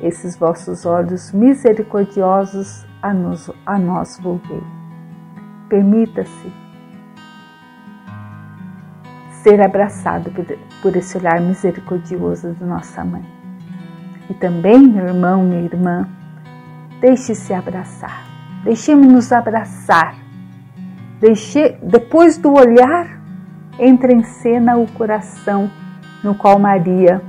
esses 0.00 0.36
vossos 0.36 0.84
olhos 0.84 1.32
misericordiosos 1.32 2.84
a, 3.02 3.12
nos, 3.14 3.50
a 3.64 3.78
nós 3.78 4.18
volvei. 4.20 4.62
Permita-se 5.68 6.52
ser 9.42 9.60
abraçado 9.62 10.30
por, 10.82 10.96
esse 10.96 11.16
olhar 11.16 11.40
misericordioso 11.40 12.52
de 12.52 12.64
nossa 12.64 13.04
mãe. 13.04 13.24
E 14.28 14.34
também, 14.34 14.78
meu 14.78 15.06
irmão, 15.06 15.42
minha 15.42 15.62
irmã, 15.62 16.08
deixe-se 17.00 17.52
abraçar. 17.52 18.24
Deixemos-nos 18.62 19.32
abraçar. 19.32 20.23
Deixe, 21.24 21.78
depois 21.82 22.36
do 22.36 22.52
olhar, 22.52 23.18
entra 23.78 24.12
em 24.12 24.22
cena 24.22 24.76
o 24.76 24.86
coração 24.92 25.70
no 26.22 26.34
qual 26.34 26.58
Maria 26.58 27.22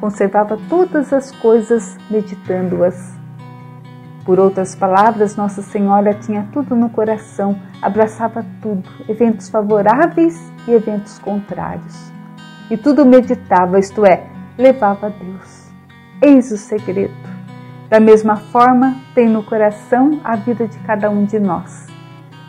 conservava 0.00 0.58
todas 0.68 1.12
as 1.12 1.30
coisas 1.30 1.96
meditando-as. 2.10 3.16
Por 4.24 4.40
outras 4.40 4.74
palavras, 4.74 5.36
Nossa 5.36 5.62
Senhora 5.62 6.12
tinha 6.12 6.48
tudo 6.52 6.74
no 6.74 6.90
coração, 6.90 7.56
abraçava 7.80 8.44
tudo, 8.60 8.82
eventos 9.08 9.48
favoráveis 9.48 10.52
e 10.66 10.72
eventos 10.72 11.16
contrários. 11.20 12.12
E 12.68 12.76
tudo 12.76 13.06
meditava, 13.06 13.78
isto 13.78 14.04
é, 14.04 14.24
levava 14.58 15.06
a 15.06 15.10
Deus. 15.10 15.70
Eis 16.20 16.50
o 16.50 16.56
segredo. 16.56 17.14
Da 17.88 18.00
mesma 18.00 18.34
forma, 18.34 18.96
tem 19.14 19.28
no 19.28 19.44
coração 19.44 20.20
a 20.24 20.34
vida 20.34 20.66
de 20.66 20.78
cada 20.80 21.08
um 21.08 21.24
de 21.24 21.38
nós 21.38 21.94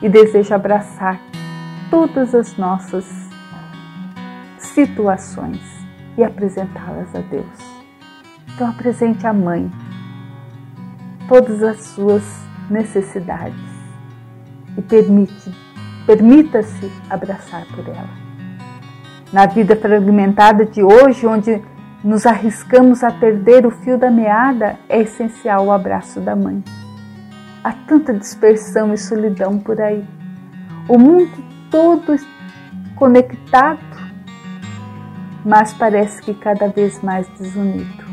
e 0.02 0.10
deseja 0.10 0.56
abraçar 0.56 1.20
todas 1.90 2.36
as 2.36 2.58
nossas 2.58 3.06
situações 4.58 5.62
e 6.18 6.24
apresentá-las 6.24 7.14
a 7.16 7.20
Deus. 7.20 7.78
Então 8.54 8.70
apresente 8.70 9.26
à 9.26 9.34
mãe 9.34 9.72
todas 11.28 11.62
as 11.64 11.82
suas 11.82 12.24
necessidades 12.70 13.60
e 14.78 14.82
permite, 14.82 15.52
permita-se 16.06 16.92
abraçar 17.10 17.66
por 17.68 17.88
ela. 17.88 18.28
Na 19.32 19.46
vida 19.46 19.76
fragmentada 19.76 20.66
de 20.66 20.82
hoje, 20.82 21.28
onde 21.28 21.62
nos 22.04 22.26
arriscamos 22.26 23.04
a 23.04 23.12
perder 23.12 23.66
o 23.66 23.72
fio 23.72 23.98
da 23.98 24.10
meada, 24.10 24.78
é 24.88 25.02
essencial 25.02 25.66
o 25.66 25.72
abraço 25.72 26.22
da 26.22 26.36
mãe. 26.36 26.64
Há 27.68 27.74
tanta 27.86 28.14
dispersão 28.14 28.94
e 28.94 28.98
solidão 28.98 29.60
por 29.60 29.82
aí. 29.82 30.08
O 30.88 30.98
mundo 30.98 31.44
todo 31.70 32.16
conectado 32.96 33.86
mas 35.44 35.74
parece 35.74 36.22
que 36.22 36.34
cada 36.34 36.70
vez 36.70 37.02
mais 37.02 37.28
desunido. 37.38 38.06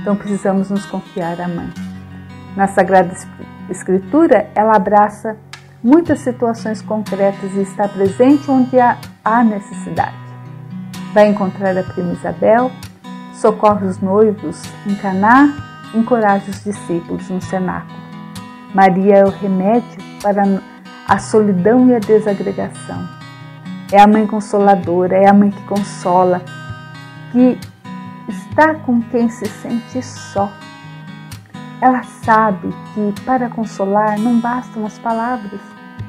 Então 0.00 0.14
precisamos 0.14 0.70
nos 0.70 0.86
confiar 0.86 1.40
à 1.40 1.48
Mãe. 1.48 1.68
Na 2.56 2.68
Sagrada 2.68 3.12
Escritura, 3.68 4.48
ela 4.54 4.76
abraça 4.76 5.36
muitas 5.82 6.20
situações 6.20 6.80
concretas 6.80 7.52
e 7.54 7.62
está 7.62 7.88
presente 7.88 8.48
onde 8.48 8.78
há 8.78 9.44
necessidade. 9.44 10.14
Vai 11.12 11.26
encontrar 11.26 11.76
a 11.76 11.82
prima 11.82 12.12
Isabel, 12.12 12.70
socorre 13.34 13.86
os 13.86 13.98
noivos 13.98 14.62
em 14.86 14.94
Caná, 14.94 15.56
encoraja 15.92 16.48
os 16.48 16.62
discípulos 16.62 17.28
no 17.28 17.42
cenáculo. 17.42 18.09
Maria 18.74 19.16
é 19.16 19.24
o 19.24 19.30
remédio 19.30 19.98
para 20.22 20.42
a 21.08 21.18
solidão 21.18 21.88
e 21.88 21.94
a 21.94 21.98
desagregação 21.98 23.20
é 23.92 24.00
a 24.00 24.06
mãe 24.06 24.26
consoladora, 24.26 25.16
é 25.16 25.28
a 25.28 25.32
mãe 25.32 25.50
que 25.50 25.62
consola, 25.64 26.42
que 27.32 27.58
está 28.28 28.74
com 28.74 29.02
quem 29.02 29.28
se 29.28 29.46
sente 29.46 30.00
só. 30.02 30.50
Ela 31.80 32.02
sabe 32.02 32.72
que 32.94 33.20
para 33.22 33.48
consolar 33.48 34.18
não 34.18 34.38
bastam 34.38 34.86
as 34.86 34.98
palavras, 34.98 35.60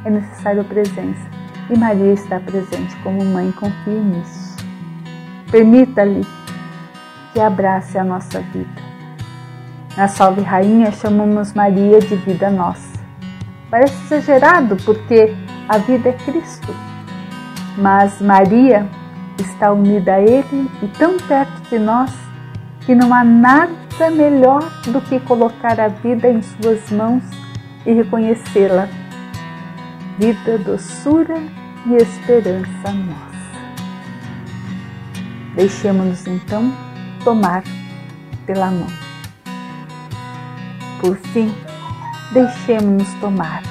é 0.06 0.10
necessário 0.10 0.62
a 0.62 0.66
presença. 0.66 1.28
E 1.70 1.78
Maria 1.78 2.14
está 2.14 2.40
presente 2.40 2.96
como 2.98 3.24
mãe, 3.26 3.52
confie 3.54 4.00
nisso. 4.00 4.58
Permita-lhe 5.50 6.26
que 7.34 7.40
abrace 7.40 7.98
a 7.98 8.04
nossa 8.04 8.42
vida. 8.42 8.91
Na 9.98 10.08
Salve 10.08 10.42
Rainha 10.42 10.92
chamamos 10.92 11.54
Maria 11.54 12.00
de 12.00 12.16
vida 12.16 12.50
nossa. 12.50 13.00
Parece 13.70 13.96
exagerado 14.06 14.76
porque 14.78 15.36
a 15.68 15.78
vida 15.78 16.10
é 16.10 16.14
Cristo 16.14 16.74
mas 17.78 18.22
Maria 18.22 18.88
está 19.40 19.72
unida 19.72 20.16
a 20.16 20.22
Ele 20.22 20.70
e 20.82 20.88
tão 20.98 21.18
perto 21.18 21.70
de 21.70 21.80
nós 21.80 22.12
que 22.82 22.96
não 22.96 23.14
há 23.14 23.24
nada 23.24 24.10
melhor 24.12 24.62
do 24.88 25.02
que 25.02 25.20
colocar 25.22 25.80
a 25.80 25.88
vida 25.88 26.30
em 26.30 26.42
Suas 26.42 26.90
mãos 26.92 27.24
e 27.86 27.94
reconhecê-la. 27.94 28.88
Vida, 30.18 30.58
doçura 30.58 31.38
e 31.86 31.96
esperança 31.96 32.92
nossa. 32.92 33.32
Deixemos-nos 35.56 36.28
então 36.28 36.72
tomar 37.24 37.64
pela 38.46 38.70
mão. 38.70 39.11
Por 41.02 41.18
fim, 41.18 41.52
deixemos-nos 42.32 43.12
tomar 43.16 43.64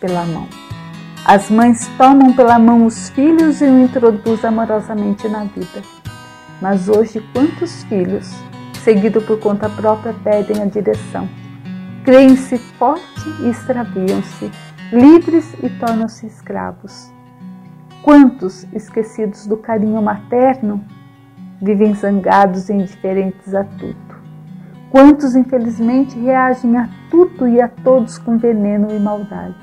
pela 0.00 0.26
mão. 0.26 0.48
As 1.24 1.48
mães 1.48 1.88
tomam 1.96 2.32
pela 2.32 2.58
mão 2.58 2.86
os 2.86 3.08
filhos 3.10 3.60
e 3.60 3.64
o 3.66 3.78
introduzem 3.78 4.48
amorosamente 4.48 5.28
na 5.28 5.44
vida. 5.44 5.80
Mas 6.60 6.88
hoje, 6.88 7.24
quantos 7.32 7.84
filhos, 7.84 8.34
seguido 8.82 9.22
por 9.22 9.38
conta 9.38 9.68
própria, 9.70 10.12
perdem 10.24 10.60
a 10.60 10.66
direção? 10.66 11.28
Creem-se 12.04 12.58
forte 12.58 13.28
e 13.40 13.50
extraviam-se, 13.50 14.50
livres 14.92 15.54
e 15.62 15.70
tornam-se 15.70 16.26
escravos. 16.26 17.12
Quantos, 18.02 18.66
esquecidos 18.72 19.46
do 19.46 19.56
carinho 19.56 20.02
materno, 20.02 20.84
vivem 21.62 21.94
zangados 21.94 22.68
e 22.68 22.72
indiferentes 22.72 23.54
a 23.54 23.62
tudo? 23.62 24.13
Quantos, 24.94 25.34
infelizmente, 25.34 26.16
reagem 26.16 26.76
a 26.76 26.88
tudo 27.10 27.48
e 27.48 27.60
a 27.60 27.66
todos 27.66 28.16
com 28.16 28.38
veneno 28.38 28.94
e 28.94 29.00
maldade. 29.00 29.56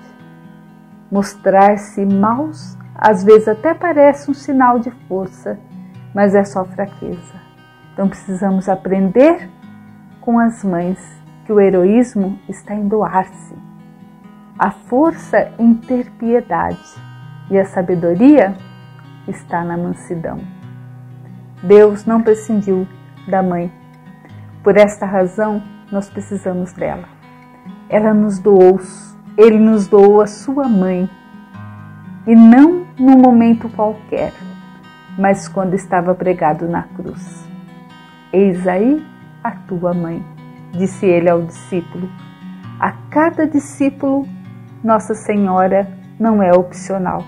Mostrar-se 1.10 2.06
maus 2.06 2.78
às 2.94 3.24
vezes 3.24 3.48
até 3.48 3.74
parece 3.74 4.30
um 4.30 4.34
sinal 4.34 4.78
de 4.78 4.92
força, 5.08 5.58
mas 6.14 6.36
é 6.36 6.44
só 6.44 6.66
fraqueza. 6.66 7.34
Então 7.94 8.10
precisamos 8.10 8.68
aprender 8.68 9.50
com 10.20 10.38
as 10.38 10.66
mães 10.66 11.00
que 11.46 11.54
o 11.54 11.62
heroísmo 11.62 12.38
está 12.50 12.76
em 12.76 12.90
doar-se, 12.90 13.56
a 14.60 14.70
força 14.70 15.50
em 15.58 15.76
ter 15.76 16.12
piedade 16.12 16.94
e 17.50 17.58
a 17.58 17.64
sabedoria 17.64 18.54
está 19.30 19.64
na 19.64 19.78
mansidão. 19.78 20.40
Deus 21.64 22.06
não 22.06 22.22
prescindiu 22.22 22.86
da 23.30 23.42
mãe. 23.42 23.72
Por 24.64 24.78
esta 24.78 25.08
razão, 25.08 25.62
nós 25.92 26.10
precisamos 26.10 26.72
dela. 26.74 27.08
Ela 27.90 28.14
nos 28.14 28.38
doou, 28.38 28.80
ele 29.36 29.58
nos 29.58 29.88
doou 29.88 30.22
a 30.22 30.28
sua 30.28 30.68
mãe, 30.68 31.10
e 32.28 32.36
não 32.36 32.86
num 33.00 33.18
momento 33.18 33.68
qualquer, 33.70 34.32
mas 35.18 35.48
quando 35.48 35.74
estava 35.74 36.14
pregado 36.14 36.68
na 36.68 36.84
cruz. 36.84 37.44
Eis 38.32 38.68
aí 38.68 39.04
a 39.44 39.52
tua 39.52 39.96
mãe, 39.96 40.24
disse 40.72 41.08
ele 41.08 41.30
ao 41.30 41.42
discípulo. 41.42 42.08
A 42.80 42.92
cada 43.10 43.48
discípulo, 43.48 44.28
Nossa 44.84 45.16
Senhora 45.16 45.88
não 46.20 46.42
é 46.42 46.52
opcional, 46.52 47.24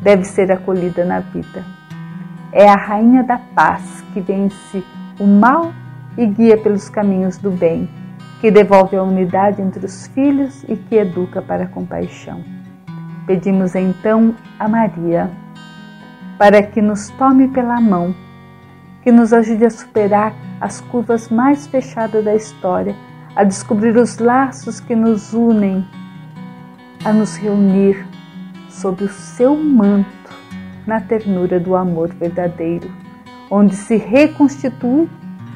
deve 0.00 0.22
ser 0.22 0.52
acolhida 0.52 1.04
na 1.04 1.18
vida. 1.18 1.64
É 2.52 2.68
a 2.68 2.76
rainha 2.76 3.24
da 3.24 3.38
paz 3.38 4.04
que 4.12 4.20
vence 4.20 4.84
o 5.18 5.26
mal 5.26 5.72
e 6.16 6.26
guia 6.26 6.56
pelos 6.56 6.88
caminhos 6.88 7.38
do 7.38 7.50
bem, 7.50 7.88
que 8.40 8.50
devolve 8.50 8.96
a 8.96 9.02
unidade 9.02 9.60
entre 9.62 9.84
os 9.84 10.06
filhos 10.08 10.64
e 10.68 10.76
que 10.76 10.96
educa 10.96 11.40
para 11.40 11.64
a 11.64 11.68
compaixão. 11.68 12.42
Pedimos 13.26 13.74
então 13.74 14.34
a 14.58 14.68
Maria 14.68 15.30
para 16.38 16.62
que 16.62 16.82
nos 16.82 17.08
tome 17.10 17.48
pela 17.48 17.80
mão, 17.80 18.14
que 19.02 19.10
nos 19.12 19.32
ajude 19.32 19.64
a 19.64 19.70
superar 19.70 20.34
as 20.60 20.80
curvas 20.80 21.28
mais 21.28 21.66
fechadas 21.66 22.24
da 22.24 22.34
história, 22.34 22.94
a 23.34 23.44
descobrir 23.44 23.96
os 23.96 24.18
laços 24.18 24.80
que 24.80 24.94
nos 24.94 25.32
unem, 25.32 25.86
a 27.04 27.12
nos 27.12 27.36
reunir 27.36 28.06
sob 28.68 29.04
o 29.04 29.08
seu 29.08 29.56
manto 29.56 30.08
na 30.86 31.00
ternura 31.00 31.58
do 31.58 31.74
amor 31.76 32.12
verdadeiro, 32.14 32.90
onde 33.50 33.74
se 33.74 33.96
reconstitui 33.96 35.08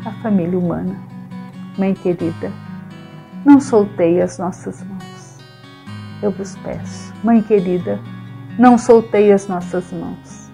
a 0.05 0.12
família 0.23 0.59
humana. 0.59 0.97
Mãe 1.79 1.95
querida, 1.95 2.53
não 3.45 3.61
soltei 3.61 4.20
as 4.20 4.39
nossas 4.39 4.83
mãos. 4.83 5.39
Eu 6.20 6.33
vos 6.33 6.57
peço 6.57 7.09
Mãe 7.23 7.43
querida, 7.43 8.01
não 8.57 8.79
soltei 8.79 9.33
as 9.33 9.49
nossas 9.49 9.93
mãos. 9.93 10.49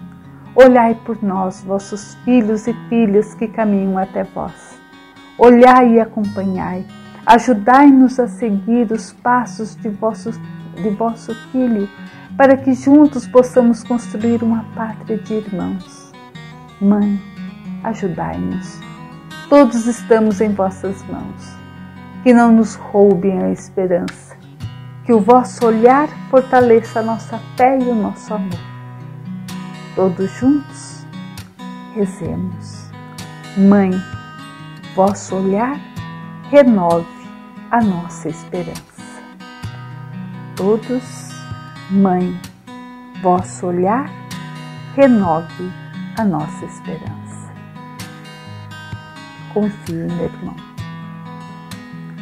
Olhai 0.55 0.95
por 0.95 1.21
nós, 1.21 1.63
vossos 1.63 2.15
filhos 2.25 2.65
e 2.65 2.73
filhas 2.89 3.35
que 3.35 3.47
caminham 3.47 3.97
até 3.97 4.23
vós. 4.23 4.79
Olhai 5.37 5.93
e 5.93 5.99
acompanhai. 5.99 6.85
Ajudai-nos 7.25 8.19
a 8.19 8.27
seguir 8.27 8.91
os 8.91 9.13
passos 9.13 9.75
de 9.75 9.89
vosso, 9.89 10.31
de 10.75 10.89
vosso 10.91 11.35
Filho, 11.51 11.87
para 12.37 12.57
que 12.57 12.73
juntos 12.73 13.27
possamos 13.27 13.83
construir 13.83 14.41
uma 14.43 14.63
pátria 14.75 15.17
de 15.17 15.33
irmãos. 15.35 16.11
Mãe, 16.81 17.21
ajudai-nos. 17.83 18.84
Todos 19.49 19.87
estamos 19.87 20.41
em 20.41 20.53
vossas 20.53 21.03
mãos. 21.03 21.55
Que 22.23 22.33
não 22.33 22.51
nos 22.51 22.75
roubem 22.75 23.43
a 23.43 23.51
esperança 23.51 24.35
que 25.05 25.13
o 25.13 25.19
vosso 25.19 25.67
olhar 25.67 26.09
fortaleça 26.31 26.99
a 26.99 27.03
nossa 27.03 27.39
fé 27.55 27.77
e 27.77 27.83
o 27.83 27.93
nosso 27.93 28.33
amor. 28.33 28.59
Todos 29.95 30.31
juntos, 30.31 31.05
rezemos. 31.93 32.89
Mãe, 33.55 33.91
vosso 34.95 35.35
olhar 35.35 35.79
renove 36.49 37.05
a 37.69 37.81
nossa 37.81 38.29
esperança. 38.29 38.83
Todos, 40.55 41.29
Mãe, 41.91 42.35
vosso 43.21 43.67
olhar 43.67 44.09
renove 44.95 45.71
a 46.17 46.25
nossa 46.25 46.65
esperança. 46.65 47.24
Confie, 49.55 49.93
meu 49.93 50.25
irmão. 50.25 50.53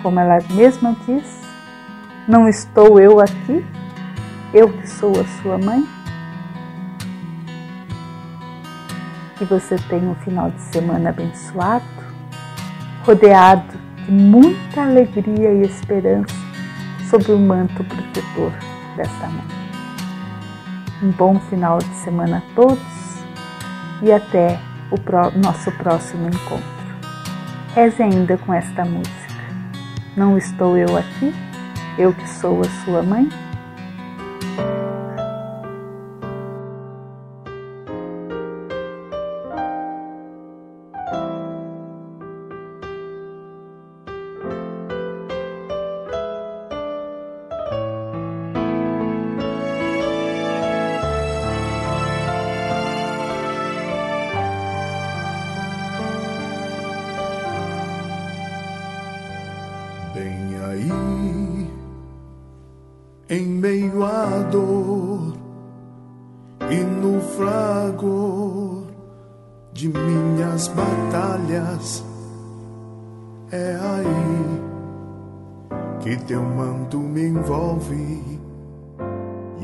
Como 0.04 0.20
ela 0.20 0.38
mesma 0.52 0.96
diz, 1.04 1.42
não 2.28 2.48
estou 2.48 3.00
eu 3.00 3.20
aqui? 3.20 3.66
Eu 4.54 4.72
que 4.72 4.88
sou 4.88 5.20
a 5.20 5.26
sua 5.42 5.58
mãe? 5.58 5.84
Que 9.36 9.46
você 9.46 9.78
tenha 9.90 10.08
um 10.08 10.14
final 10.14 10.52
de 10.52 10.62
semana 10.62 11.10
abençoado, 11.10 11.84
rodeado 13.04 13.80
de 14.06 14.12
muita 14.12 14.84
alegria 14.84 15.54
e 15.54 15.64
esperança 15.64 16.36
sob 17.10 17.32
o 17.32 17.40
manto 17.40 17.84
protetor 17.84 18.54
dessa 18.96 19.28
mãe. 19.28 19.48
Um 21.02 21.10
bom 21.10 21.40
final 21.40 21.80
de 21.80 21.96
semana 21.96 22.38
a 22.38 22.54
todos 22.54 23.24
e 24.04 24.12
até 24.12 24.60
o 24.92 25.40
nosso 25.40 25.72
próximo 25.72 26.28
encontro. 26.28 26.73
Reze 27.76 28.04
ainda 28.04 28.38
com 28.38 28.54
esta 28.54 28.86
música. 28.86 29.14
Não 30.16 30.38
estou 30.38 30.78
eu 30.78 30.96
aqui? 30.96 31.34
eu 31.98 32.14
que 32.14 32.28
sou 32.28 32.62
a 32.62 32.86
sua 32.86 33.04
mãe? 33.04 33.30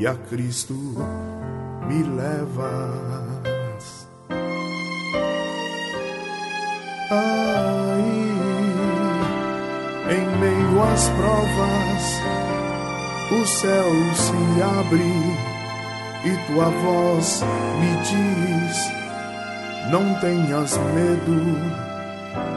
E 0.00 0.06
a 0.06 0.14
Cristo 0.14 0.74
me 1.86 2.02
levas. 2.02 4.08
Aí, 7.10 8.30
em 10.16 10.26
meio 10.40 10.82
às 10.82 11.08
provas 11.10 12.20
o 13.30 13.46
céu 13.46 13.92
se 14.14 14.62
abre 14.62 15.12
e 16.24 16.36
tua 16.46 16.70
voz 16.70 17.44
me 17.78 17.96
diz: 18.08 18.90
Não 19.90 20.14
tenhas 20.20 20.78
medo, 20.94 21.36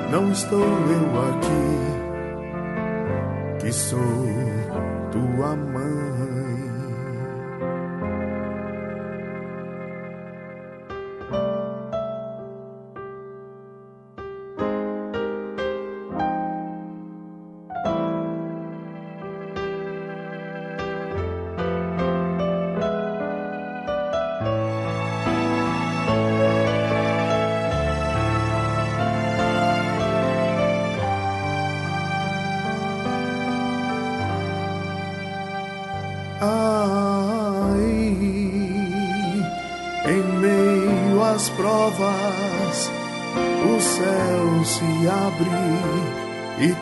não 0.10 0.32
estou 0.32 0.62
eu 0.62 1.22
aqui, 1.30 1.78
que 3.60 3.74
sou 3.74 4.26
tua 5.12 5.58
mãe. 5.58 5.93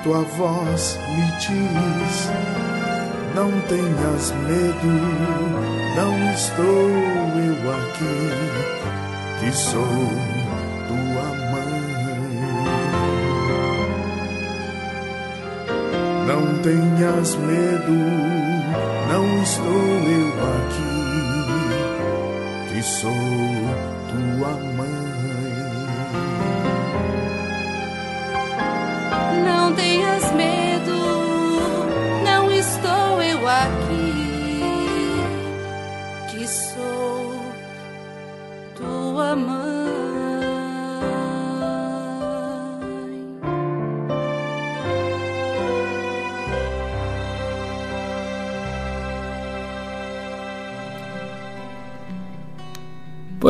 Tua 0.03 0.21
voz 0.21 0.99
me 1.15 1.25
diz: 1.39 2.29
Não 3.35 3.51
tenhas 3.61 4.31
medo, 4.31 4.87
não 5.95 6.31
estou 6.33 6.89
eu 7.39 7.71
aqui, 7.73 8.29
que 9.39 9.51
sou 9.55 9.87
tua 10.87 11.27
mãe. 11.51 11.81
Não 16.27 16.43
tenhas 16.61 17.35
medo, 17.35 17.95
não 19.11 19.43
estou 19.43 19.65
eu 19.65 20.29
aqui, 20.57 20.95
que 22.73 22.81
sou 22.83 23.11
tua 24.09 24.53
mãe. 24.77 25.00
Não 29.43 29.73
tenhas 29.73 30.31
medo, 30.33 30.70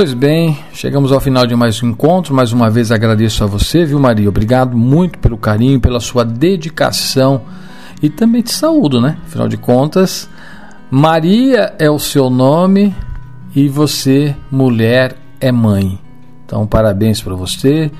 Pois 0.01 0.15
bem, 0.15 0.57
chegamos 0.73 1.11
ao 1.11 1.19
final 1.19 1.45
de 1.45 1.55
mais 1.55 1.83
um 1.83 1.89
encontro. 1.89 2.33
Mais 2.33 2.51
uma 2.51 2.71
vez 2.71 2.91
agradeço 2.91 3.43
a 3.43 3.45
você, 3.45 3.85
viu, 3.85 3.99
Maria? 3.99 4.29
Obrigado 4.29 4.75
muito 4.75 5.19
pelo 5.19 5.37
carinho, 5.37 5.79
pela 5.79 5.99
sua 5.99 6.25
dedicação 6.25 7.43
e 8.01 8.09
também 8.09 8.41
te 8.41 8.51
saúdo, 8.51 8.99
né? 8.99 9.19
Afinal 9.27 9.47
de 9.47 9.57
contas, 9.57 10.27
Maria 10.89 11.75
é 11.77 11.87
o 11.87 11.99
seu 11.99 12.31
nome 12.31 12.95
e 13.55 13.69
você, 13.69 14.35
mulher, 14.49 15.15
é 15.39 15.51
mãe. 15.51 15.99
Então, 16.47 16.65
parabéns 16.65 17.21
para 17.21 17.35
você, 17.35 17.91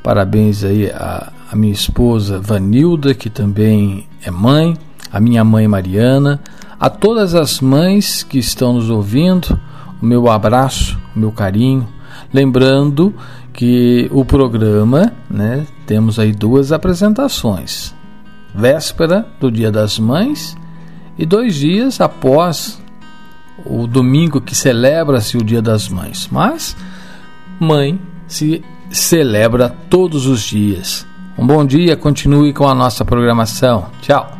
parabéns 0.00 0.62
aí 0.62 0.88
a, 0.92 1.32
a 1.50 1.56
minha 1.56 1.72
esposa 1.72 2.38
Vanilda, 2.38 3.14
que 3.14 3.28
também 3.28 4.06
é 4.22 4.30
mãe, 4.30 4.76
a 5.12 5.18
minha 5.18 5.42
mãe 5.42 5.66
Mariana, 5.66 6.40
a 6.78 6.88
todas 6.88 7.34
as 7.34 7.60
mães 7.60 8.22
que 8.22 8.38
estão 8.38 8.74
nos 8.74 8.88
ouvindo 8.90 9.58
o 10.00 10.06
meu 10.06 10.28
abraço, 10.30 10.98
o 11.14 11.18
meu 11.18 11.32
carinho. 11.32 11.88
Lembrando 12.32 13.14
que 13.52 14.08
o 14.12 14.24
programa, 14.24 15.12
né, 15.30 15.66
temos 15.86 16.18
aí 16.18 16.32
duas 16.32 16.72
apresentações: 16.72 17.94
véspera 18.54 19.26
do 19.40 19.50
Dia 19.50 19.70
das 19.70 19.98
Mães 19.98 20.56
e 21.18 21.26
dois 21.26 21.54
dias 21.54 22.00
após 22.00 22.80
o 23.64 23.86
domingo 23.86 24.40
que 24.40 24.54
celebra-se 24.54 25.36
o 25.36 25.44
Dia 25.44 25.60
das 25.60 25.88
Mães. 25.88 26.28
Mas 26.30 26.76
mãe 27.58 28.00
se 28.26 28.62
celebra 28.90 29.68
todos 29.90 30.26
os 30.26 30.42
dias. 30.42 31.06
Um 31.36 31.46
bom 31.46 31.64
dia, 31.64 31.96
continue 31.96 32.52
com 32.52 32.68
a 32.68 32.74
nossa 32.74 33.04
programação. 33.04 33.86
Tchau. 34.00 34.37